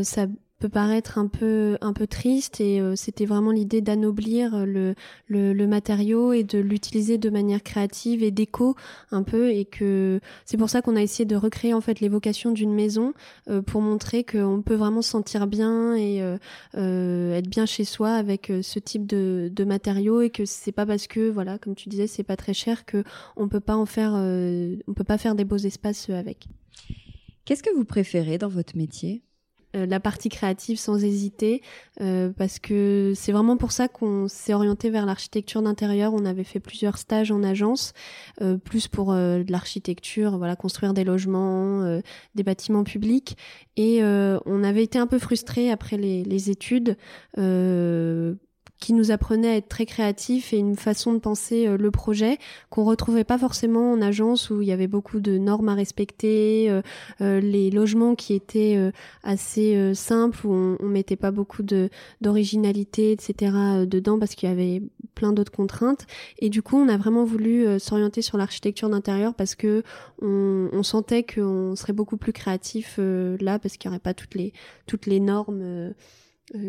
ça 0.02 0.26
peut 0.58 0.68
paraître 0.68 1.18
un 1.18 1.26
peu 1.26 1.76
un 1.80 1.92
peu 1.92 2.06
triste 2.06 2.60
et 2.60 2.80
euh, 2.80 2.96
c'était 2.96 3.26
vraiment 3.26 3.50
l'idée 3.50 3.80
d'anoblir 3.80 4.64
le, 4.64 4.94
le, 5.28 5.52
le 5.52 5.66
matériau 5.66 6.32
et 6.32 6.44
de 6.44 6.58
l'utiliser 6.58 7.18
de 7.18 7.28
manière 7.30 7.62
créative 7.62 8.22
et 8.22 8.30
déco 8.30 8.74
un 9.10 9.22
peu 9.22 9.50
et 9.50 9.64
que 9.64 10.20
c'est 10.44 10.56
pour 10.56 10.70
ça 10.70 10.80
qu'on 10.80 10.96
a 10.96 11.02
essayé 11.02 11.26
de 11.26 11.36
recréer 11.36 11.74
en 11.74 11.80
fait 11.80 12.00
l'évocation 12.00 12.52
d'une 12.52 12.72
maison 12.72 13.12
euh, 13.48 13.60
pour 13.60 13.82
montrer 13.82 14.24
qu'on 14.24 14.62
peut 14.64 14.74
vraiment 14.74 15.02
se 15.02 15.10
sentir 15.10 15.46
bien 15.46 15.94
et 15.94 16.22
euh, 16.76 17.34
être 17.34 17.48
bien 17.48 17.66
chez 17.66 17.84
soi 17.84 18.12
avec 18.12 18.50
ce 18.62 18.78
type 18.78 19.06
de, 19.06 19.50
de 19.54 19.64
matériaux 19.64 20.22
et 20.22 20.30
que 20.30 20.44
c'est 20.46 20.72
pas 20.72 20.86
parce 20.86 21.06
que 21.06 21.28
voilà 21.30 21.58
comme 21.58 21.74
tu 21.74 21.88
disais 21.88 22.06
c'est 22.06 22.22
pas 22.22 22.36
très 22.36 22.54
cher 22.54 22.86
que 22.86 23.04
on 23.36 23.48
peut 23.48 23.60
pas 23.60 23.76
en 23.76 23.86
faire 23.86 24.14
on 24.14 24.94
peut 24.94 25.04
pas 25.04 25.18
faire 25.18 25.34
des 25.34 25.44
beaux 25.44 25.56
espaces 25.56 26.08
avec. 26.10 26.46
Qu'est-ce 27.44 27.62
que 27.62 27.74
vous 27.74 27.84
préférez 27.84 28.38
dans 28.38 28.48
votre 28.48 28.76
métier? 28.76 29.22
euh, 29.22 29.35
la 29.84 30.00
partie 30.00 30.28
créative 30.28 30.78
sans 30.78 31.04
hésiter, 31.04 31.62
euh, 32.00 32.30
parce 32.30 32.58
que 32.58 33.12
c'est 33.14 33.32
vraiment 33.32 33.56
pour 33.56 33.72
ça 33.72 33.88
qu'on 33.88 34.28
s'est 34.28 34.54
orienté 34.54 34.88
vers 34.88 35.04
l'architecture 35.04 35.60
d'intérieur. 35.60 36.14
On 36.14 36.24
avait 36.24 36.44
fait 36.44 36.60
plusieurs 36.60 36.96
stages 36.96 37.30
en 37.30 37.42
agence, 37.42 37.92
euh, 38.40 38.56
plus 38.56 38.88
pour 38.88 39.12
de 39.12 39.44
l'architecture, 39.50 40.38
voilà, 40.38 40.56
construire 40.56 40.94
des 40.94 41.04
logements, 41.04 42.00
des 42.34 42.42
bâtiments 42.42 42.84
publics, 42.84 43.36
et 43.76 44.02
on 44.02 44.64
avait 44.64 44.84
été 44.84 44.98
un 44.98 45.06
peu 45.06 45.18
frustrés 45.18 45.70
après 45.70 45.96
les 45.96 46.50
études 46.50 46.96
qui 48.78 48.92
nous 48.92 49.10
apprenait 49.10 49.48
à 49.48 49.56
être 49.56 49.68
très 49.68 49.86
créatif 49.86 50.52
et 50.52 50.58
une 50.58 50.76
façon 50.76 51.12
de 51.12 51.18
penser 51.18 51.66
le 51.76 51.90
projet 51.90 52.38
qu'on 52.70 52.84
retrouvait 52.84 53.24
pas 53.24 53.38
forcément 53.38 53.92
en 53.92 54.02
agence 54.02 54.50
où 54.50 54.62
il 54.62 54.68
y 54.68 54.72
avait 54.72 54.86
beaucoup 54.86 55.20
de 55.20 55.38
normes 55.38 55.68
à 55.68 55.74
respecter, 55.74 56.80
les 57.20 57.70
logements 57.70 58.14
qui 58.14 58.34
étaient 58.34 58.78
assez 59.22 59.94
simples 59.94 60.46
où 60.46 60.52
on, 60.52 60.76
on 60.80 60.88
mettait 60.88 61.16
pas 61.16 61.30
beaucoup 61.30 61.62
de 61.62 61.88
d'originalité, 62.20 63.12
etc. 63.12 63.52
dedans 63.86 64.18
parce 64.18 64.34
qu'il 64.34 64.48
y 64.48 64.52
avait 64.52 64.82
plein 65.16 65.32
d'autres 65.32 65.50
contraintes. 65.50 66.06
Et 66.38 66.48
du 66.48 66.62
coup, 66.62 66.76
on 66.76 66.88
a 66.88 66.96
vraiment 66.96 67.24
voulu 67.24 67.66
euh, 67.66 67.80
s'orienter 67.80 68.22
sur 68.22 68.38
l'architecture 68.38 68.88
d'intérieur 68.88 69.34
parce 69.34 69.56
que 69.56 69.82
on, 70.22 70.82
sentait 70.82 71.24
qu'on 71.24 71.74
serait 71.74 71.92
beaucoup 71.92 72.16
plus 72.16 72.32
créatif 72.32 72.96
euh, 73.00 73.36
là 73.40 73.58
parce 73.58 73.76
qu'il 73.76 73.88
n'y 73.88 73.94
aurait 73.94 74.02
pas 74.02 74.14
toutes 74.14 74.34
les, 74.34 74.52
toutes 74.86 75.06
les 75.06 75.18
normes 75.18 75.62
euh, 75.62 75.92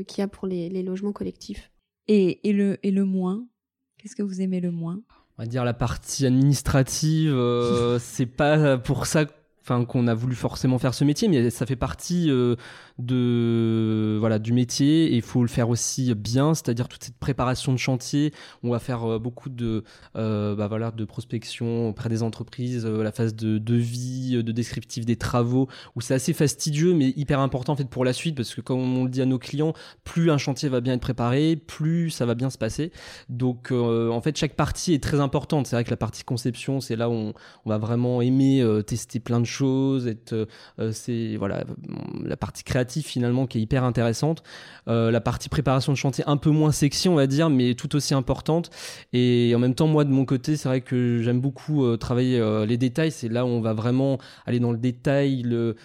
qu'il 0.08 0.20
y 0.20 0.22
a 0.22 0.28
pour 0.28 0.48
les, 0.48 0.70
logements 0.82 1.12
collectifs. 1.12 1.70
Et, 2.08 2.40
le, 2.46 2.78
et 2.84 2.92
le 2.92 3.06
moins 3.06 3.46
Qu'est-ce 3.98 4.16
que 4.16 4.24
vous 4.24 4.42
aimez 4.42 4.62
le 4.62 4.72
moins? 4.72 5.02
On 5.38 5.44
va 5.44 5.46
dire 5.48 5.66
la 5.66 5.74
partie 5.74 6.26
administrative, 6.26 7.36
c'est 8.00 8.26
pas 8.26 8.78
pour 8.78 9.06
ça 9.06 9.26
qu'on 9.68 10.08
a 10.08 10.14
voulu 10.14 10.36
forcément 10.36 10.80
faire 10.80 10.94
ce 10.94 11.04
métier, 11.04 11.28
mais 11.28 11.50
ça 11.50 11.66
fait 11.66 11.76
partie 11.76 12.30
euh, 12.30 12.56
de 13.00 14.18
voilà 14.20 14.40
du 14.40 14.54
métier 14.54 15.08
et 15.08 15.16
il 15.16 15.22
faut 15.22 15.42
le 15.42 15.48
faire 15.48 15.70
aussi 15.70 16.14
bien, 16.16 16.54
c'est-à-dire 16.54 16.88
toute 16.88 17.04
cette 17.04 17.18
préparation 17.18 17.74
de 17.74 17.78
chantier. 17.78 18.34
On 18.64 18.72
va 18.72 18.80
faire 18.80 19.04
euh, 19.04 19.20
beaucoup 19.20 19.50
de 19.50 19.84
euh, 20.16 20.56
bah 20.56 20.68
voilà 20.68 20.92
de 20.92 21.06
prospection 21.06 21.90
auprès 21.90 22.10
des 22.10 22.24
entreprises, 22.24 22.86
la 22.86 23.12
phase 23.12 23.36
de 23.36 23.58
devis, 23.58 24.42
de 24.42 24.52
descriptif 24.52 25.06
des 25.06 25.18
travaux, 25.18 25.68
où 25.96 26.02
c'est 26.02 26.14
assez 26.14 26.34
fastidieux 26.34 26.94
mais 26.94 27.14
hyper 27.18 27.40
important 27.40 27.74
en 27.74 27.76
fait 27.76 27.90
pour 27.90 28.06
la 28.06 28.14
suite 28.14 28.36
parce 28.36 28.56
que 28.56 28.62
comme 28.62 28.98
on 28.98 29.04
le 29.04 29.10
dit 29.10 29.22
à 29.22 29.26
nos 29.26 29.40
clients, 29.40 29.74
plus 30.04 30.32
un 30.32 30.38
chantier 30.38 30.70
va 30.70 30.80
bien 30.80 30.94
être 30.94 31.02
préparé, 31.02 31.56
plus 31.56 32.10
ça 32.10 32.26
va 32.26 32.36
bien 32.36 32.50
se 32.50 32.58
passer. 32.58 32.92
Donc 33.30 33.72
en 33.72 34.22
fait 34.22 34.38
chaque 34.38 34.56
partie 34.56 34.94
est 34.94 35.04
très 35.04 35.20
importante. 35.20 35.68
C'est 35.68 35.76
vrai 35.76 35.84
que 35.84 35.90
la 35.90 35.98
partie 35.98 36.24
conception, 36.24 36.80
c'est 36.80 36.96
là 36.96 37.10
où 37.10 37.14
on 37.14 37.34
va 37.66 37.78
vraiment 37.78 38.22
aimer 38.22 38.66
tester 38.86 39.20
plein 39.20 39.40
de 39.42 39.46
choses 39.46 39.57
choses, 39.58 40.08
être, 40.08 40.48
euh, 40.80 40.92
c'est 40.92 41.36
voilà 41.38 41.64
la 42.24 42.38
partie 42.38 42.64
créative 42.64 43.06
finalement 43.06 43.48
qui 43.48 43.58
est 43.58 43.62
hyper 43.62 43.84
intéressante, 43.84 44.44
euh, 44.88 45.12
la 45.12 45.22
partie 45.22 45.50
préparation 45.50 45.92
de 45.92 45.98
chantier 45.98 46.24
un 46.28 46.38
peu 46.38 46.50
moins 46.50 46.72
sexy 46.72 47.10
on 47.10 47.16
va 47.16 47.28
dire, 47.28 47.50
mais 47.50 47.74
tout 47.76 47.96
aussi 47.96 48.14
importante. 48.14 48.70
Et 49.14 49.54
en 49.56 49.60
même 49.60 49.76
temps 49.76 49.88
moi 49.88 50.04
de 50.04 50.12
mon 50.12 50.26
côté 50.26 50.58
c'est 50.58 50.70
vrai 50.70 50.82
que 50.82 51.22
j'aime 51.22 51.42
beaucoup 51.42 51.86
euh, 51.86 51.98
travailler 51.98 52.38
les 52.68 52.78
détails, 52.78 53.12
c'est 53.12 53.30
là 53.30 53.46
où 53.46 53.50
on 53.50 53.62
va 53.62 53.74
vraiment 53.74 54.18
aller 54.46 54.60
dans 54.60 54.72
le 54.72 54.78
détail, 54.78 55.44
le, 55.44 55.76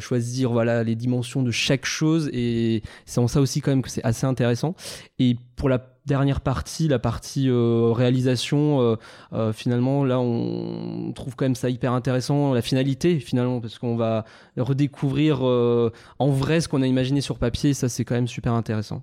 choisir 0.00 0.52
voilà 0.52 0.82
les 0.82 0.96
dimensions 0.96 1.42
de 1.42 1.50
chaque 1.50 1.86
chose 1.86 2.28
et 2.32 2.82
c'est 3.06 3.20
en 3.20 3.28
ça 3.28 3.40
aussi 3.40 3.60
quand 3.60 3.70
même 3.70 3.82
que 3.82 3.90
c'est 3.90 4.04
assez 4.04 4.26
intéressant. 4.26 4.74
Et 5.18 5.36
pour 5.56 5.68
la 5.68 5.91
dernière 6.06 6.40
partie, 6.40 6.88
la 6.88 6.98
partie 6.98 7.48
euh, 7.48 7.92
réalisation, 7.92 8.80
euh, 8.80 8.96
euh, 9.32 9.52
finalement, 9.52 10.04
là, 10.04 10.18
on 10.20 11.12
trouve 11.14 11.36
quand 11.36 11.44
même 11.44 11.54
ça 11.54 11.70
hyper 11.70 11.92
intéressant, 11.92 12.52
la 12.52 12.62
finalité, 12.62 13.20
finalement, 13.20 13.60
parce 13.60 13.78
qu'on 13.78 13.96
va 13.96 14.24
redécouvrir 14.56 15.42
en 15.42 16.28
vrai 16.30 16.60
ce 16.60 16.68
qu'on 16.68 16.82
a 16.82 16.86
imaginé 16.86 17.20
sur 17.20 17.38
papier, 17.38 17.74
ça, 17.74 17.88
c'est 17.88 18.04
quand 18.04 18.14
même 18.14 18.28
super 18.28 18.52
intéressant. 18.52 19.02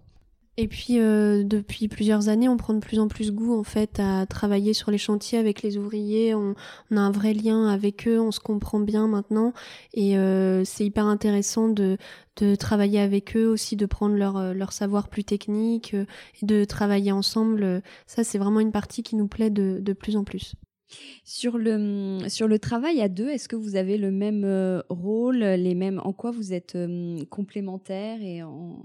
Et 0.62 0.68
puis 0.68 1.00
euh, 1.00 1.46
depuis 1.46 1.88
plusieurs 1.88 2.28
années, 2.28 2.50
on 2.50 2.58
prend 2.58 2.74
de 2.74 2.80
plus 2.80 3.00
en 3.00 3.08
plus 3.08 3.32
goût 3.32 3.58
en 3.58 3.64
fait 3.64 3.98
à 3.98 4.26
travailler 4.26 4.74
sur 4.74 4.92
les 4.92 4.98
chantiers 4.98 5.40
avec 5.40 5.62
les 5.62 5.78
ouvriers. 5.78 6.36
On, 6.36 6.54
a 6.92 7.00
un 7.00 7.12
vrai 7.12 7.34
lien 7.34 7.70
avec 7.70 8.10
eux, 8.10 8.20
on 8.20 8.32
se 8.32 8.42
comprend 8.42 8.82
bien 8.82 9.08
maintenant, 9.08 9.54
et 9.94 10.18
euh, 10.18 10.66
c'est 10.66 10.84
hyper 10.86 11.06
intéressant 11.06 11.70
de, 11.70 11.98
de 12.42 12.56
travailler 12.56 13.00
avec 13.00 13.38
eux 13.38 13.48
aussi, 13.48 13.78
de 13.78 13.86
prendre 13.86 14.16
leur, 14.16 14.36
euh, 14.36 14.54
leur 14.54 14.74
savoir 14.74 15.08
plus 15.08 15.24
technique 15.24 15.94
et 15.94 16.46
de 16.46 16.66
travailler 16.66 17.14
ensemble. 17.14 17.82
Ça, 18.06 18.26
c'est 18.26 18.38
vraiment 18.38 18.60
une 18.60 18.74
partie 18.74 19.02
qui 19.02 19.16
nous 19.16 19.30
plaît 19.30 19.52
de, 19.52 19.80
de 19.80 19.94
plus 19.94 20.18
en 20.18 20.26
plus. 20.26 20.56
Sur 21.24 21.60
le, 21.60 22.28
sur 22.28 22.48
le 22.48 22.58
travail 22.58 23.02
à 23.02 23.08
deux, 23.08 23.30
est-ce 23.30 23.48
que 23.48 23.56
vous 23.56 23.76
avez 23.76 23.98
le 23.98 24.10
même 24.10 24.44
euh, 24.46 24.82
rôle, 24.90 25.38
les 25.38 25.76
mêmes, 25.76 26.02
en 26.04 26.12
quoi 26.12 26.32
vous 26.32 26.54
êtes 26.54 26.76
euh, 26.76 27.24
complémentaires 27.30 28.22
et 28.22 28.42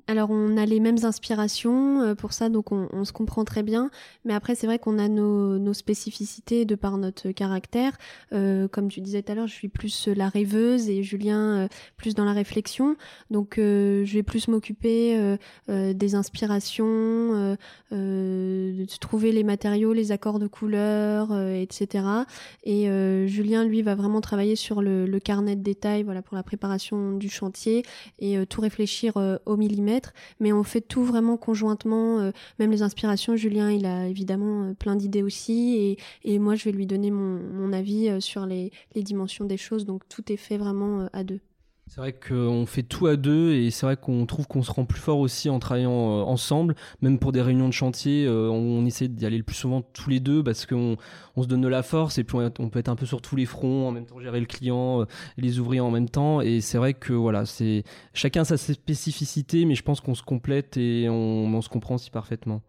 Alors 0.06 0.30
on 0.30 0.56
a 0.58 0.66
les 0.66 0.80
mêmes 0.80 0.98
inspirations 1.04 2.02
euh, 2.02 2.14
pour 2.14 2.34
ça, 2.34 2.50
donc 2.50 2.70
on, 2.70 3.04
se 3.04 3.12
comprend 3.12 3.44
très 3.44 3.62
bien. 3.62 3.90
Mais 4.24 4.34
après 4.34 4.54
c'est 4.54 4.66
vrai 4.66 4.78
qu'on 4.78 4.98
a 4.98 5.08
nos, 5.08 5.58
nos, 5.58 5.72
spécificités 5.72 6.66
de 6.66 6.74
par 6.74 6.98
notre 6.98 7.30
caractère. 7.30 7.96
comme 8.30 8.88
tu 8.88 9.00
disais 9.00 9.22
tout 9.22 9.32
à 9.32 9.34
l'heure, 9.34 9.46
je 9.46 9.54
suis 9.54 9.68
plus 9.68 10.08
la 10.08 10.28
rêveuse 10.28 10.88
et 10.88 11.02
Julien 11.02 11.68
plus 11.96 12.14
dans 12.14 12.24
la 12.24 12.32
réflexion. 12.32 12.96
Donc 13.30 13.54
je 13.56 14.12
vais 14.12 14.22
plus 14.22 14.48
m'occuper 14.48 15.36
des 15.68 16.14
inspirations, 16.14 17.56
de 17.90 18.98
trouver 18.98 19.32
les 19.32 19.44
matériaux, 19.44 19.92
les 19.92 20.12
accords 20.12 20.38
de 20.38 20.46
couleurs, 20.46 21.36
etc. 21.38 21.93
Et 22.64 22.88
euh, 22.88 23.26
Julien, 23.26 23.64
lui, 23.64 23.82
va 23.82 23.94
vraiment 23.94 24.20
travailler 24.20 24.56
sur 24.56 24.82
le, 24.82 25.18
carnet 25.18 25.56
de 25.56 25.62
détails, 25.62 26.02
voilà, 26.02 26.22
pour 26.22 26.36
la 26.36 26.42
préparation 26.42 27.12
du 27.12 27.28
chantier 27.28 27.82
et 28.18 28.36
euh, 28.36 28.44
tout 28.44 28.60
réfléchir 28.60 29.16
euh, 29.16 29.36
au 29.46 29.56
millimètre. 29.56 30.12
Mais 30.40 30.52
on 30.52 30.62
fait 30.62 30.80
tout 30.80 31.04
vraiment 31.04 31.36
conjointement, 31.36 32.32
même 32.58 32.70
les 32.70 32.82
inspirations. 32.82 33.36
Julien, 33.36 33.70
il 33.70 33.86
a 33.86 34.08
évidemment 34.08 34.74
plein 34.74 34.96
d'idées 34.96 35.22
aussi, 35.22 35.96
et, 36.24 36.38
moi, 36.38 36.54
je 36.54 36.64
vais 36.64 36.72
lui 36.72 36.86
donner 36.86 37.10
mon, 37.10 37.72
avis 37.72 38.20
sur 38.20 38.46
les 38.46 38.70
dimensions 38.94 39.44
des 39.44 39.56
choses. 39.56 39.84
Donc 39.84 40.08
tout 40.08 40.32
est 40.32 40.36
fait 40.36 40.58
vraiment 40.58 41.08
à 41.12 41.24
deux. 41.24 41.40
C'est 41.94 42.00
vrai 42.00 42.12
qu'on 42.12 42.66
fait 42.66 42.82
tout 42.82 43.06
à 43.06 43.14
deux 43.14 43.52
et 43.52 43.70
c'est 43.70 43.86
vrai 43.86 43.96
qu'on 43.96 44.26
trouve 44.26 44.48
qu'on 44.48 44.64
se 44.64 44.72
rend 44.72 44.84
plus 44.84 44.98
fort 44.98 45.20
aussi 45.20 45.48
en 45.48 45.60
travaillant 45.60 45.92
euh, 45.92 46.22
ensemble. 46.24 46.74
Même 47.02 47.20
pour 47.20 47.30
des 47.30 47.40
réunions 47.40 47.68
de 47.68 47.72
chantier, 47.72 48.26
euh, 48.26 48.48
on, 48.50 48.84
essaie 48.84 49.06
d'y 49.06 49.24
aller 49.24 49.36
le 49.36 49.44
plus 49.44 49.54
souvent 49.54 49.80
tous 49.80 50.10
les 50.10 50.18
deux 50.18 50.42
parce 50.42 50.66
qu'on 50.66 50.96
on 51.36 51.42
se 51.44 51.46
donne 51.46 51.60
de 51.60 51.68
la 51.68 51.84
force 51.84 52.18
et 52.18 52.24
puis 52.24 52.36
on, 52.36 52.68
peut 52.68 52.80
être 52.80 52.88
un 52.88 52.96
peu 52.96 53.06
sur 53.06 53.22
tous 53.22 53.36
les 53.36 53.46
fronts, 53.46 53.86
en 53.86 53.92
même 53.92 54.06
temps 54.06 54.18
gérer 54.18 54.40
le 54.40 54.46
client, 54.46 55.02
euh, 55.02 55.04
les 55.36 55.60
ouvriers 55.60 55.78
en 55.78 55.92
même 55.92 56.08
temps. 56.08 56.40
Et 56.40 56.60
c'est 56.60 56.78
vrai 56.78 56.94
que 56.94 57.12
voilà, 57.12 57.46
c'est 57.46 57.84
chacun 58.12 58.42
sa 58.42 58.56
spécificité, 58.56 59.64
mais 59.64 59.76
je 59.76 59.84
pense 59.84 60.00
qu'on 60.00 60.16
se 60.16 60.24
complète 60.24 60.76
et 60.76 61.08
on, 61.08 61.44
on 61.44 61.62
se 61.62 61.68
comprend 61.68 61.94
aussi 61.94 62.10
parfaitement. 62.10 62.60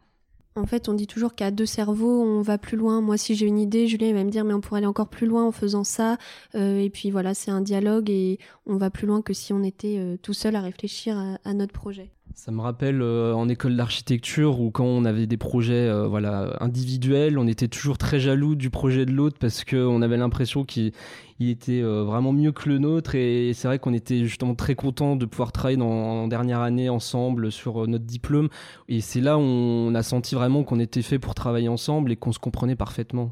En 0.57 0.65
fait, 0.65 0.87
on 0.87 0.93
dit 0.93 1.05
toujours 1.07 1.35
qu'à 1.35 1.51
deux 1.51 1.65
cerveaux, 1.65 2.23
on 2.23 2.41
va 2.41 2.57
plus 2.57 2.77
loin. 2.77 3.01
Moi, 3.01 3.17
si 3.17 3.35
j'ai 3.35 3.45
une 3.45 3.59
idée, 3.59 3.87
Julien 3.87 4.13
va 4.13 4.23
me 4.23 4.29
dire, 4.29 4.45
mais 4.45 4.53
on 4.53 4.61
pourrait 4.61 4.77
aller 4.77 4.87
encore 4.87 5.09
plus 5.09 5.27
loin 5.27 5.43
en 5.45 5.51
faisant 5.51 5.83
ça. 5.83 6.17
Euh, 6.55 6.79
et 6.79 6.89
puis 6.89 7.11
voilà, 7.11 7.33
c'est 7.33 7.51
un 7.51 7.61
dialogue 7.61 8.09
et 8.09 8.39
on 8.65 8.77
va 8.77 8.89
plus 8.89 9.05
loin 9.05 9.21
que 9.21 9.33
si 9.33 9.51
on 9.51 9.63
était 9.63 9.97
euh, 9.99 10.15
tout 10.21 10.33
seul 10.33 10.55
à 10.55 10.61
réfléchir 10.61 11.17
à 11.43 11.53
notre 11.53 11.73
projet. 11.73 12.14
Ça 12.35 12.51
me 12.51 12.59
rappelle 12.59 13.01
euh, 13.01 13.33
en 13.33 13.47
école 13.47 13.77
d'architecture 13.77 14.59
où 14.59 14.69
quand 14.69 14.83
on 14.83 15.05
avait 15.05 15.25
des 15.25 15.37
projets 15.37 15.87
euh, 15.87 16.05
voilà 16.05 16.57
individuels, 16.59 17.39
on 17.39 17.47
était 17.47 17.69
toujours 17.69 17.97
très 17.97 18.19
jaloux 18.19 18.55
du 18.55 18.69
projet 18.69 19.05
de 19.05 19.11
l'autre 19.13 19.37
parce 19.39 19.63
qu'on 19.63 20.01
avait 20.01 20.17
l'impression 20.17 20.65
qu'il 20.65 20.91
était 21.39 21.81
euh, 21.81 22.03
vraiment 22.03 22.33
mieux 22.33 22.51
que 22.51 22.67
le 22.67 22.77
nôtre. 22.77 23.15
Et 23.15 23.53
c'est 23.53 23.69
vrai 23.69 23.79
qu'on 23.79 23.93
était 23.93 24.25
justement 24.25 24.53
très 24.53 24.75
content 24.75 25.15
de 25.15 25.25
pouvoir 25.25 25.53
travailler 25.53 25.77
dans, 25.77 25.87
en 25.87 26.27
dernière 26.27 26.59
année 26.59 26.89
ensemble 26.89 27.53
sur 27.53 27.87
notre 27.87 28.05
diplôme. 28.05 28.49
Et 28.89 28.99
c'est 28.99 29.21
là 29.21 29.37
où 29.37 29.41
on 29.41 29.95
a 29.95 30.03
senti 30.03 30.35
vraiment 30.35 30.65
qu'on 30.65 30.81
était 30.81 31.03
fait 31.03 31.19
pour 31.19 31.35
travailler 31.35 31.69
ensemble 31.69 32.11
et 32.11 32.17
qu'on 32.17 32.33
se 32.33 32.39
comprenait 32.39 32.75
parfaitement. 32.75 33.31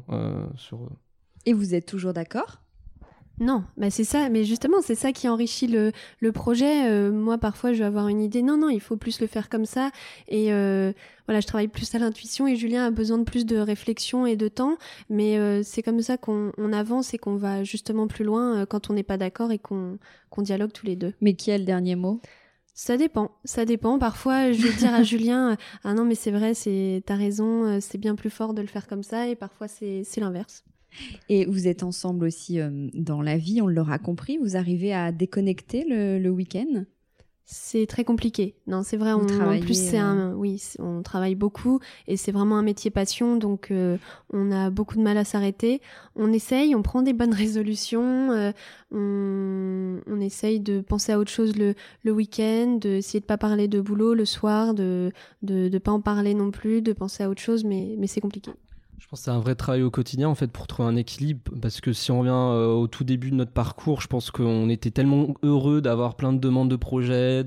Et 1.44 1.52
vous 1.52 1.74
êtes 1.74 1.84
toujours 1.84 2.14
d'accord? 2.14 2.63
Non, 3.40 3.64
bah 3.76 3.90
c'est 3.90 4.04
ça, 4.04 4.28
mais 4.28 4.44
justement, 4.44 4.80
c'est 4.80 4.94
ça 4.94 5.10
qui 5.10 5.28
enrichit 5.28 5.66
le, 5.66 5.90
le 6.20 6.32
projet. 6.32 6.88
Euh, 6.88 7.10
moi, 7.10 7.36
parfois, 7.36 7.72
je 7.72 7.80
vais 7.80 7.84
avoir 7.84 8.06
une 8.06 8.20
idée, 8.20 8.42
non, 8.42 8.56
non, 8.56 8.68
il 8.68 8.80
faut 8.80 8.96
plus 8.96 9.20
le 9.20 9.26
faire 9.26 9.48
comme 9.48 9.66
ça. 9.66 9.90
Et 10.28 10.52
euh, 10.52 10.92
voilà, 11.26 11.40
je 11.40 11.46
travaille 11.48 11.66
plus 11.66 11.92
à 11.96 11.98
l'intuition 11.98 12.46
et 12.46 12.54
Julien 12.54 12.86
a 12.86 12.90
besoin 12.92 13.18
de 13.18 13.24
plus 13.24 13.44
de 13.44 13.56
réflexion 13.56 14.24
et 14.24 14.36
de 14.36 14.46
temps. 14.46 14.76
Mais 15.10 15.36
euh, 15.36 15.62
c'est 15.64 15.82
comme 15.82 16.00
ça 16.00 16.16
qu'on 16.16 16.52
avance 16.72 17.12
et 17.12 17.18
qu'on 17.18 17.34
va 17.34 17.64
justement 17.64 18.06
plus 18.06 18.24
loin 18.24 18.66
quand 18.66 18.88
on 18.88 18.92
n'est 18.92 19.02
pas 19.02 19.16
d'accord 19.16 19.50
et 19.50 19.58
qu'on 19.58 19.98
dialogue 20.38 20.72
tous 20.72 20.86
les 20.86 20.94
deux. 20.94 21.12
Mais 21.20 21.34
qui 21.34 21.50
a 21.50 21.58
le 21.58 21.64
dernier 21.64 21.96
mot? 21.96 22.20
Ça 22.72 22.96
dépend, 22.96 23.32
ça 23.44 23.64
dépend. 23.64 23.98
Parfois, 23.98 24.52
je 24.52 24.62
vais 24.62 24.76
dire 24.76 24.94
à 24.94 25.02
Julien, 25.04 25.56
ah 25.82 25.94
non, 25.94 26.04
mais 26.04 26.14
c'est 26.14 26.32
vrai, 26.32 26.54
c'est 26.54 27.02
t'as 27.04 27.16
raison, 27.16 27.80
c'est 27.80 27.98
bien 27.98 28.14
plus 28.14 28.30
fort 28.30 28.54
de 28.54 28.62
le 28.62 28.68
faire 28.68 28.86
comme 28.86 29.02
ça, 29.04 29.28
et 29.28 29.34
parfois 29.34 29.68
c'est 29.68 30.04
l'inverse. 30.18 30.64
Et 31.28 31.44
vous 31.46 31.68
êtes 31.68 31.82
ensemble 31.82 32.26
aussi 32.26 32.60
euh, 32.60 32.88
dans 32.94 33.22
la 33.22 33.36
vie, 33.36 33.60
on 33.62 33.66
l'aura 33.66 33.98
compris. 33.98 34.38
Vous 34.38 34.56
arrivez 34.56 34.92
à 34.92 35.12
déconnecter 35.12 35.84
le, 35.88 36.28
week-end? 36.28 36.84
C'est 37.46 37.86
très 37.86 38.04
compliqué. 38.04 38.54
Non, 38.66 38.82
c'est 38.82 38.96
vrai. 38.96 39.12
On, 39.12 39.26
en 39.26 39.60
plus, 39.60 39.74
c'est 39.74 39.98
un, 39.98 40.30
euh, 40.30 40.34
oui, 40.34 40.62
on 40.78 41.02
travaille 41.02 41.34
beaucoup 41.34 41.78
et 42.08 42.16
c'est 42.16 42.32
vraiment 42.32 42.56
un 42.56 42.62
métier 42.62 42.90
passion, 42.90 43.36
donc 43.36 43.70
euh, 43.70 43.98
on 44.32 44.50
a 44.50 44.70
beaucoup 44.70 44.96
de 44.96 45.02
mal 45.02 45.18
à 45.18 45.24
s'arrêter. 45.24 45.82
On 46.16 46.32
essaye, 46.32 46.74
on 46.74 46.80
prend 46.80 47.02
des 47.02 47.12
bonnes 47.12 47.34
résolutions, 47.34 48.52
on, 48.90 50.00
on, 50.06 50.20
essaye 50.20 50.58
de 50.58 50.80
penser 50.80 51.12
à 51.12 51.18
autre 51.18 51.30
chose 51.30 51.54
le, 51.56 51.74
le 52.02 52.12
week-end, 52.12 52.78
d'essayer 52.80 53.20
de 53.20 53.26
pas 53.26 53.36
parler 53.36 53.68
de 53.68 53.80
boulot 53.80 54.14
le 54.14 54.24
soir, 54.24 54.72
de, 54.72 55.12
de, 55.42 55.68
de 55.68 55.78
pas 55.78 55.92
en 55.92 56.00
parler 56.00 56.32
non 56.32 56.50
plus, 56.50 56.80
de 56.80 56.94
penser 56.94 57.24
à 57.24 57.28
autre 57.28 57.42
chose, 57.42 57.62
mais, 57.64 57.94
mais 57.98 58.06
c'est 58.06 58.22
compliqué. 58.22 58.52
Je 58.98 59.08
pense 59.08 59.20
que 59.20 59.24
c'est 59.24 59.30
un 59.30 59.40
vrai 59.40 59.54
travail 59.54 59.82
au 59.82 59.90
quotidien 59.90 60.28
en 60.28 60.34
fait 60.34 60.46
pour 60.46 60.66
trouver 60.66 60.88
un 60.88 60.96
équilibre 60.96 61.40
parce 61.60 61.80
que 61.80 61.92
si 61.92 62.12
on 62.12 62.20
revient 62.20 62.30
euh, 62.30 62.68
au 62.68 62.86
tout 62.86 63.04
début 63.04 63.30
de 63.30 63.34
notre 63.34 63.50
parcours, 63.50 64.00
je 64.00 64.06
pense 64.06 64.30
qu'on 64.30 64.68
était 64.68 64.90
tellement 64.90 65.34
heureux 65.42 65.80
d'avoir 65.80 66.14
plein 66.14 66.32
de 66.32 66.38
demandes 66.38 66.70
de 66.70 66.76
projets, 66.76 67.44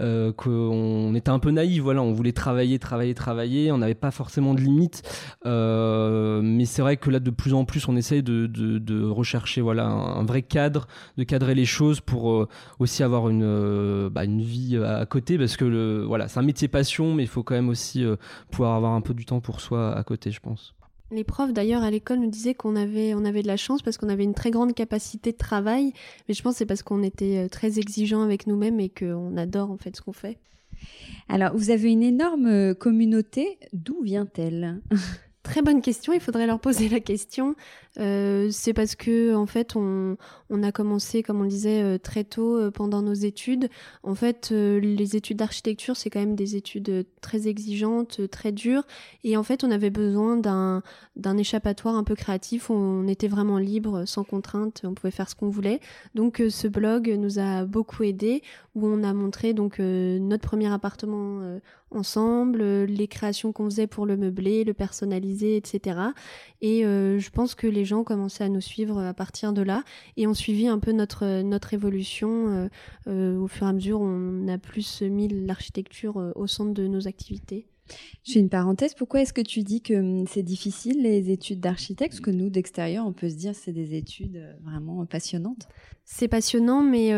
euh, 0.00 0.32
qu'on 0.32 1.14
était 1.14 1.30
un 1.30 1.40
peu 1.40 1.50
naïf. 1.50 1.82
Voilà, 1.82 2.02
on 2.02 2.12
voulait 2.12 2.32
travailler, 2.32 2.78
travailler, 2.78 3.14
travailler. 3.14 3.72
On 3.72 3.78
n'avait 3.78 3.94
pas 3.94 4.10
forcément 4.10 4.54
de 4.54 4.60
limites, 4.60 5.02
euh, 5.46 6.40
mais 6.42 6.64
c'est 6.64 6.82
vrai 6.82 6.96
que 6.96 7.10
là 7.10 7.20
de 7.20 7.30
plus 7.30 7.54
en 7.54 7.64
plus 7.64 7.88
on 7.88 7.96
essaye 7.96 8.22
de, 8.22 8.46
de, 8.46 9.04
rechercher 9.04 9.60
voilà 9.60 9.86
un, 9.86 10.24
vrai 10.24 10.42
cadre, 10.42 10.86
de 11.16 11.24
cadrer 11.24 11.54
les 11.54 11.64
choses 11.64 12.00
pour 12.00 12.46
aussi 12.78 13.02
avoir 13.02 13.28
une 13.28 14.08
bah, 14.08 14.24
une 14.24 14.42
vie 14.42 14.76
à 14.76 15.06
côté 15.06 15.38
parce 15.38 15.56
que 15.56 15.64
le 15.64 16.04
voilà 16.04 16.28
c'est 16.28 16.38
un 16.38 16.42
métier 16.42 16.68
passion, 16.68 17.14
mais 17.14 17.24
il 17.24 17.28
faut 17.28 17.42
quand 17.42 17.54
même 17.54 17.68
aussi 17.68 18.04
pouvoir 18.50 18.74
avoir 18.74 18.92
un 18.92 19.00
peu 19.00 19.14
du 19.14 19.24
temps 19.24 19.40
pour 19.40 19.60
soi 19.60 19.94
à 19.96 20.02
côté, 20.04 20.30
je 20.30 20.40
pense. 20.40 20.74
Les 21.10 21.24
profs 21.24 21.52
d'ailleurs 21.54 21.82
à 21.82 21.90
l'école 21.90 22.18
nous 22.18 22.30
disaient 22.30 22.54
qu'on 22.54 22.76
avait 22.76 23.14
on 23.14 23.24
avait 23.24 23.42
de 23.42 23.46
la 23.46 23.56
chance 23.56 23.80
parce 23.80 23.96
qu'on 23.96 24.10
avait 24.10 24.24
une 24.24 24.34
très 24.34 24.50
grande 24.50 24.74
capacité 24.74 25.32
de 25.32 25.38
travail, 25.38 25.92
mais 26.28 26.34
je 26.34 26.42
pense 26.42 26.56
c'est 26.56 26.66
parce 26.66 26.82
qu'on 26.82 27.02
était 27.02 27.44
euh, 27.44 27.48
très 27.48 27.78
exigeants 27.78 28.22
avec 28.22 28.46
nous-mêmes 28.46 28.78
et 28.78 28.90
qu'on 28.90 29.36
adore 29.36 29.70
en 29.70 29.78
fait 29.78 29.96
ce 29.96 30.02
qu'on 30.02 30.12
fait. 30.12 30.38
Alors 31.28 31.56
vous 31.56 31.70
avez 31.70 31.90
une 31.90 32.02
énorme 32.02 32.46
euh, 32.46 32.74
communauté, 32.74 33.58
d'où 33.72 34.02
vient-elle? 34.02 34.80
Très 35.48 35.62
bonne 35.62 35.80
question, 35.80 36.12
il 36.12 36.20
faudrait 36.20 36.46
leur 36.46 36.60
poser 36.60 36.90
la 36.90 37.00
question. 37.00 37.54
Euh, 37.98 38.50
c'est 38.52 38.74
parce 38.74 38.94
que 38.94 39.34
en 39.34 39.46
fait 39.46 39.76
on, 39.76 40.16
a 40.62 40.72
commencé, 40.72 41.22
comme 41.22 41.40
on 41.40 41.44
le 41.44 41.48
disait, 41.48 41.82
euh, 41.82 41.96
très 41.96 42.22
tôt 42.22 42.58
euh, 42.58 42.70
pendant 42.70 43.00
nos 43.00 43.14
études. 43.14 43.70
En 44.02 44.14
fait, 44.14 44.50
les 44.50 45.16
études 45.16 45.38
d'architecture, 45.38 45.96
c'est 45.96 46.10
quand 46.10 46.20
même 46.20 46.36
des 46.36 46.54
études 46.54 47.06
très 47.22 47.48
exigeantes, 47.48 48.28
très 48.30 48.52
dures. 48.52 48.82
Et 49.24 49.38
en 49.38 49.42
fait, 49.42 49.64
on 49.64 49.70
avait 49.70 49.88
besoin 49.88 50.36
d'un 50.36 51.36
échappatoire 51.38 51.94
un 51.94 52.04
peu 52.04 52.14
créatif 52.14 52.68
on 52.68 53.08
était 53.08 53.28
vraiment 53.28 53.56
libre, 53.56 54.04
sans 54.04 54.24
contrainte, 54.24 54.82
on 54.84 54.92
pouvait 54.92 55.10
faire 55.10 55.30
ce 55.30 55.34
qu'on 55.34 55.48
voulait. 55.48 55.80
Donc 56.14 56.42
ce 56.46 56.68
blog 56.68 57.08
nous 57.18 57.38
a 57.38 57.64
beaucoup 57.64 58.02
aidé, 58.02 58.42
où 58.74 58.86
on 58.86 59.02
a 59.02 59.14
montré 59.14 59.54
donc 59.54 59.78
notre 59.78 60.46
premier 60.46 60.70
appartement 60.70 61.58
ensemble, 61.90 62.62
les 62.84 63.08
créations 63.08 63.52
qu'on 63.52 63.64
faisait 63.66 63.86
pour 63.86 64.06
le 64.06 64.16
meubler, 64.16 64.64
le 64.64 64.74
personnaliser, 64.74 65.56
etc. 65.56 65.98
Et 66.60 66.82
je 66.82 67.30
pense 67.30 67.54
que 67.54 67.66
les 67.66 67.84
gens 67.84 68.04
commençaient 68.04 68.44
à 68.44 68.48
nous 68.48 68.60
suivre 68.60 68.98
à 68.98 69.14
partir 69.14 69.52
de 69.52 69.62
là 69.62 69.82
et 70.16 70.26
ont 70.26 70.34
suivi 70.34 70.68
un 70.68 70.78
peu 70.78 70.92
notre 70.92 71.42
notre 71.42 71.74
évolution. 71.74 72.48
Euh, 72.48 72.68
euh, 73.08 73.38
au 73.38 73.48
fur 73.48 73.66
et 73.66 73.70
à 73.70 73.72
mesure, 73.72 74.00
on 74.00 74.46
a 74.48 74.58
plus 74.58 75.02
mis 75.02 75.28
l'architecture 75.28 76.18
euh, 76.18 76.32
au 76.36 76.46
centre 76.46 76.72
de 76.72 76.86
nos 76.86 77.08
activités. 77.08 77.66
Je 78.22 78.34
fais 78.34 78.40
une 78.40 78.50
parenthèse. 78.50 78.92
Pourquoi 78.94 79.22
est-ce 79.22 79.32
que 79.32 79.40
tu 79.40 79.62
dis 79.62 79.80
que 79.80 79.94
hum, 79.94 80.26
c'est 80.26 80.42
difficile 80.42 81.02
les 81.02 81.30
études 81.30 81.60
d'architecte? 81.60 82.12
Parce 82.12 82.20
que 82.20 82.30
nous, 82.30 82.50
d'extérieur, 82.50 83.06
on 83.06 83.12
peut 83.12 83.30
se 83.30 83.36
dire 83.36 83.54
c'est 83.54 83.72
des 83.72 83.94
études 83.94 84.44
vraiment 84.62 85.06
passionnantes. 85.06 85.68
C'est 86.04 86.28
passionnant, 86.28 86.82
mais 86.82 87.12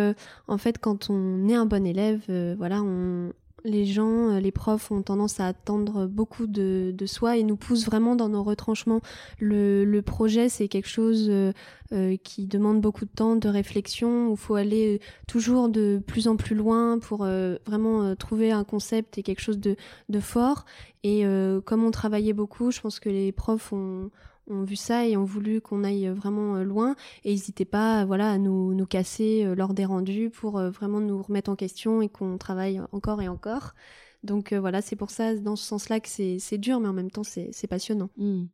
en 0.48 0.58
fait, 0.58 0.78
quand 0.78 1.10
on 1.10 1.48
est 1.48 1.54
un 1.54 1.66
bon 1.66 1.86
élève, 1.86 2.22
voilà, 2.56 2.82
on, 2.82 3.32
les 3.64 3.84
gens, 3.84 4.30
euh, 4.30 4.40
les 4.40 4.52
profs 4.52 4.90
ont 4.90 5.02
tendance 5.02 5.40
à 5.40 5.46
attendre 5.46 6.06
beaucoup 6.06 6.46
de, 6.46 6.94
soi 7.06 7.36
et 7.36 7.42
nous 7.42 7.56
poussent 7.56 7.84
vraiment 7.84 8.16
dans 8.16 8.28
nos 8.28 8.42
retranchements. 8.42 9.00
Le, 9.38 10.00
projet, 10.00 10.48
c'est 10.48 10.68
quelque 10.68 10.88
chose 10.88 11.26
euh, 11.28 11.52
euh, 11.92 12.16
qui 12.22 12.46
demande 12.46 12.80
beaucoup 12.80 13.04
de 13.04 13.10
temps, 13.10 13.36
de 13.36 13.48
réflexion, 13.48 14.28
où 14.28 14.32
il 14.32 14.38
faut 14.38 14.54
aller 14.54 15.00
toujours 15.26 15.68
de 15.68 16.02
plus 16.06 16.28
en 16.28 16.36
plus 16.36 16.54
loin 16.54 16.98
pour 16.98 17.26
vraiment 17.66 18.14
trouver 18.16 18.50
un 18.50 18.64
concept 18.64 19.18
et 19.18 19.22
quelque 19.22 19.40
chose 19.40 19.58
de 19.58 20.20
fort. 20.20 20.64
Et 21.02 21.24
comme 21.64 21.84
on 21.84 21.90
travaillait 21.90 22.32
beaucoup, 22.32 22.70
je 22.70 22.80
pense 22.80 23.00
que 23.00 23.08
les 23.08 23.32
profs 23.32 23.72
ont, 23.72 24.10
ont 24.50 24.64
vu 24.64 24.76
ça 24.76 25.06
et 25.06 25.16
ont 25.16 25.24
voulu 25.24 25.60
qu'on 25.60 25.84
aille 25.84 26.08
vraiment 26.08 26.56
euh, 26.56 26.64
loin. 26.64 26.96
Et 27.24 27.30
n'hésitaient 27.30 27.64
pas 27.64 28.04
voilà 28.04 28.30
à 28.30 28.38
nous, 28.38 28.74
nous 28.74 28.86
casser 28.86 29.44
euh, 29.44 29.54
lors 29.54 29.74
des 29.74 29.84
rendus 29.84 30.30
pour 30.30 30.58
euh, 30.58 30.70
vraiment 30.70 31.00
nous 31.00 31.22
remettre 31.22 31.50
en 31.50 31.56
question 31.56 32.02
et 32.02 32.08
qu'on 32.08 32.38
travaille 32.38 32.80
encore 32.92 33.22
et 33.22 33.28
encore 33.28 33.74
donc 34.22 34.52
euh, 34.52 34.60
voilà, 34.60 34.82
c'est 34.82 34.96
pour 34.96 35.10
ça, 35.10 35.34
dans 35.36 35.56
ce 35.56 35.64
sens-là, 35.64 36.00
que 36.00 36.08
c'est 36.08 36.58
dur, 36.58 36.78
mais 36.80 36.88
en 36.88 36.92
même 36.92 37.10
temps, 37.10 37.22
c'est 37.24 37.66
passionnant. 37.68 38.10
Hmm. 38.16 38.44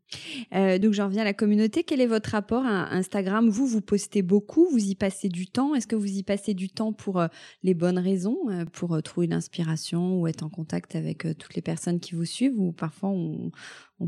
Euh, 0.55 0.79
donc 0.79 0.93
j'en 0.93 1.07
reviens 1.07 1.23
à 1.23 1.25
la 1.25 1.35
communauté. 1.35 1.83
Quel 1.83 2.01
est 2.01 2.07
votre 2.07 2.31
rapport 2.31 2.65
à 2.65 2.95
Instagram? 2.95 3.49
Vous, 3.49 3.67
vous 3.67 3.81
postez 3.81 4.23
beaucoup, 4.23 4.69
vous 4.71 4.91
y 4.91 4.95
passez 4.95 5.29
du 5.29 5.47
temps. 5.49 5.75
Est-ce 5.75 5.87
que 5.87 5.97
vous 5.97 6.19
y 6.19 6.23
passez 6.23 6.55
du 6.55 6.69
temps 6.69 6.93
pour 6.93 7.19
euh, 7.19 7.27
les 7.63 7.75
bonnes 7.75 7.99
raisons, 7.99 8.39
pour 8.73 9.03
trouver 9.03 9.27
l'inspiration 9.27 10.21
ou 10.21 10.27
être 10.29 10.45
en 10.45 10.51
contact 10.51 10.95
avec 10.95 11.27
toutes 11.39 11.55
les 11.55 11.63
personnes 11.63 11.99
qui 11.99 12.15
vous 12.15 12.25
suivent? 12.25 12.59
Ou 12.59 12.73
parfois 12.73 13.11
on, 13.11 13.51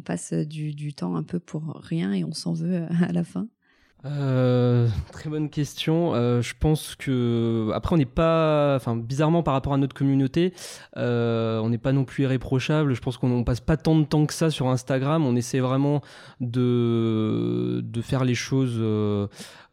passe 0.05 0.33
du 0.33 0.95
temps 0.95 1.17
un 1.17 1.25
peu 1.25 1.41
pour 1.41 1.75
rien 1.83 2.13
et 2.13 2.25
on 2.25 2.33
s'en 2.33 2.53
veut 2.53 2.87
à 3.03 3.13
la 3.13 3.25
fin? 3.25 3.49
Euh, 4.05 4.87
très 5.13 5.29
bonne 5.29 5.51
question. 5.51 6.15
Euh, 6.15 6.41
je 6.41 6.55
pense 6.59 6.95
que 6.95 7.71
après 7.75 7.95
on 7.95 7.99
n'est 7.99 8.05
pas, 8.05 8.77
enfin 8.77 8.97
bizarrement 8.97 9.43
par 9.43 9.55
rapport 9.55 9.73
à 9.73 9.77
notre 9.77 9.95
communauté, 9.95 10.55
euh, 10.97 11.59
on 11.59 11.69
n'est 11.69 11.79
pas 11.79 11.93
non 11.93 12.05
plus 12.05 12.25
irréprochable. 12.25 12.95
Je 12.95 13.01
pense 13.01 13.17
qu'on 13.17 13.43
passe 13.43 13.61
pas 13.61 13.77
tant 13.77 13.97
de 13.97 14.05
temps 14.05 14.27
que 14.27 14.35
ça 14.35 14.51
sur 14.51 14.69
Instagram. 14.69 15.27
On 15.27 15.35
essaie 15.35 15.61
vraiment 15.61 16.01
de 16.41 17.81
de 17.83 18.01
faire 18.01 18.25
les 18.25 18.37
choses 18.37 18.81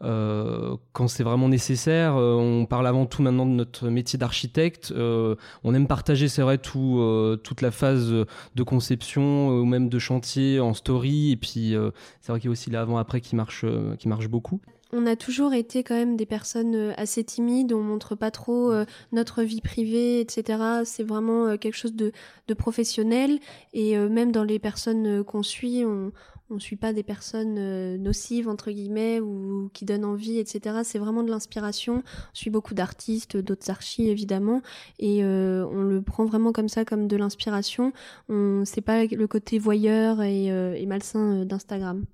euh, 0.04 0.36
euh, 0.36 0.76
quand 0.93 1.08
c'est 1.08 1.24
vraiment 1.24 1.50
nécessaire. 1.50 2.16
Euh, 2.16 2.36
on 2.36 2.66
parle 2.66 2.88
avant 2.88 3.06
tout 3.06 3.22
maintenant 3.22 3.46
de 3.46 3.52
notre 3.52 3.89
métier 3.89 4.18
d'architecte. 4.20 4.93
on 4.96 5.74
aime 5.74 5.88
partager, 5.88 6.28
c'est 6.28 6.41
vrai, 6.41 6.58
tout 6.58 7.02
toute 7.43 7.62
la 7.62 7.72
phase 7.72 8.10
de 8.10 8.64
conception 8.64 9.50
ou 9.50 9.66
même 9.66 9.89
de 9.89 10.00
chantier 10.00 10.60
en 10.60 10.74
story. 10.74 11.32
Et 11.32 11.38
puis 11.38 11.76
c'est 12.22 12.32
vrai 12.32 12.39
qu'il 12.39 12.48
y 12.48 12.52
a 12.52 12.52
aussi 12.52 12.70
l'avant 12.70 12.98
après 12.98 13.22
qui 13.22 13.36
marche 13.36 13.66
qui 14.00 14.08
marche 14.08 14.28
beaucoup. 14.28 14.60
On 14.98 15.06
a 15.08 15.16
toujours 15.18 15.54
été 15.54 15.84
quand 15.84 15.96
même 15.96 16.16
des 16.16 16.26
personnes 16.26 16.76
euh, 16.76 16.93
assez 16.96 17.24
timides, 17.24 17.74
on 17.74 17.82
montre 17.82 18.16
pas 18.16 18.32
trop 18.32 18.72
euh, 18.72 18.86
notre 19.12 19.43
vie 19.43 19.60
privée, 19.60 20.22
etc. 20.22 20.84
C'est 20.86 21.04
vraiment 21.04 21.48
euh, 21.48 21.58
quelque 21.58 21.76
chose 21.76 21.96
de, 21.96 22.14
professionnel 22.58 23.39
et 23.74 23.98
même 23.98 24.32
dans 24.32 24.43
les 24.43 24.60
personnes 24.60 25.24
qu'on 25.26 25.43
suit, 25.43 25.84
on 25.84 26.12
on 26.50 26.60
suit 26.60 26.76
pas 26.76 26.93
des 26.93 27.04
personnes 27.04 27.96
nocives 27.98 28.48
entre 28.48 28.72
guillemets 28.72 29.20
ou 29.20 29.70
qui 29.74 29.86
donnent 29.86 30.06
envie, 30.06 30.38
etc. 30.38 30.82
C'est 30.84 31.00
vraiment 31.00 31.24
de 31.24 31.30
l'inspiration. 31.30 32.04
On 32.06 32.36
suit 32.36 32.50
beaucoup 32.50 32.74
d'artistes, 32.74 33.38
d'autres 33.38 33.70
archis 33.70 34.10
évidemment, 34.10 34.62
et 35.00 35.24
on 35.24 35.84
le 35.84 36.02
prend 36.02 36.26
vraiment 36.26 36.52
comme 36.52 36.70
ça, 36.70 36.86
comme 36.86 37.08
de 37.08 37.18
l'inspiration. 37.18 37.93
On 38.30 38.64
c'est 38.66 38.82
pas 38.82 39.06
le 39.06 39.28
côté 39.28 39.58
voyeur 39.58 40.22
et 40.22 40.86
malsain 40.86 41.46
d'Instagram. 41.46 42.06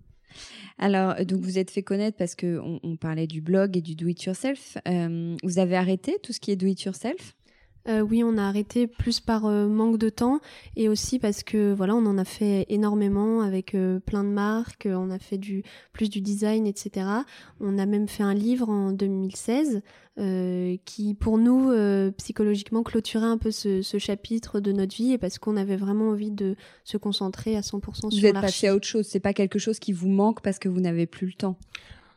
Alors, 0.77 1.15
donc 1.25 1.41
vous 1.41 1.59
êtes 1.59 1.71
fait 1.71 1.83
connaître 1.83 2.17
parce 2.17 2.35
que 2.35 2.59
on, 2.83 2.95
parlait 2.95 3.27
du 3.27 3.41
blog 3.41 3.77
et 3.77 3.81
du 3.81 3.95
do 3.95 4.07
it 4.07 4.23
yourself. 4.23 4.77
Euh, 4.87 5.35
vous 5.43 5.59
avez 5.59 5.75
arrêté 5.75 6.17
tout 6.23 6.33
ce 6.33 6.39
qui 6.39 6.51
est 6.51 6.55
do 6.55 6.65
it 6.65 6.81
yourself? 6.81 7.35
Euh, 7.87 8.01
oui, 8.01 8.23
on 8.23 8.37
a 8.37 8.43
arrêté 8.43 8.85
plus 8.85 9.19
par 9.19 9.45
euh, 9.45 9.67
manque 9.67 9.97
de 9.97 10.09
temps 10.09 10.39
et 10.75 10.87
aussi 10.87 11.17
parce 11.17 11.41
que 11.41 11.73
voilà, 11.73 11.95
on 11.95 12.05
en 12.05 12.17
a 12.17 12.25
fait 12.25 12.65
énormément 12.69 13.41
avec 13.41 13.73
euh, 13.73 13.99
plein 13.99 14.23
de 14.23 14.29
marques, 14.29 14.87
on 14.89 15.09
a 15.09 15.17
fait 15.17 15.39
du 15.39 15.63
plus 15.91 16.09
du 16.09 16.21
design, 16.21 16.67
etc. 16.67 17.07
On 17.59 17.79
a 17.79 17.85
même 17.85 18.07
fait 18.07 18.23
un 18.23 18.33
livre 18.33 18.69
en 18.69 18.91
2016 18.91 19.81
qui, 20.85 21.15
pour 21.15 21.39
nous, 21.39 21.71
psychologiquement, 22.17 22.83
clôturait 22.83 23.25
un 23.25 23.39
peu 23.39 23.49
ce, 23.49 23.81
ce, 23.81 23.97
chapitre 23.97 24.59
de 24.59 24.71
notre 24.71 24.95
vie 24.95 25.13
et 25.13 25.17
parce 25.17 25.39
qu'on 25.39 25.57
avait 25.57 25.77
vraiment 25.77 26.09
envie 26.09 26.29
de 26.29 26.55
se 26.83 26.97
concentrer 26.97 27.55
à 27.55 27.61
100% 27.61 27.95
sur. 27.95 28.09
Vous 28.09 28.25
êtes 28.27 28.33
passé 28.33 28.67
à 28.67 28.75
autre 28.75 28.85
chose, 28.85 29.07
c'est 29.07 29.19
pas 29.19 29.33
quelque 29.33 29.57
chose 29.57 29.79
qui 29.79 29.93
vous 29.93 30.09
manque 30.09 30.41
parce 30.41 30.59
que 30.59 30.69
vous 30.69 30.79
n'avez 30.79 31.07
plus 31.07 31.25
le 31.25 31.33
temps. 31.33 31.57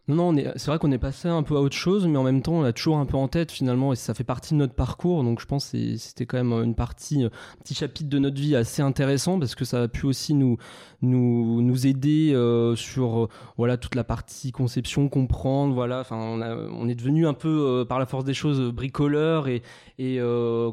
Non, 0.06 0.32
non, 0.32 0.52
c'est 0.56 0.66
vrai 0.66 0.78
qu'on 0.78 0.92
est 0.92 0.98
passé 0.98 1.28
un 1.28 1.42
peu 1.42 1.56
à 1.56 1.60
autre 1.60 1.76
chose, 1.76 2.06
mais 2.06 2.18
en 2.18 2.22
même 2.22 2.42
temps, 2.42 2.54
on 2.54 2.62
l'a 2.62 2.74
toujours 2.74 2.98
un 2.98 3.06
peu 3.06 3.16
en 3.16 3.26
tête 3.26 3.50
finalement, 3.50 3.92
et 3.92 3.96
ça 3.96 4.12
fait 4.12 4.24
partie 4.24 4.52
de 4.52 4.58
notre 4.58 4.74
parcours. 4.74 5.24
Donc, 5.24 5.40
je 5.40 5.46
pense 5.46 5.70
que 5.70 5.96
c'était 5.96 6.26
quand 6.26 6.36
même 6.36 6.52
une 6.62 6.74
partie, 6.74 7.24
un 7.24 7.30
petit 7.62 7.74
chapitre 7.74 8.10
de 8.10 8.18
notre 8.18 8.38
vie 8.38 8.54
assez 8.54 8.82
intéressant 8.82 9.38
parce 9.38 9.54
que 9.54 9.64
ça 9.64 9.82
a 9.82 9.88
pu 9.88 10.04
aussi 10.04 10.34
nous 10.34 10.58
nous 11.04 11.86
aider 11.86 12.32
euh, 12.34 12.76
sur 12.76 13.24
euh, 13.24 13.28
voilà 13.56 13.76
toute 13.76 13.94
la 13.94 14.04
partie 14.04 14.52
conception, 14.52 15.08
comprendre. 15.08 15.74
Voilà, 15.74 16.00
enfin, 16.00 16.16
on, 16.16 16.88
est 16.88 16.94
devenu 16.94 17.26
un 17.26 17.34
peu 17.34 17.48
euh, 17.48 17.84
par 17.84 17.98
la 17.98 18.06
force 18.06 18.24
des 18.24 18.34
choses 18.34 18.60
bricoleur 18.72 19.46
et 19.48 19.62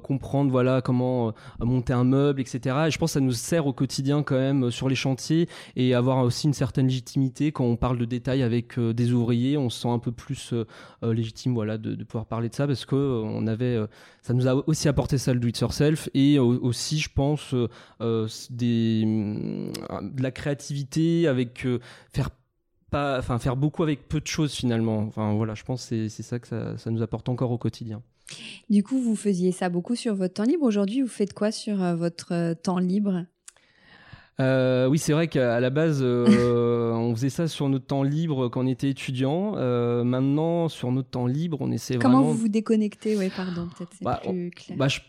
comprendre 0.04 0.52
voilà 0.52 0.82
comment 0.82 1.34
monter 1.60 1.94
un 1.94 2.04
meuble, 2.04 2.42
etc. 2.42 2.76
Et 2.88 2.92
je 2.92 2.98
pense 2.98 3.12
que 3.12 3.14
ça 3.14 3.20
nous 3.20 3.32
sert 3.32 3.68
au 3.68 3.74
quotidien 3.74 4.24
quand 4.24 4.36
même 4.36 4.72
sur 4.72 4.90
les 4.90 4.96
chantiers 4.96 5.48
et 5.76 5.94
avoir 5.94 6.24
aussi 6.24 6.48
une 6.48 6.54
certaine 6.54 6.88
légitimité 6.88 7.52
quand 7.52 7.66
on 7.66 7.76
parle 7.76 7.98
de 7.98 8.06
détails 8.06 8.42
avec 8.42 8.80
des 8.80 9.14
on 9.58 9.70
se 9.70 9.82
sent 9.82 9.88
un 9.88 10.00
peu 10.00 10.12
plus 10.12 10.54
euh, 10.54 10.66
euh, 11.04 11.14
légitime 11.14 11.54
voilà 11.54 11.78
de, 11.78 11.96
pouvoir 12.04 12.26
parler 12.26 12.50
de 12.50 12.56
ça 12.56 12.68
parce 12.68 12.86
que 12.86 12.96
euh, 12.96 13.22
on 13.24 13.48
avait 13.48 13.80
ça 14.22 14.34
nous 14.34 14.48
a 14.48 14.56
aussi 14.68 14.88
apporté 14.88 15.18
ça 15.18 15.34
le 15.34 15.40
do 15.40 15.48
it 15.48 15.60
yourself 15.60 16.10
et 16.14 16.40
aussi 16.40 17.00
je 17.00 17.10
pense 17.14 17.56
des 18.50 19.04
de 19.04 20.22
la 20.24 20.32
créativité 20.32 21.28
avec 21.28 21.66
faire 22.12 22.30
pas 22.90 23.22
faire 23.22 23.56
beaucoup 23.56 23.84
avec 23.84 24.10
peu 24.10 24.20
de 24.20 24.28
choses 24.28 24.54
finalement. 24.54 25.00
Enfin 25.00 25.34
voilà 25.34 25.54
je 25.54 25.64
pense 25.64 25.84
c'est 25.84 26.10
c'est 26.10 26.24
ça 26.24 26.40
que 26.40 26.48
ça, 26.48 26.78
ça 26.78 26.92
nous 26.92 27.02
apporte 27.02 27.30
encore 27.30 27.52
au 27.52 27.58
quotidien. 27.58 28.02
Du 28.70 28.84
coup 28.84 29.02
vous 29.02 29.16
faisiez 29.16 29.52
ça 29.52 29.70
beaucoup 29.70 29.96
sur 29.96 30.16
votre 30.16 30.36
temps 30.36 30.44
libre. 30.44 30.64
Aujourd'hui 30.64 31.02
vous 31.02 31.08
faites 31.08 31.34
quoi 31.34 31.52
sur 31.52 31.78
votre 31.96 32.54
temps 32.62 32.80
libre? 32.80 33.26
Euh, 34.40 34.88
oui, 34.88 34.98
c'est 34.98 35.14
vrai 35.14 35.28
qu'à 35.28 35.60
la 35.60 35.70
base, 35.70 36.00
euh, 36.02 36.92
on 36.94 37.14
faisait 37.16 37.30
ça 37.30 37.48
sur 37.48 37.70
notre 37.70 37.86
temps 37.86 38.02
libre 38.04 38.48
quand 38.50 38.64
on 38.64 38.68
était 38.68 38.90
étudiant. 38.90 39.54
Euh, 39.58 40.04
maintenant, 40.04 40.68
sur 40.70 40.92
notre 40.92 41.10
temps 41.10 41.28
libre, 41.28 41.58
on 41.62 41.72
essaie 41.72 41.98
Comment 41.98 42.20
vraiment. 42.20 42.32
vous 42.32 42.38
vous 42.40 42.48
déconnectez? 42.48 43.18
Oui, 43.18 43.30
pardon, 43.36 43.68
peut-être 43.78 43.92
c'est 43.98 44.04
Bah, 44.06 44.20
plus 44.24 44.50
clair. 44.52 44.78
Bah, 44.78 44.88
je 44.88 45.00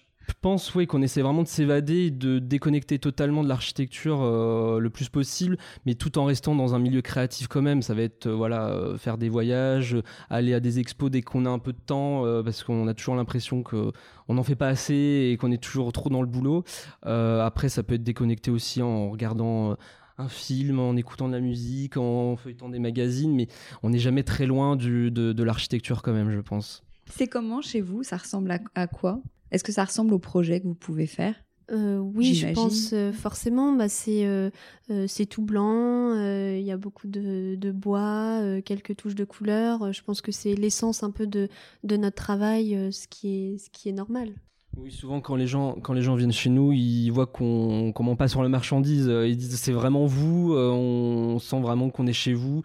pense 0.41 0.75
oui, 0.75 0.87
qu'on 0.87 1.03
essaie 1.03 1.23
vraiment 1.23 1.43
de 1.43 1.49
s'évader, 1.49 2.11
de 2.11 2.39
déconnecter 2.39 2.99
totalement 2.99 3.43
de 3.43 3.49
l'architecture 3.49 4.21
euh, 4.23 4.79
le 4.79 4.91
plus 4.91 5.09
possible, 5.09 5.57
mais 5.87 5.95
tout 5.95 6.19
en 6.19 6.25
restant 6.25 6.55
dans 6.55 6.75
un 6.75 6.79
milieu 6.79 7.03
créatif 7.03 7.49
quand 7.49 7.63
même. 7.63 7.83
Ça 7.83 7.95
va 7.95 8.03
être 8.03 8.27
euh, 8.27 8.35
voilà, 8.35 8.69
euh, 8.69 8.97
faire 8.99 9.19
des 9.19 9.29
voyages, 9.29 9.97
aller 10.31 10.55
à 10.55 10.61
des 10.61 10.79
expos 10.79 11.11
dès 11.11 11.23
qu'on 11.23 11.47
a 11.47 11.51
un 11.51 11.59
peu 11.59 11.73
de 11.73 11.79
temps, 11.79 12.25
parce 12.45 12.63
qu'on 12.63 12.87
a 12.89 12.95
toujours 12.95 13.17
l'impression 13.17 13.63
que 13.63 13.93
on 14.29 14.35
n'en 14.35 14.43
fait 14.43 14.55
pas 14.55 14.69
assez 14.69 15.31
et 15.33 15.37
qu'on 15.37 15.51
est 15.51 15.63
toujours 15.63 15.93
trop 15.93 16.09
dans 16.09 16.23
le 16.23 16.29
boulot. 16.29 16.65
Après, 17.03 17.69
ça 17.69 17.83
peut 17.83 17.95
être 17.95 18.05
déconnecté 18.05 18.51
aussi 18.51 18.83
en 18.83 19.11
regardant. 19.11 19.77
un 20.19 20.29
film, 20.29 20.79
en 20.79 20.95
écoutant 20.97 21.27
de 21.27 21.33
la 21.33 21.41
musique, 21.41 21.97
en 21.97 22.37
feuilletant 22.37 22.69
des 22.69 22.79
magazines, 22.79 23.35
mais 23.35 23.49
on 23.83 23.91
n'est 23.91 23.99
jamais 23.99 24.23
très 24.23 24.47
loin 24.47 24.77
de, 24.77 25.43
l'architecture 25.43 26.03
quand 26.03 26.13
même, 26.13 26.31
je 26.31 26.41
pense. 26.41 26.85
C'est 27.07 27.27
comment 27.27 27.61
chez 27.61 27.81
vous 27.81 28.03
Ça 28.03 28.19
ressemble 28.19 28.61
à 28.75 28.87
quoi? 28.87 29.21
Est-ce 29.53 29.63
que 29.63 29.71
ça 29.73 29.85
ressemble 29.85 30.13
au 30.15 30.19
projet 30.19 30.61
que 30.61 30.67
vous 30.67 30.75
pouvez 30.75 31.07
faire? 31.07 31.37
Euh, 31.71 31.99
oui, 31.99 32.35
je 32.35 32.49
pense 32.49 32.91
euh, 32.93 33.13
forcément. 33.13 33.73
Bah, 33.73 33.89
c'est 33.89 34.27
euh, 34.27 34.51
euh, 34.91 35.07
c'est 35.07 35.27
tout 35.27 35.43
blanc. 35.43 36.11
euh, 36.17 36.57
Il 36.59 36.65
y 36.65 36.73
a 36.73 36.77
beaucoup 36.77 37.07
de, 37.07 37.55
de 37.55 37.71
bois, 37.71 38.41
euh, 38.43 38.61
quelques 38.61 38.97
touches 38.97 39.15
de 39.15 39.25
couleur. 39.25 39.83
Euh, 39.83 39.93
Je 39.93 40.03
pense 40.03 40.21
que 40.21 40.33
c'est 40.33 40.55
l'essence 40.55 41.03
un 41.05 41.11
peu 41.13 41.27
de, 41.27 41.49
de 41.85 41.97
notre 41.97 42.17
travail, 42.17 42.75
euh, 42.75 42.91
ce 42.91 43.07
qui 43.07 43.29
est 43.29 43.59
ce 43.59 43.71
qui 43.71 43.89
est 43.89 43.93
normal. 43.93 44.31
Oui, 44.77 44.91
souvent 44.91 45.21
quand 45.21 45.37
les 45.37 45.47
gens 45.47 45.77
quand 45.83 45.93
les 45.93 46.03
gens 46.03 46.15
viennent 46.17 46.33
chez 46.33 46.51
nous, 46.51 46.73
ils 46.73 47.11
voient 47.11 47.27
qu'on 47.27 47.93
comment 47.95 48.17
pas 48.17 48.27
sur 48.29 48.43
la 48.43 48.49
marchandise, 48.49 49.07
ils 49.07 49.37
disent 49.37 49.57
c'est 49.57 49.73
vraiment 49.73 50.07
vous, 50.07 50.55
euh, 50.55 50.71
on 50.71 51.39
sent 51.39 51.61
vraiment 51.61 51.91
qu'on 51.91 52.07
est 52.07 52.13
chez 52.15 52.33
vous. 52.35 52.63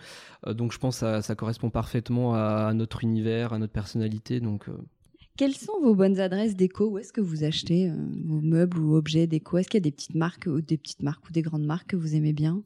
Euh, 0.48 0.54
donc 0.54 0.72
je 0.72 0.80
pense 0.80 0.96
que 0.96 1.00
ça, 1.02 1.22
ça 1.22 1.36
correspond 1.36 1.70
parfaitement 1.70 2.34
à, 2.34 2.68
à 2.70 2.74
notre 2.74 3.04
univers, 3.04 3.52
à 3.54 3.60
notre 3.60 3.74
personnalité. 3.74 4.40
Donc 4.40 4.70
euh, 4.70 4.78
Quelles 5.38 5.56
sont 5.56 5.80
vos 5.80 5.94
bonnes 5.94 6.20
adresses 6.20 6.56
déco? 6.56 6.90
Où 6.90 6.98
est-ce 6.98 7.14
que 7.14 7.22
vous 7.22 7.44
achetez 7.44 7.92
euh, 7.92 7.94
vos 8.26 8.42
meubles 8.42 8.80
ou 8.80 8.96
objets 8.96 9.28
déco? 9.28 9.60
Est-ce 9.60 9.70
qu'il 9.70 9.78
y 9.78 9.84
a 9.84 9.88
des 9.88 9.92
petites 9.92 10.16
marques 10.16 10.48
ou 10.48 10.62
des 10.62 10.78
petites 10.78 11.04
marques 11.04 11.30
ou 11.30 11.32
des 11.32 11.44
grandes 11.44 11.64
marques 11.64 11.90
que 11.90 11.96
vous 11.96 12.16
aimez 12.16 12.34
bien? 12.34 12.64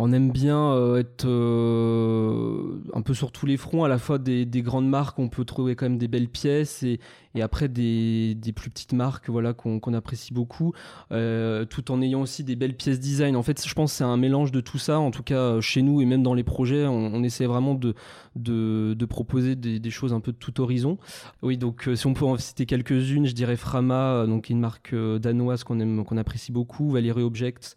On 0.00 0.12
aime 0.12 0.30
bien 0.30 0.72
euh, 0.72 0.98
être 0.98 1.26
euh, 1.26 2.80
un 2.94 3.02
peu 3.02 3.12
sur 3.12 3.32
tous 3.32 3.46
les 3.46 3.56
fronts, 3.56 3.84
à 3.84 3.88
la 3.88 3.98
fois 3.98 4.18
des, 4.18 4.46
des 4.46 4.62
grandes 4.62 4.88
marques, 4.88 5.18
on 5.18 5.28
peut 5.28 5.44
trouver 5.44 5.76
quand 5.76 5.84
même 5.84 5.98
des 5.98 6.08
belles 6.08 6.28
pièces, 6.28 6.82
et, 6.82 7.00
après 7.40 7.68
des, 7.68 8.36
plus 8.56 8.70
petites 8.70 8.92
marques 8.92 9.28
voilà, 9.28 9.52
qu'on 9.52 9.94
apprécie 9.94 10.32
beaucoup, 10.32 10.72
euh, 11.12 11.64
tout 11.64 11.92
en 11.92 12.02
ayant 12.02 12.22
aussi 12.22 12.42
des 12.42 12.56
belles 12.56 12.76
pièces 12.76 12.98
design. 12.98 13.36
En 13.36 13.42
fait, 13.42 13.66
je 13.66 13.74
pense 13.74 13.92
que 13.92 13.98
c'est 13.98 14.04
un 14.04 14.16
mélange 14.16 14.50
de 14.52 14.60
tout 14.60 14.78
ça, 14.78 14.98
en 14.98 15.10
tout 15.10 15.22
cas 15.22 15.60
chez 15.60 15.82
nous 15.82 16.00
et 16.00 16.06
même 16.06 16.22
dans 16.22 16.34
les 16.34 16.44
projets, 16.44 16.86
on, 16.86 17.22
essaie 17.22 17.46
vraiment 17.46 17.74
de, 17.74 19.04
proposer 19.06 19.54
des, 19.54 19.90
choses 19.90 20.12
un 20.12 20.20
peu 20.20 20.32
de 20.32 20.38
tout 20.38 20.60
horizon. 20.60 20.98
Oui, 21.42 21.56
donc 21.56 21.88
si 21.94 22.06
on 22.06 22.14
peut 22.14 22.24
en 22.24 22.36
citer 22.36 22.66
quelques-unes, 22.66 23.26
je 23.26 23.34
dirais 23.34 23.56
Frama, 23.56 24.26
donc 24.26 24.50
une 24.50 24.60
marque 24.60 24.94
danoise 24.94 25.62
qu'on 25.62 26.04
qu'on 26.04 26.16
apprécie 26.16 26.50
beaucoup, 26.52 26.90
Valérie 26.90 27.22
Objects, 27.22 27.76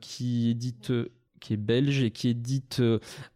qui 0.00 0.50
édite 0.50 0.92
qui 1.40 1.54
est 1.54 1.56
belge 1.56 2.02
et 2.02 2.10
qui 2.10 2.28
édite 2.28 2.82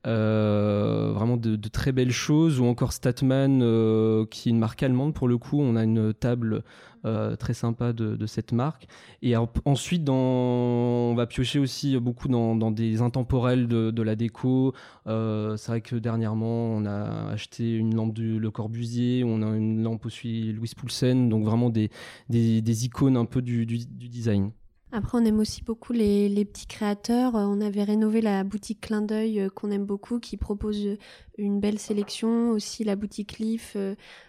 euh, 0.07 1.12
vraiment 1.14 1.36
de, 1.36 1.57
très 1.68 1.92
belles 1.92 2.12
choses, 2.12 2.61
ou 2.61 2.64
encore 2.64 2.92
Statman, 2.92 3.61
euh, 3.62 4.26
qui 4.26 4.48
est 4.48 4.53
une 4.53 4.59
marque 4.59 4.82
allemande 4.82 5.14
pour 5.14 5.28
le 5.28 5.38
coup. 5.38 5.61
On 5.61 5.76
a 5.76 5.84
une 5.84 6.12
table 6.14 6.62
euh, 7.07 7.34
très 7.36 7.55
sympa 7.55 7.92
de, 7.92 8.26
cette 8.26 8.53
marque. 8.53 8.86
Et 9.22 9.36
en- 9.36 9.51
ensuite, 9.64 10.09
on 10.09 11.14
va 11.16 11.26
piocher 11.26 11.59
aussi 11.59 11.98
beaucoup 11.98 12.28
dans, 12.28 12.70
des 12.70 13.01
intemporels 13.03 13.68
de, 13.68 14.03
la 14.03 14.16
déco. 14.16 14.74
Euh, 15.07 15.57
c'est 15.57 15.72
vrai 15.72 15.80
que 15.80 15.96
dernièrement, 15.96 16.74
on 16.76 16.86
a 16.86 17.30
acheté 17.30 17.74
une 17.74 17.94
lampe 17.94 18.14
du 18.14 18.38
Le 18.38 18.51
Corbusier, 18.51 19.24
on 19.24 19.42
a 19.42 19.57
une 19.57 19.82
lampe 19.82 20.07
aussi 20.07 20.53
Louis 20.53 20.72
Poulsen, 20.76 21.28
donc 21.28 21.44
vraiment 21.44 21.70
des, 21.70 21.90
icônes 22.30 23.16
un 23.16 23.24
peu 23.24 23.42
du 23.42 23.66
design. 23.66 24.53
Après, 24.93 25.18
on 25.18 25.24
aime 25.24 25.38
aussi 25.38 25.62
beaucoup 25.62 25.93
les, 25.93 26.45
petits 26.45 26.66
créateurs. 26.66 27.36
Euh, 27.36 27.45
On 27.47 27.61
avait 27.61 27.84
rénové 27.84 28.20
la 28.20 28.43
boutique 28.43 28.80
Clin 28.80 29.03
d'œil 29.03 29.41
euh, 29.41 29.49
qu'on 29.49 29.70
aime 29.70 29.84
beaucoup, 29.84 30.18
qui 30.18 30.36
propose 30.36 30.84
euh, 30.84 30.99
une 31.38 31.61
belle 31.61 31.78
sélection. 31.78 32.51
Aussi 32.51 32.82
la 32.82 32.97
boutique 32.97 33.38
Leaf, 33.38 33.76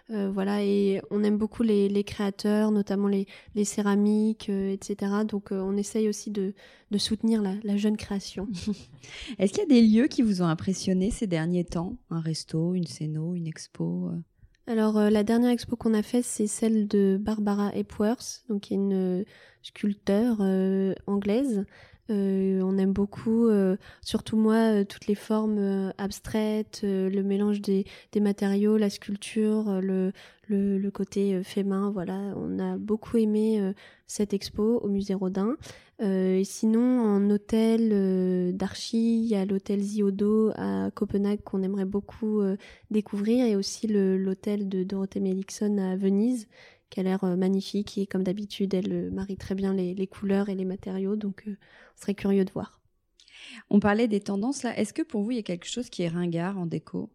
voilà. 0.08 0.62
Et 0.62 1.00
on 1.10 1.24
aime 1.24 1.36
beaucoup 1.36 1.62
les, 1.62 2.04
créateurs, 2.04 2.70
notamment 2.70 3.08
les, 3.08 3.26
céramiques, 3.64 4.48
etc. 4.48 5.12
Donc, 5.26 5.48
on 5.50 5.76
essaye 5.76 6.08
aussi 6.08 6.30
de, 6.30 6.54
soutenir 6.96 7.42
la, 7.42 7.76
jeune 7.76 7.96
création. 7.96 8.48
Est-ce 9.38 9.52
qu'il 9.52 9.62
y 9.62 9.66
a 9.66 9.68
des 9.68 9.82
lieux 9.82 10.06
qui 10.06 10.22
vous 10.22 10.42
ont 10.42 10.46
impressionné 10.46 11.10
ces 11.10 11.26
derniers 11.26 11.64
temps? 11.64 11.96
Un 12.10 12.20
resto, 12.20 12.74
une 12.74 12.86
scéno, 12.86 13.34
une 13.34 13.46
expo 13.46 14.10
Alors, 14.66 14.96
euh, 14.96 15.10
la 15.10 15.24
dernière 15.24 15.50
expo 15.50 15.76
qu'on 15.76 15.94
a 15.94 16.02
faite, 16.02 16.24
c'est 16.24 16.46
celle 16.46 16.86
de 16.86 17.18
Barbara 17.20 17.74
Epworth, 17.74 18.44
donc 18.48 18.62
qui 18.62 18.74
est 18.74 18.76
une 18.76 19.24
sculpteur 19.62 20.38
euh, 20.40 20.94
anglaise. 21.06 21.64
Euh, 22.10 22.60
on 22.62 22.78
aime 22.78 22.92
beaucoup, 22.92 23.46
euh, 23.46 23.76
surtout 24.02 24.36
moi, 24.36 24.80
euh, 24.80 24.84
toutes 24.84 25.06
les 25.06 25.14
formes 25.14 25.92
abstraites, 25.98 26.80
le 26.82 27.22
mélange 27.22 27.60
des, 27.60 27.84
matériaux, 28.20 28.76
la 28.76 28.90
sculpture, 28.90 29.80
le, 29.80 30.12
côté 30.90 31.42
fait 31.42 31.62
main. 31.62 31.90
Voilà, 31.90 32.34
on 32.36 32.58
a 32.58 32.76
beaucoup 32.76 33.16
aimé 33.16 33.72
cette 34.06 34.34
expo 34.34 34.80
au 34.82 34.88
musée 34.88 35.14
Rodin. 35.14 35.56
Et 36.00 36.42
sinon, 36.44 37.00
en 37.00 37.30
hôtel 37.30 38.54
d'archi, 38.56 39.22
il 39.22 39.26
y 39.26 39.34
a 39.34 39.44
l'hôtel 39.44 39.80
Ziodo 39.80 40.50
à 40.56 40.90
Copenhague 40.94 41.42
qu'on 41.42 41.62
aimerait 41.62 41.84
beaucoup 41.84 42.42
découvrir 42.90 43.46
et 43.46 43.56
aussi 43.56 43.86
l'hôtel 43.86 44.68
de 44.68 44.82
Dorothée 44.82 45.20
Melikson 45.20 45.78
à 45.78 45.96
Venise 45.96 46.48
qui 46.92 47.00
a 47.00 47.02
l'air 47.02 47.24
euh, 47.24 47.36
magnifique 47.36 47.96
et 47.96 48.06
comme 48.06 48.22
d'habitude 48.22 48.74
elle 48.74 48.92
euh, 48.92 49.10
marie 49.10 49.38
très 49.38 49.54
bien 49.54 49.72
les, 49.72 50.06
couleurs 50.06 50.50
et 50.50 50.54
les 50.54 50.66
matériaux 50.66 51.16
donc 51.16 51.44
euh, 51.48 51.56
on 51.96 52.00
serait 52.00 52.14
curieux 52.14 52.44
de 52.44 52.52
voir. 52.52 52.80
On 53.70 53.80
parlait 53.80 54.08
des 54.08 54.20
tendances 54.20 54.62
là. 54.62 54.78
Est-ce 54.78 54.92
que 54.92 55.02
pour 55.02 55.22
vous, 55.22 55.32
il 55.32 55.36
y 55.36 55.40
a 55.40 55.42
quelque 55.42 55.66
chose 55.66 55.90
qui 55.90 56.02
est 56.02 56.08
ringard 56.08 56.58
en 56.58 56.66
déco? 56.66 57.10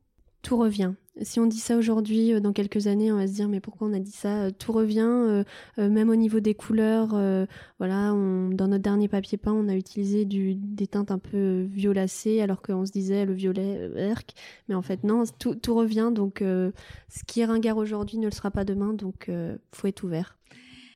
Tout 0.47 0.55
revient. 0.55 0.93
Si 1.23 1.41
on 1.41 1.45
dit 1.45 1.59
ça 1.59 1.75
aujourd'hui, 1.75 2.31
euh, 2.31 2.39
dans 2.39 2.53
quelques 2.53 2.87
années, 2.87 3.11
on 3.11 3.17
va 3.17 3.27
se 3.27 3.33
dire 3.33 3.49
mais 3.49 3.59
pourquoi 3.59 3.89
on 3.89 3.93
a 3.93 3.99
dit 3.99 4.13
ça 4.13 4.45
Euh, 4.45 4.51
Tout 4.57 4.71
revient, 4.71 5.01
euh, 5.01 5.43
même 5.77 6.09
au 6.09 6.15
niveau 6.15 6.39
des 6.39 6.53
couleurs. 6.53 7.09
voilà, 7.79 8.11
dans 8.11 8.67
notre 8.69 8.77
dernier 8.77 9.09
papier 9.09 9.37
peint, 9.37 9.51
on 9.51 9.67
a 9.67 9.75
utilisé 9.75 10.23
des 10.23 10.87
teintes 10.87 11.11
un 11.11 11.17
peu 11.19 11.63
violacées, 11.69 12.39
alors 12.39 12.61
qu'on 12.61 12.85
se 12.85 12.93
disait 12.93 13.25
le 13.25 13.33
violet 13.33 13.91
erc. 13.97 14.35
Mais 14.69 14.75
en 14.75 14.81
fait 14.81 15.03
non, 15.03 15.25
tout, 15.37 15.75
revient. 15.75 16.11
Donc 16.15 16.37
ce 16.39 17.23
qui 17.27 17.41
est 17.41 17.45
ringard 17.45 17.75
aujourd'hui 17.75 18.17
ne 18.17 18.27
le 18.27 18.31
sera 18.31 18.49
pas 18.49 18.63
demain. 18.63 18.93
Donc 18.93 19.29
faut 19.73 19.87
être 19.87 20.03
ouvert. 20.05 20.37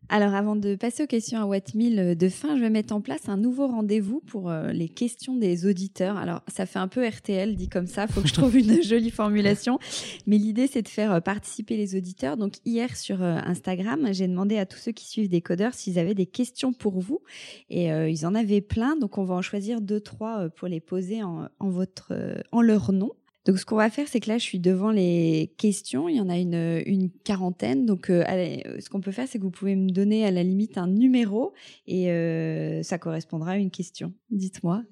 Alors, 0.09 0.33
avant 0.33 0.57
de 0.57 0.75
passer 0.75 1.03
aux 1.03 1.07
questions 1.07 1.39
à 1.39 1.45
Wattmill 1.45 2.17
de 2.17 2.29
fin, 2.29 2.57
je 2.57 2.61
vais 2.61 2.69
mettre 2.69 2.93
en 2.93 2.99
place 2.99 3.29
un 3.29 3.37
nouveau 3.37 3.67
rendez-vous 3.67 4.19
pour 4.19 4.49
euh, 4.49 4.73
les 4.73 4.89
questions 4.89 5.37
des 5.37 5.65
auditeurs. 5.65 6.17
Alors, 6.17 6.41
ça 6.49 6.65
fait 6.65 6.79
un 6.79 6.89
peu 6.89 7.07
RTL 7.07 7.55
dit 7.55 7.69
comme 7.69 7.87
ça, 7.87 8.07
faut 8.07 8.21
que 8.21 8.27
je 8.27 8.33
trouve 8.33 8.57
une 8.57 8.83
jolie 8.83 9.09
formulation. 9.09 9.79
Mais 10.27 10.37
l'idée, 10.37 10.67
c'est 10.67 10.81
de 10.81 10.89
faire 10.89 11.13
euh, 11.13 11.19
participer 11.21 11.77
les 11.77 11.95
auditeurs. 11.95 12.35
Donc, 12.35 12.55
hier 12.65 12.97
sur 12.97 13.23
euh, 13.23 13.37
Instagram, 13.45 14.09
j'ai 14.11 14.27
demandé 14.27 14.57
à 14.57 14.65
tous 14.65 14.79
ceux 14.79 14.91
qui 14.91 15.07
suivent 15.07 15.29
des 15.29 15.41
codeurs 15.41 15.73
s'ils 15.73 15.97
avaient 15.97 16.13
des 16.13 16.25
questions 16.25 16.73
pour 16.73 16.99
vous. 16.99 17.21
Et 17.69 17.91
euh, 17.91 18.09
ils 18.09 18.25
en 18.25 18.35
avaient 18.35 18.61
plein. 18.61 18.97
Donc, 18.97 19.17
on 19.17 19.23
va 19.23 19.35
en 19.35 19.41
choisir 19.41 19.81
deux, 19.81 20.01
trois 20.01 20.41
euh, 20.41 20.49
pour 20.49 20.67
les 20.67 20.81
poser 20.81 21.23
en, 21.23 21.49
votre, 21.59 22.09
euh, 22.11 22.35
en 22.51 22.61
leur 22.61 22.91
nom. 22.91 23.11
Donc, 23.45 23.57
ce 23.57 23.65
qu'on 23.65 23.75
va 23.75 23.89
faire, 23.89 24.07
c'est 24.07 24.19
que 24.19 24.29
là, 24.29 24.37
je 24.37 24.43
suis 24.43 24.59
devant 24.59 24.91
les 24.91 25.53
questions. 25.57 26.07
Il 26.07 26.15
y 26.15 26.21
en 26.21 26.29
a 26.29 26.37
une, 26.37 26.83
une 26.85 27.09
quarantaine. 27.09 27.85
Donc, 27.85 28.09
euh, 28.09 28.23
allez, 28.27 28.63
euh, 28.67 28.79
ce 28.79 28.89
qu'on 28.89 29.01
peut 29.01 29.11
faire, 29.11 29.27
c'est 29.27 29.39
que 29.39 29.43
vous 29.43 29.51
pouvez 29.51 29.75
me 29.75 29.89
donner 29.89 30.25
à 30.25 30.31
la 30.31 30.43
limite 30.43 30.77
un 30.77 30.87
numéro 30.87 31.53
et 31.87 32.11
euh, 32.11 32.83
ça 32.83 32.99
correspondra 32.99 33.51
à 33.51 33.57
une 33.57 33.71
question. 33.71 34.13
Dites-moi. 34.29 34.83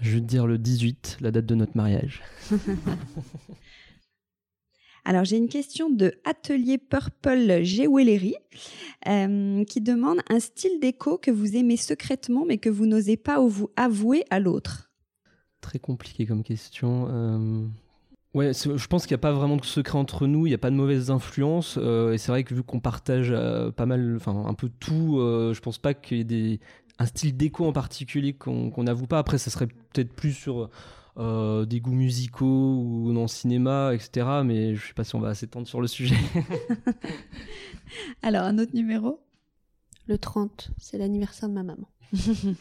Je 0.00 0.14
vais 0.14 0.20
te 0.20 0.26
dire 0.26 0.46
le 0.46 0.58
18, 0.58 1.18
la 1.20 1.30
date 1.30 1.46
de 1.46 1.54
notre 1.54 1.76
mariage. 1.76 2.22
Alors, 5.04 5.24
j'ai 5.24 5.36
une 5.36 5.48
question 5.48 5.90
de 5.90 6.14
Atelier 6.24 6.78
Purple 6.78 7.62
Jewelry 7.64 8.36
euh, 9.08 9.64
qui 9.64 9.80
demande 9.80 10.20
un 10.30 10.38
style 10.38 10.78
déco 10.80 11.18
que 11.18 11.32
vous 11.32 11.56
aimez 11.56 11.76
secrètement 11.76 12.44
mais 12.46 12.58
que 12.58 12.70
vous 12.70 12.86
n'osez 12.86 13.16
pas 13.16 13.40
vous 13.40 13.70
avouer 13.76 14.24
à 14.30 14.38
l'autre. 14.38 14.92
Très 15.60 15.80
compliqué 15.80 16.24
comme 16.24 16.44
question. 16.44 17.08
Euh, 17.10 17.66
Ouais, 18.34 18.52
je 18.54 18.86
pense 18.86 19.02
qu'il 19.06 19.14
n'y 19.14 19.20
a 19.20 19.26
pas 19.26 19.32
vraiment 19.32 19.58
de 19.58 19.64
secret 19.64 19.98
entre 19.98 20.26
nous, 20.26 20.46
il 20.46 20.50
n'y 20.50 20.54
a 20.54 20.58
pas 20.58 20.70
de 20.70 20.74
mauvaises 20.76 21.10
influences. 21.10 21.76
euh, 21.78 22.12
et 22.14 22.18
c'est 22.18 22.32
vrai 22.32 22.44
que 22.44 22.54
vu 22.54 22.62
qu'on 22.62 22.80
partage 22.80 23.28
euh, 23.30 23.70
pas 23.70 23.84
mal, 23.84 24.16
enfin 24.16 24.46
un 24.46 24.54
peu 24.54 24.70
tout, 24.80 25.18
euh, 25.18 25.52
je 25.52 25.60
pense 25.60 25.76
pas 25.76 25.92
qu'il 25.92 26.16
y 26.16 26.20
ait 26.20 26.24
des, 26.24 26.60
un 26.98 27.04
style 27.04 27.36
déco 27.36 27.66
en 27.66 27.72
particulier 27.72 28.32
qu'on 28.32 28.70
qu'on 28.70 28.84
n'avoue 28.84 29.06
pas. 29.06 29.18
Après, 29.18 29.36
ça 29.36 29.50
serait 29.50 29.66
peut-être 29.66 30.14
plus 30.14 30.32
sur 30.32 30.70
euh, 31.18 31.66
des 31.66 31.80
goûts 31.80 31.92
musicaux 31.92 32.78
ou 32.82 33.12
dans 33.12 33.22
le 33.22 33.28
cinéma, 33.28 33.92
etc. 33.94 34.26
Mais 34.44 34.76
je 34.76 34.86
sais 34.86 34.94
pas 34.94 35.04
si 35.04 35.14
on 35.14 35.20
va 35.20 35.34
s'étendre 35.34 35.68
sur 35.68 35.82
le 35.82 35.86
sujet. 35.86 36.16
Alors, 38.22 38.44
un 38.44 38.58
autre 38.58 38.74
numéro? 38.74 39.20
Le 40.06 40.16
30, 40.18 40.70
c'est 40.78 40.96
l'anniversaire 40.98 41.48
de 41.50 41.54
ma 41.54 41.62
maman. 41.62 41.88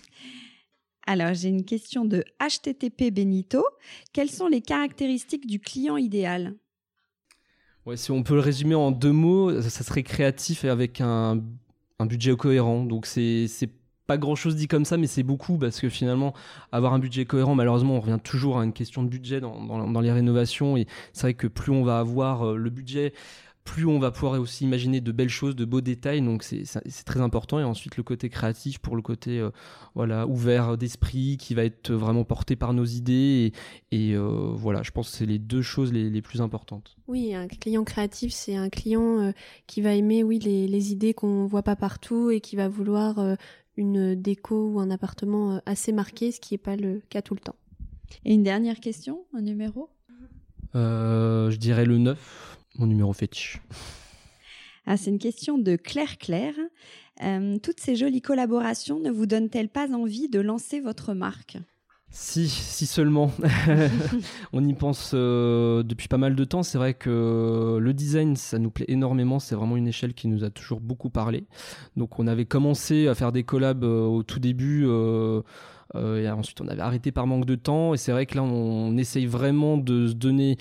Alors, 1.08 1.34
j'ai 1.34 1.50
une 1.50 1.66
question 1.66 2.06
de 2.06 2.24
HTTP 2.40 3.12
Benito. 3.12 3.64
Quelles 4.14 4.30
sont 4.30 4.48
les 4.48 4.62
caractéristiques 4.62 5.48
du 5.48 5.60
client 5.60 5.98
idéal? 5.98 6.56
Ouais, 7.86 7.98
si 7.98 8.12
on 8.12 8.22
peut 8.22 8.36
le 8.36 8.42
résumer 8.42 8.76
en 8.76 8.92
deux 8.92 9.12
mots, 9.12 9.60
ça 9.62 9.84
serait 9.84 10.04
créatif 10.04 10.64
et 10.64 10.70
avec 10.70 11.02
un, 11.02 11.42
budget 12.00 12.36
cohérent. 12.36 12.84
Donc 12.84 13.06
c'est 13.06 13.48
pas 14.06 14.18
grand 14.18 14.36
chose 14.36 14.56
dit 14.56 14.68
comme 14.68 14.86
ça, 14.86 14.98
mais 14.98 15.08
c'est 15.08 15.24
beaucoup 15.24 15.58
parce 15.58 15.80
que 15.80 15.90
finalement, 15.90 16.34
avoir 16.72 16.94
un 16.94 17.00
budget 17.00 17.26
cohérent, 17.26 17.56
malheureusement, 17.56 17.96
on 17.96 18.02
revient 18.02 18.20
toujours 18.24 18.60
à 18.60 18.64
une 18.64 18.74
question 18.74 19.04
de 19.04 19.08
budget 19.10 19.40
dans, 19.40 19.64
dans, 19.64 19.88
dans 19.88 20.02
les 20.02 20.12
rénovations. 20.12 20.78
Et 20.78 20.86
c'est 21.14 21.22
vrai 21.24 21.34
que 21.34 21.48
plus 21.48 21.72
on 21.72 21.84
va 21.84 22.00
avoir 22.00 22.50
euh, 22.50 22.56
le 22.56 22.70
budget, 22.70 23.14
plus 23.64 23.86
on 23.86 24.00
va 24.00 24.12
pouvoir 24.12 24.40
aussi 24.40 24.64
imaginer 24.64 25.02
de 25.02 25.12
belles 25.12 25.30
choses, 25.30 25.56
de 25.56 25.66
beaux 25.66 25.82
détails. 25.82 26.22
Donc 26.22 26.44
c'est 26.44 26.66
très 27.06 27.22
important. 27.22 27.60
Et 27.60 27.64
ensuite 27.64 27.98
le 27.98 28.04
côté 28.04 28.30
créatif 28.30 28.80
pour 28.80 28.96
le 28.96 29.02
côté 29.02 29.40
euh, 29.40 29.52
voilà 29.96 30.28
ouvert 30.28 30.78
d'esprit 30.78 31.38
qui 31.38 31.54
va 31.54 31.64
être 31.64 31.92
vraiment 31.92 32.24
porté 32.24 32.56
par 32.56 32.74
nos 32.74 32.86
idées. 32.86 33.54
Et, 33.92 34.14
euh, 34.14 34.52
voilà, 34.54 34.84
je 34.84 34.92
pense 34.92 35.12
que 35.12 35.18
c'est 35.18 35.26
les 35.26 35.40
deux 35.40 35.62
choses 35.62 35.94
les, 35.94 36.22
plus 36.22 36.42
importantes. 36.42 36.98
Oui, 37.08 37.34
un 37.34 37.48
client 37.48 37.84
créatif, 37.84 38.32
c'est 38.32 38.56
un 38.56 38.70
client 38.70 39.20
euh, 39.20 39.32
qui 39.68 39.82
va 39.82 39.94
aimer 39.94 40.24
oui 40.24 40.40
les, 40.40 40.68
les 40.68 40.92
idées 40.92 41.14
qu'on 41.14 41.46
voit 41.46 41.64
pas 41.64 41.76
partout 41.76 42.30
et 42.30 42.42
qui 42.42 42.56
va 42.56 42.68
vouloir 42.68 43.38
une 43.76 44.16
déco 44.16 44.72
ou 44.72 44.80
un 44.80 44.92
appartement 44.92 45.62
assez 45.66 45.92
marqué, 45.92 46.32
ce 46.32 46.40
qui 46.40 46.54
n'est 46.54 46.60
pas 46.60 46.76
le 46.76 47.02
cas 47.10 47.22
tout 47.22 47.34
le 47.34 47.40
temps. 47.40 47.56
Et 48.24 48.34
une 48.34 48.44
dernière 48.44 48.80
question, 48.80 49.26
un 49.34 49.42
numéro? 49.42 49.90
Je 50.74 51.56
dirais 51.58 51.86
le 51.86 51.98
9 51.98 52.51
mon 52.78 52.88
numéro 52.88 53.14
fétiche 53.14 53.62
ah, 54.86 54.98
C'est 54.98 55.10
une 55.10 55.20
question 55.20 55.58
de 55.58 55.76
Claire 55.76 56.18
Claire. 56.18 56.56
Euh, 57.24 57.58
toutes 57.60 57.80
ces 57.80 57.96
jolies 57.96 58.22
collaborations 58.22 59.00
ne 59.00 59.12
vous 59.12 59.26
donnent-elles 59.26 59.70
pas 59.70 59.94
envie 59.94 60.30
de 60.30 60.40
lancer 60.40 60.80
votre 60.80 61.14
marque? 61.14 61.58
Si, 62.10 62.50
si 62.50 62.86
seulement. 62.88 63.32
on 64.54 64.66
y 64.66 64.74
pense 64.74 65.12
euh, 65.14 65.82
depuis 65.84 66.10
pas 66.10 66.18
mal 66.18 66.36
de 66.36 66.44
temps. 66.44 66.64
C'est 66.64 66.78
vrai 66.78 66.94
que 66.94 67.78
le 67.80 67.94
design, 67.94 68.36
ça 68.36 68.60
nous 68.60 68.70
plaît 68.70 68.88
énormément. 68.90 69.40
C'est 69.40 69.56
vraiment 69.56 69.78
une 69.78 69.88
échelle 69.88 70.14
qui 70.14 70.28
nous 70.28 70.44
a 70.44 70.50
toujours 70.50 70.82
beaucoup 70.82 71.10
parlé. 71.10 71.46
Donc 71.96 72.20
on 72.20 72.28
avait 72.28 72.46
commencé 72.46 73.08
à 73.08 73.16
faire 73.16 73.32
des 73.32 73.44
collabs 73.44 73.84
euh, 73.84 74.04
au 74.06 74.24
tout 74.24 74.40
début. 74.40 74.86
et 75.96 76.30
ensuite, 76.30 76.60
on 76.60 76.68
avait 76.68 76.82
arrêté 76.82 77.12
par 77.12 77.28
manque 77.28 77.46
de 77.46 77.56
temps. 77.56 77.94
Et 77.94 77.98
c'est 77.98 78.12
vrai 78.12 78.26
que 78.26 78.36
là, 78.36 78.44
on 78.44 78.98
essaye 78.98 79.26
vraiment 79.26 79.78
de 79.78 80.08
se 80.08 80.14
donner 80.14 80.58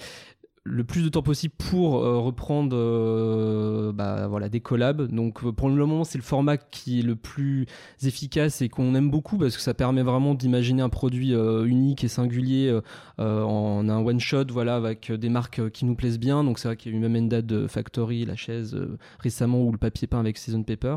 le 0.64 0.84
plus 0.84 1.02
de 1.02 1.08
temps 1.08 1.22
possible 1.22 1.54
pour 1.56 2.04
euh, 2.04 2.18
reprendre 2.18 2.76
euh, 2.76 3.92
bah, 3.92 4.26
voilà, 4.28 4.50
des 4.50 4.60
collabs. 4.60 5.10
Donc 5.10 5.42
euh, 5.42 5.52
pour 5.52 5.70
le 5.70 5.74
moment, 5.74 6.04
c'est 6.04 6.18
le 6.18 6.24
format 6.24 6.58
qui 6.58 7.00
est 7.00 7.02
le 7.02 7.16
plus 7.16 7.66
efficace 8.02 8.60
et 8.60 8.68
qu'on 8.68 8.94
aime 8.94 9.10
beaucoup 9.10 9.38
parce 9.38 9.56
que 9.56 9.62
ça 9.62 9.72
permet 9.72 10.02
vraiment 10.02 10.34
d'imaginer 10.34 10.82
un 10.82 10.90
produit 10.90 11.32
unique 11.32 12.04
et 12.04 12.08
singulier 12.08 12.78
en 13.18 13.88
un 13.88 13.98
one 13.98 14.20
shot, 14.20 14.46
voilà, 14.50 14.76
avec 14.76 15.12
des 15.12 15.28
marques 15.28 15.70
qui 15.70 15.84
nous 15.84 15.94
plaisent 15.94 16.18
bien. 16.18 16.44
Donc 16.44 16.58
c'est 16.58 16.68
vrai 16.68 16.76
qu'il 16.76 16.92
y 16.92 16.94
a 16.94 16.98
eu 16.98 17.00
même 17.00 17.28
de 17.28 17.66
Factory, 17.66 18.24
la 18.24 18.36
chaise 18.36 18.76
récemment 19.18 19.62
ou 19.62 19.72
le 19.72 19.78
papier 19.78 20.06
peint 20.06 20.20
avec 20.20 20.36
Season 20.38 20.62
Paper. 20.62 20.96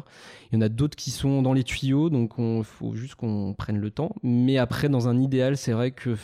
Il 0.52 0.56
y 0.56 0.58
en 0.58 0.62
a 0.62 0.70
d'autres 0.70 0.96
qui 0.96 1.12
sont 1.12 1.42
dans 1.42 1.54
les 1.54 1.64
tuyaux, 1.64 2.10
donc 2.10 2.34
il 2.38 2.64
faut 2.64 2.94
juste 2.94 3.16
qu'on 3.16 3.54
prenne 3.58 3.78
le 3.78 3.92
temps. 3.92 4.16
Mais 4.24 4.58
après, 4.58 4.90
dans 4.90 5.08
un 5.08 5.20
idéal, 5.20 5.58
c'est 5.58 5.74
vrai 5.74 5.92
que 5.92 6.16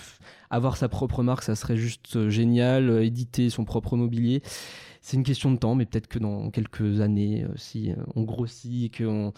avoir 0.50 0.78
sa 0.78 0.90
propre 0.90 1.24
marque, 1.24 1.44
ça 1.44 1.56
serait 1.56 1.78
juste 1.78 2.30
génial. 2.30 3.04
Éditer 3.04 3.50
son 3.50 3.66
propre 3.66 3.96
mobilier. 3.96 4.42
C'est 5.02 5.18
une 5.18 5.24
question 5.24 5.52
de 5.52 5.58
temps, 5.58 5.76
mais 5.76 5.86
peut-être 5.86 6.08
que 6.08 6.20
dans 6.20 6.50
quelques 6.52 7.02
années, 7.02 7.44
euh, 7.44 7.54
si 7.56 7.92
euh, 7.92 7.96
on 8.16 8.24
grossit 8.24 8.86
et 8.86 8.96
qu'on 8.96 9.34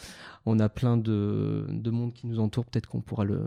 on 0.46 0.60
a 0.60 0.70
plein 0.70 0.98
de, 0.98 1.66
de 1.70 1.92
monde 1.92 2.14
qui 2.14 2.28
nous 2.28 2.40
entoure, 2.40 2.66
peut-être 2.66 2.88
qu'on 2.88 3.02
pourra 3.02 3.24
le, 3.24 3.46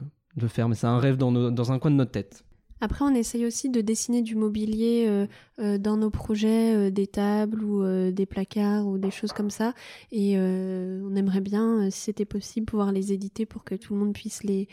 faire. 0.49 0.69
Mais 0.69 0.75
c'est 0.75 0.87
un 0.87 0.99
rêve 0.99 1.17
dans, 1.17 1.73
un 1.73 1.79
coin 1.79 1.91
de 1.91 1.97
notre 1.97 2.13
tête. 2.13 2.45
Après, 2.81 3.05
on 3.05 3.15
essaye 3.15 3.47
aussi 3.47 3.71
de 3.71 3.81
dessiner 3.81 4.21
du 4.21 4.35
mobilier 4.35 5.27
euh, 5.59 5.79
dans 5.79 5.97
nos 5.97 6.11
projets, 6.11 6.91
des 6.91 7.07
tables 7.07 7.63
ou 7.63 7.83
des 8.11 8.27
placards 8.27 8.87
ou 8.87 8.99
des 8.99 9.11
choses 9.11 9.33
comme 9.33 9.51
ça. 9.51 9.75
Et 10.11 10.37
on 10.39 11.15
aimerait 11.17 11.41
bien, 11.41 11.89
si 11.91 12.01
c'était 12.01 12.25
possible, 12.25 12.67
pouvoir 12.67 12.93
les 12.93 13.13
éditer 13.13 13.47
pour 13.47 13.65
que 13.65 13.75
tout 13.75 13.95
le 13.95 14.01
monde 14.01 14.13
puisse 14.13 14.43
les 14.43 14.69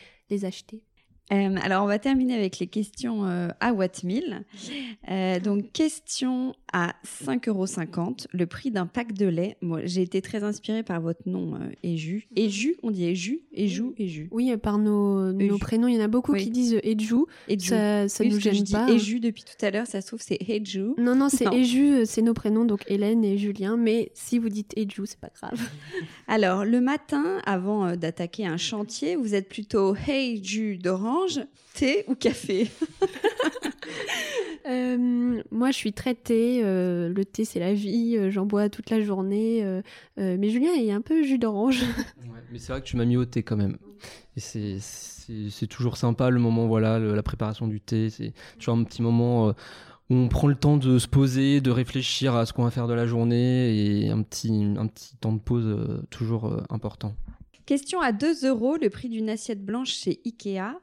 acheter. 0.45 0.83
Euh, 1.31 1.55
alors, 1.61 1.83
on 1.83 1.87
va 1.87 1.99
terminer 1.99 2.35
avec 2.35 2.59
les 2.59 2.67
questions 2.67 3.25
euh, 3.25 3.47
à 3.59 3.73
Wattmill. 3.73 4.43
Euh, 5.09 5.39
donc, 5.39 5.71
question 5.71 6.53
à 6.73 6.95
5,50 7.05 7.49
euros, 7.49 7.65
le 8.31 8.45
prix 8.45 8.71
d'un 8.71 8.85
pack 8.85 9.13
de 9.13 9.25
lait. 9.25 9.57
Moi, 9.61 9.81
j'ai 9.83 10.01
été 10.01 10.21
très 10.21 10.43
inspirée 10.43 10.83
par 10.83 11.01
votre 11.01 11.27
nom, 11.27 11.55
euh, 11.55 11.69
Eju. 11.83 12.27
Eju, 12.37 12.75
on 12.83 12.91
dit 12.91 13.05
Eju, 13.05 13.41
Eju, 13.55 13.93
Eju. 13.99 14.27
Oui, 14.31 14.55
par 14.57 14.77
nos, 14.77 15.31
nos 15.33 15.57
prénoms, 15.57 15.87
il 15.87 15.95
y 15.95 15.97
en 15.97 16.03
a 16.03 16.07
beaucoup 16.07 16.33
qui 16.33 16.49
disent 16.49 16.79
Eju. 16.83 17.25
Ça, 17.59 18.07
ça 18.07 18.23
nous 18.23 18.39
gêne 18.39 18.63
pas. 18.71 18.85
Dis 18.85 18.93
Eju 18.93 19.19
depuis 19.19 19.43
tout 19.43 19.65
à 19.65 19.71
l'heure, 19.71 19.87
ça 19.87 20.01
se 20.01 20.07
trouve 20.07 20.21
c'est 20.21 20.39
Eju. 20.41 20.93
Non, 20.97 21.15
non, 21.15 21.29
c'est 21.29 21.45
Eju, 21.45 22.05
c'est 22.05 22.21
nos 22.21 22.33
prénoms, 22.33 22.65
donc 22.65 22.83
Hélène 22.87 23.23
et 23.23 23.37
Julien. 23.37 23.77
Mais 23.77 24.11
si 24.13 24.39
vous 24.39 24.49
dites 24.49 24.73
Eju, 24.77 25.05
c'est 25.05 25.19
pas 25.19 25.31
grave. 25.33 25.59
Alors, 26.27 26.65
le 26.65 26.81
matin, 26.81 27.39
avant 27.45 27.95
d'attaquer 27.95 28.45
un 28.45 28.57
chantier, 28.57 29.15
vous 29.15 29.35
êtes 29.35 29.49
plutôt 29.49 29.95
Hey 30.07 30.41
d'orange 30.81 31.41
thé 31.73 32.03
ou 32.07 32.15
café? 32.15 32.69
euh, 34.67 35.41
Moi, 35.51 35.71
je 35.71 35.75
suis 35.75 35.93
très 35.93 36.15
thé. 36.15 36.61
Euh, 36.63 37.09
le 37.09 37.25
thé, 37.25 37.45
c'est 37.45 37.59
la 37.59 37.73
vie. 37.73 38.15
Euh, 38.17 38.29
j'en 38.31 38.45
bois 38.45 38.69
toute 38.69 38.89
la 38.89 39.01
journée. 39.01 39.63
mais 40.17 40.49
Julien, 40.49 40.73
est 40.73 40.91
un 40.91 41.01
peu 41.01 41.23
jus 41.23 41.37
d'orange. 41.37 41.81
mais 42.51 42.59
c'est 42.59 42.71
vrai 42.71 42.81
que 42.81 42.87
tu 42.87 42.97
m'as 42.97 43.05
mis 43.05 43.17
au 43.17 43.25
thé 43.25 43.43
quand 43.43 43.57
même. 43.57 43.77
C'est 44.37 45.67
toujours 45.69 45.97
sympa 45.97 46.29
le 46.29 46.39
moment, 46.39 46.67
voilà, 46.67 46.99
la 46.99 47.23
préparation 47.23 47.67
du 47.67 47.81
thé. 47.81 48.09
C'est 48.09 48.33
toujours 48.57 48.75
un 48.75 48.83
petit 48.83 49.01
moment 49.01 49.53
on 50.13 50.27
prend 50.27 50.49
le 50.49 50.55
temps 50.55 50.75
de 50.75 50.99
se 50.99 51.07
poser, 51.07 51.61
de 51.61 51.71
réfléchir 51.71 52.35
à 52.35 52.45
ce 52.45 52.51
qu'on 52.51 52.65
va 52.65 52.71
faire 52.71 52.89
de 52.89 52.93
la 52.93 53.05
journée 53.05 54.03
et 54.03 54.09
un 54.09 54.21
petit, 54.23 54.73
un 54.77 54.87
petit 54.87 55.15
temps 55.15 55.31
de 55.31 55.39
pause 55.39 56.03
toujours 56.09 56.53
important. 56.69 57.15
Question 57.65 58.01
à 58.01 58.11
2 58.11 58.47
euros, 58.47 58.77
le 58.77 58.89
prix 58.89 59.09
d'une 59.09 59.29
assiette 59.29 59.63
blanche 59.63 59.93
chez 59.93 60.19
Ikea. 60.25 60.79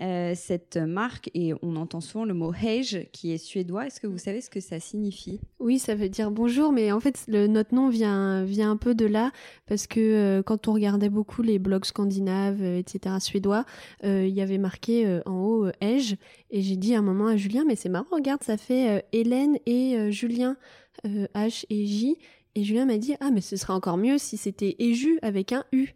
Euh, 0.00 0.32
cette 0.34 0.78
marque, 0.78 1.30
et 1.34 1.52
on 1.60 1.76
entend 1.76 2.00
souvent 2.00 2.24
le 2.24 2.32
mot 2.32 2.54
Heige, 2.54 3.08
qui 3.12 3.32
est 3.32 3.38
suédois. 3.38 3.86
Est-ce 3.86 4.00
que 4.00 4.06
vous 4.06 4.16
savez 4.16 4.40
ce 4.40 4.48
que 4.48 4.60
ça 4.60 4.80
signifie? 4.80 5.38
Oui, 5.58 5.78
ça 5.78 5.94
veut 5.94 6.08
dire 6.08 6.30
bonjour, 6.30 6.72
mais 6.72 6.92
en 6.92 7.00
fait, 7.00 7.22
le, 7.28 7.46
notre 7.46 7.74
nom 7.74 7.90
vient, 7.90 8.42
vient 8.42 8.70
un 8.70 8.78
peu 8.78 8.94
de 8.94 9.04
là, 9.04 9.32
parce 9.66 9.86
que 9.86 10.00
euh, 10.00 10.42
quand 10.42 10.66
on 10.66 10.72
regardait 10.72 11.10
beaucoup 11.10 11.42
les 11.42 11.58
blogs 11.58 11.84
scandinaves, 11.84 12.62
euh, 12.62 12.78
etc., 12.78 13.16
suédois, 13.20 13.66
il 14.02 14.28
y 14.28 14.40
avait 14.40 14.58
marqué 14.58 15.20
en 15.26 15.44
haut 15.44 15.66
Heige, 15.82 16.16
et 16.50 16.62
j'ai 16.62 16.76
dit 16.76 16.94
à 16.94 17.00
un 17.00 17.02
moment 17.02 17.26
à 17.26 17.36
Julien, 17.36 17.64
mais 17.66 17.76
c'est 17.76 17.90
marrant, 17.90 18.06
regarde, 18.10 18.42
ça 18.42 18.56
fait 18.56 19.04
Hélène 19.12 19.58
et 19.66 20.10
Julien, 20.10 20.56
H 21.04 21.66
et 21.68 21.86
J. 21.86 22.16
Et 22.54 22.64
Julien 22.64 22.84
m'a 22.84 22.98
dit, 22.98 23.14
ah, 23.20 23.30
mais 23.30 23.40
ce 23.40 23.56
serait 23.56 23.72
encore 23.72 23.96
mieux 23.96 24.18
si 24.18 24.36
c'était 24.36 24.76
Eju 24.78 25.18
avec 25.22 25.52
un 25.52 25.64
U. 25.72 25.88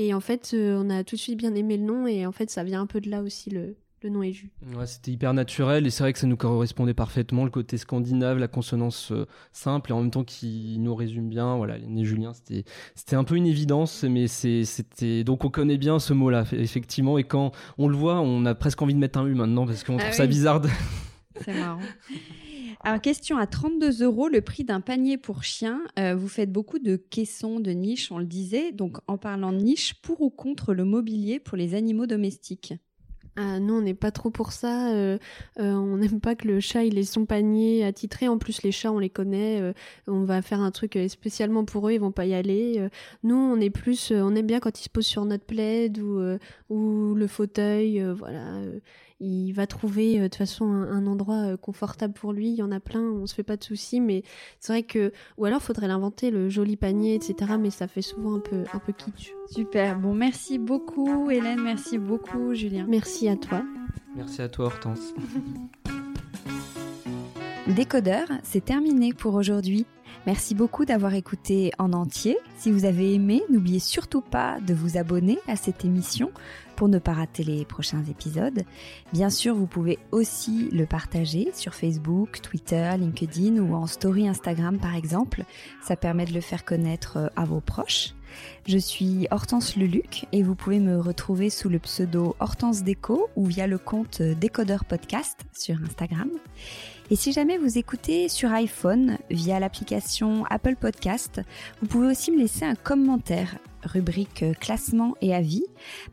Et 0.00 0.14
en 0.14 0.20
fait, 0.20 0.52
euh, 0.54 0.82
on 0.82 0.88
a 0.88 1.04
tout 1.04 1.16
de 1.16 1.20
suite 1.20 1.36
bien 1.36 1.54
aimé 1.54 1.76
le 1.76 1.84
nom 1.84 2.06
et 2.06 2.24
en 2.24 2.32
fait, 2.32 2.48
ça 2.48 2.64
vient 2.64 2.80
un 2.80 2.86
peu 2.86 3.02
de 3.02 3.10
là 3.10 3.20
aussi 3.20 3.50
le, 3.50 3.76
le 4.02 4.08
nom 4.08 4.22
est 4.22 4.32
jus. 4.32 4.50
Ouais, 4.74 4.86
c'était 4.86 5.10
hyper 5.10 5.34
naturel 5.34 5.86
et 5.86 5.90
c'est 5.90 6.02
vrai 6.02 6.14
que 6.14 6.18
ça 6.18 6.26
nous 6.26 6.38
correspondait 6.38 6.94
parfaitement, 6.94 7.44
le 7.44 7.50
côté 7.50 7.76
scandinave, 7.76 8.38
la 8.38 8.48
consonance 8.48 9.12
euh, 9.12 9.26
simple 9.52 9.90
et 9.90 9.92
en 9.92 10.00
même 10.00 10.10
temps 10.10 10.24
qui 10.24 10.78
nous 10.78 10.94
résume 10.94 11.28
bien. 11.28 11.54
Voilà, 11.58 11.76
et 11.76 12.04
Julien, 12.04 12.32
c'était, 12.32 12.64
c'était 12.94 13.14
un 13.14 13.24
peu 13.24 13.36
une 13.36 13.46
évidence, 13.46 14.04
mais 14.04 14.26
c'est, 14.26 14.64
c'était, 14.64 15.22
donc 15.22 15.44
on 15.44 15.50
connaît 15.50 15.76
bien 15.76 15.98
ce 15.98 16.14
mot-là, 16.14 16.46
effectivement, 16.52 17.18
et 17.18 17.24
quand 17.24 17.52
on 17.76 17.86
le 17.86 17.94
voit, 17.94 18.22
on 18.22 18.46
a 18.46 18.54
presque 18.54 18.80
envie 18.80 18.94
de 18.94 19.00
mettre 19.00 19.18
un 19.18 19.26
U 19.26 19.34
maintenant 19.34 19.66
parce 19.66 19.84
qu'on 19.84 19.98
ah 19.98 20.04
trouve 20.04 20.14
ça 20.14 20.26
bizarre. 20.26 20.62
C'est 21.44 21.54
marrant. 21.54 21.80
Alors, 22.82 23.00
question 23.00 23.36
à 23.36 23.46
32 23.46 24.02
euros, 24.02 24.28
le 24.28 24.40
prix 24.40 24.64
d'un 24.64 24.80
panier 24.80 25.18
pour 25.18 25.44
chien. 25.44 25.80
Euh, 25.98 26.14
vous 26.14 26.28
faites 26.28 26.50
beaucoup 26.50 26.78
de 26.78 26.96
caissons, 26.96 27.60
de 27.60 27.72
niches, 27.72 28.10
on 28.10 28.18
le 28.18 28.24
disait. 28.24 28.72
Donc, 28.72 28.98
en 29.06 29.18
parlant 29.18 29.52
de 29.52 29.58
niche, 29.58 30.00
pour 30.00 30.22
ou 30.22 30.30
contre 30.30 30.72
le 30.72 30.84
mobilier 30.84 31.40
pour 31.40 31.58
les 31.58 31.74
animaux 31.74 32.06
domestiques? 32.06 32.74
Ah, 33.36 33.60
nous, 33.60 33.74
on 33.74 33.82
n'est 33.82 33.94
pas 33.94 34.10
trop 34.10 34.30
pour 34.30 34.52
ça. 34.52 34.92
Euh, 34.92 35.18
euh, 35.58 35.72
on 35.72 35.98
n'aime 35.98 36.20
pas 36.20 36.34
que 36.34 36.48
le 36.48 36.58
chat 36.60 36.84
il 36.84 36.98
ait 36.98 37.04
son 37.04 37.26
panier 37.26 37.84
attitré. 37.84 38.28
En 38.28 38.38
plus, 38.38 38.62
les 38.62 38.72
chats, 38.72 38.92
on 38.92 38.98
les 38.98 39.10
connaît. 39.10 39.72
on 40.06 40.24
va 40.24 40.42
faire 40.42 40.60
un 40.60 40.70
truc 40.70 40.98
spécialement 41.08 41.64
pour 41.64 41.88
eux. 41.88 41.92
Ils 41.92 42.00
vont 42.00 42.12
pas 42.12 42.26
y 42.26 42.34
aller. 42.34 42.88
nous, 43.22 43.36
on 43.36 43.60
est 43.60 43.70
plus, 43.70 44.10
on 44.10 44.34
aime 44.34 44.46
bien 44.46 44.58
quand 44.58 44.80
ils 44.80 44.84
se 44.84 44.88
posent 44.88 45.06
sur 45.06 45.24
notre 45.24 45.44
plaid 45.44 45.98
ou 45.98 46.20
ou 46.70 47.14
le 47.14 47.26
fauteuil. 47.26 48.02
voilà 48.16 48.62
il 49.20 49.52
va 49.52 49.66
trouver 49.66 50.18
euh, 50.18 50.22
de 50.22 50.28
toute 50.28 50.36
façon 50.36 50.66
un, 50.66 51.06
endroit 51.06 51.52
euh, 51.52 51.56
confortable 51.56 52.14
pour 52.14 52.32
lui. 52.32 52.48
Il 52.48 52.56
y 52.56 52.62
en 52.62 52.72
a 52.72 52.80
plein, 52.80 53.02
on 53.02 53.26
se 53.26 53.34
fait 53.34 53.42
pas 53.42 53.56
de 53.56 53.64
soucis, 53.64 54.00
mais 54.00 54.22
c'est 54.58 54.72
vrai 54.72 54.82
que 54.82 55.12
ou 55.36 55.44
alors 55.44 55.62
faudrait 55.62 55.88
l'inventer 55.88 56.30
le 56.30 56.48
joli 56.48 56.76
panier, 56.76 57.14
etc. 57.14 57.52
Mais 57.60 57.70
ça 57.70 57.86
fait 57.86 58.02
souvent 58.02 58.34
un 58.34 58.40
peu 58.40 58.64
un 58.72 58.78
peu 58.78 58.92
kitsch. 58.92 59.32
Super. 59.50 59.98
Bon, 59.98 60.14
merci 60.14 60.58
beaucoup 60.58 61.30
Hélène, 61.30 61.60
merci 61.60 61.98
beaucoup 61.98 62.54
Julien. 62.54 62.86
Merci 62.88 63.28
à 63.28 63.36
toi. 63.36 63.62
Merci 64.16 64.42
à 64.42 64.48
toi 64.48 64.66
Hortense. 64.66 65.14
Décodeur, 67.68 68.26
c'est 68.42 68.64
terminé 68.64 69.12
pour 69.12 69.34
aujourd'hui. 69.34 69.86
Merci 70.26 70.54
beaucoup 70.54 70.84
d'avoir 70.84 71.14
écouté 71.14 71.70
en 71.78 71.92
entier. 71.92 72.36
Si 72.58 72.70
vous 72.70 72.84
avez 72.84 73.14
aimé, 73.14 73.42
n'oubliez 73.48 73.78
surtout 73.78 74.20
pas 74.20 74.58
de 74.60 74.74
vous 74.74 74.98
abonner 74.98 75.38
à 75.48 75.56
cette 75.56 75.84
émission 75.84 76.30
pour 76.80 76.88
ne 76.88 76.98
pas 76.98 77.12
rater 77.12 77.44
les 77.44 77.66
prochains 77.66 78.02
épisodes. 78.04 78.62
Bien 79.12 79.28
sûr, 79.28 79.54
vous 79.54 79.66
pouvez 79.66 79.98
aussi 80.12 80.70
le 80.72 80.86
partager 80.86 81.50
sur 81.52 81.74
Facebook, 81.74 82.40
Twitter, 82.40 82.90
LinkedIn 82.98 83.58
ou 83.58 83.74
en 83.74 83.86
story 83.86 84.26
Instagram 84.26 84.78
par 84.78 84.96
exemple. 84.96 85.44
Ça 85.82 85.94
permet 85.94 86.24
de 86.24 86.32
le 86.32 86.40
faire 86.40 86.64
connaître 86.64 87.18
euh, 87.18 87.28
à 87.36 87.44
vos 87.44 87.60
proches. 87.60 88.14
Je 88.66 88.78
suis 88.78 89.28
Hortense 89.30 89.76
Leluc 89.76 90.24
et 90.32 90.42
vous 90.42 90.54
pouvez 90.54 90.78
me 90.78 90.98
retrouver 90.98 91.50
sous 91.50 91.68
le 91.68 91.80
pseudo 91.80 92.34
Hortense 92.40 92.82
Déco 92.82 93.28
ou 93.36 93.44
via 93.44 93.66
le 93.66 93.76
compte 93.76 94.22
Décodeur 94.22 94.86
Podcast 94.86 95.40
sur 95.52 95.76
Instagram. 95.82 96.30
Et 97.10 97.16
si 97.16 97.32
jamais 97.32 97.58
vous 97.58 97.76
écoutez 97.76 98.30
sur 98.30 98.52
iPhone 98.52 99.18
via 99.28 99.60
l'application 99.60 100.46
Apple 100.48 100.76
Podcast, 100.76 101.42
vous 101.82 101.88
pouvez 101.88 102.06
aussi 102.06 102.30
me 102.30 102.38
laisser 102.38 102.64
un 102.64 102.74
commentaire, 102.74 103.58
rubrique 103.82 104.46
classement 104.60 105.14
et 105.20 105.34
avis, 105.34 105.64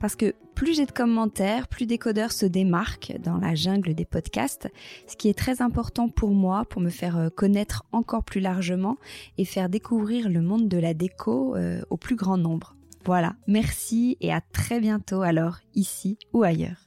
parce 0.01 0.17
que 0.17 0.33
plus 0.57 0.73
j'ai 0.73 0.87
de 0.87 0.91
commentaires, 0.91 1.67
plus 1.67 1.85
Décodeur 1.85 2.31
se 2.31 2.47
démarque 2.47 3.13
dans 3.23 3.37
la 3.37 3.53
jungle 3.53 3.93
des 3.93 4.05
podcasts, 4.05 4.67
ce 5.05 5.15
qui 5.15 5.29
est 5.29 5.37
très 5.37 5.61
important 5.61 6.09
pour 6.09 6.31
moi, 6.31 6.65
pour 6.65 6.81
me 6.81 6.89
faire 6.89 7.29
connaître 7.35 7.83
encore 7.91 8.23
plus 8.23 8.39
largement 8.39 8.97
et 9.37 9.45
faire 9.45 9.69
découvrir 9.69 10.29
le 10.29 10.41
monde 10.41 10.67
de 10.67 10.79
la 10.79 10.95
déco 10.95 11.55
euh, 11.55 11.83
au 11.91 11.97
plus 11.97 12.15
grand 12.15 12.39
nombre. 12.39 12.75
Voilà, 13.05 13.35
merci 13.45 14.17
et 14.19 14.33
à 14.33 14.41
très 14.41 14.79
bientôt 14.79 15.21
alors, 15.21 15.57
ici 15.75 16.17
ou 16.33 16.41
ailleurs. 16.41 16.86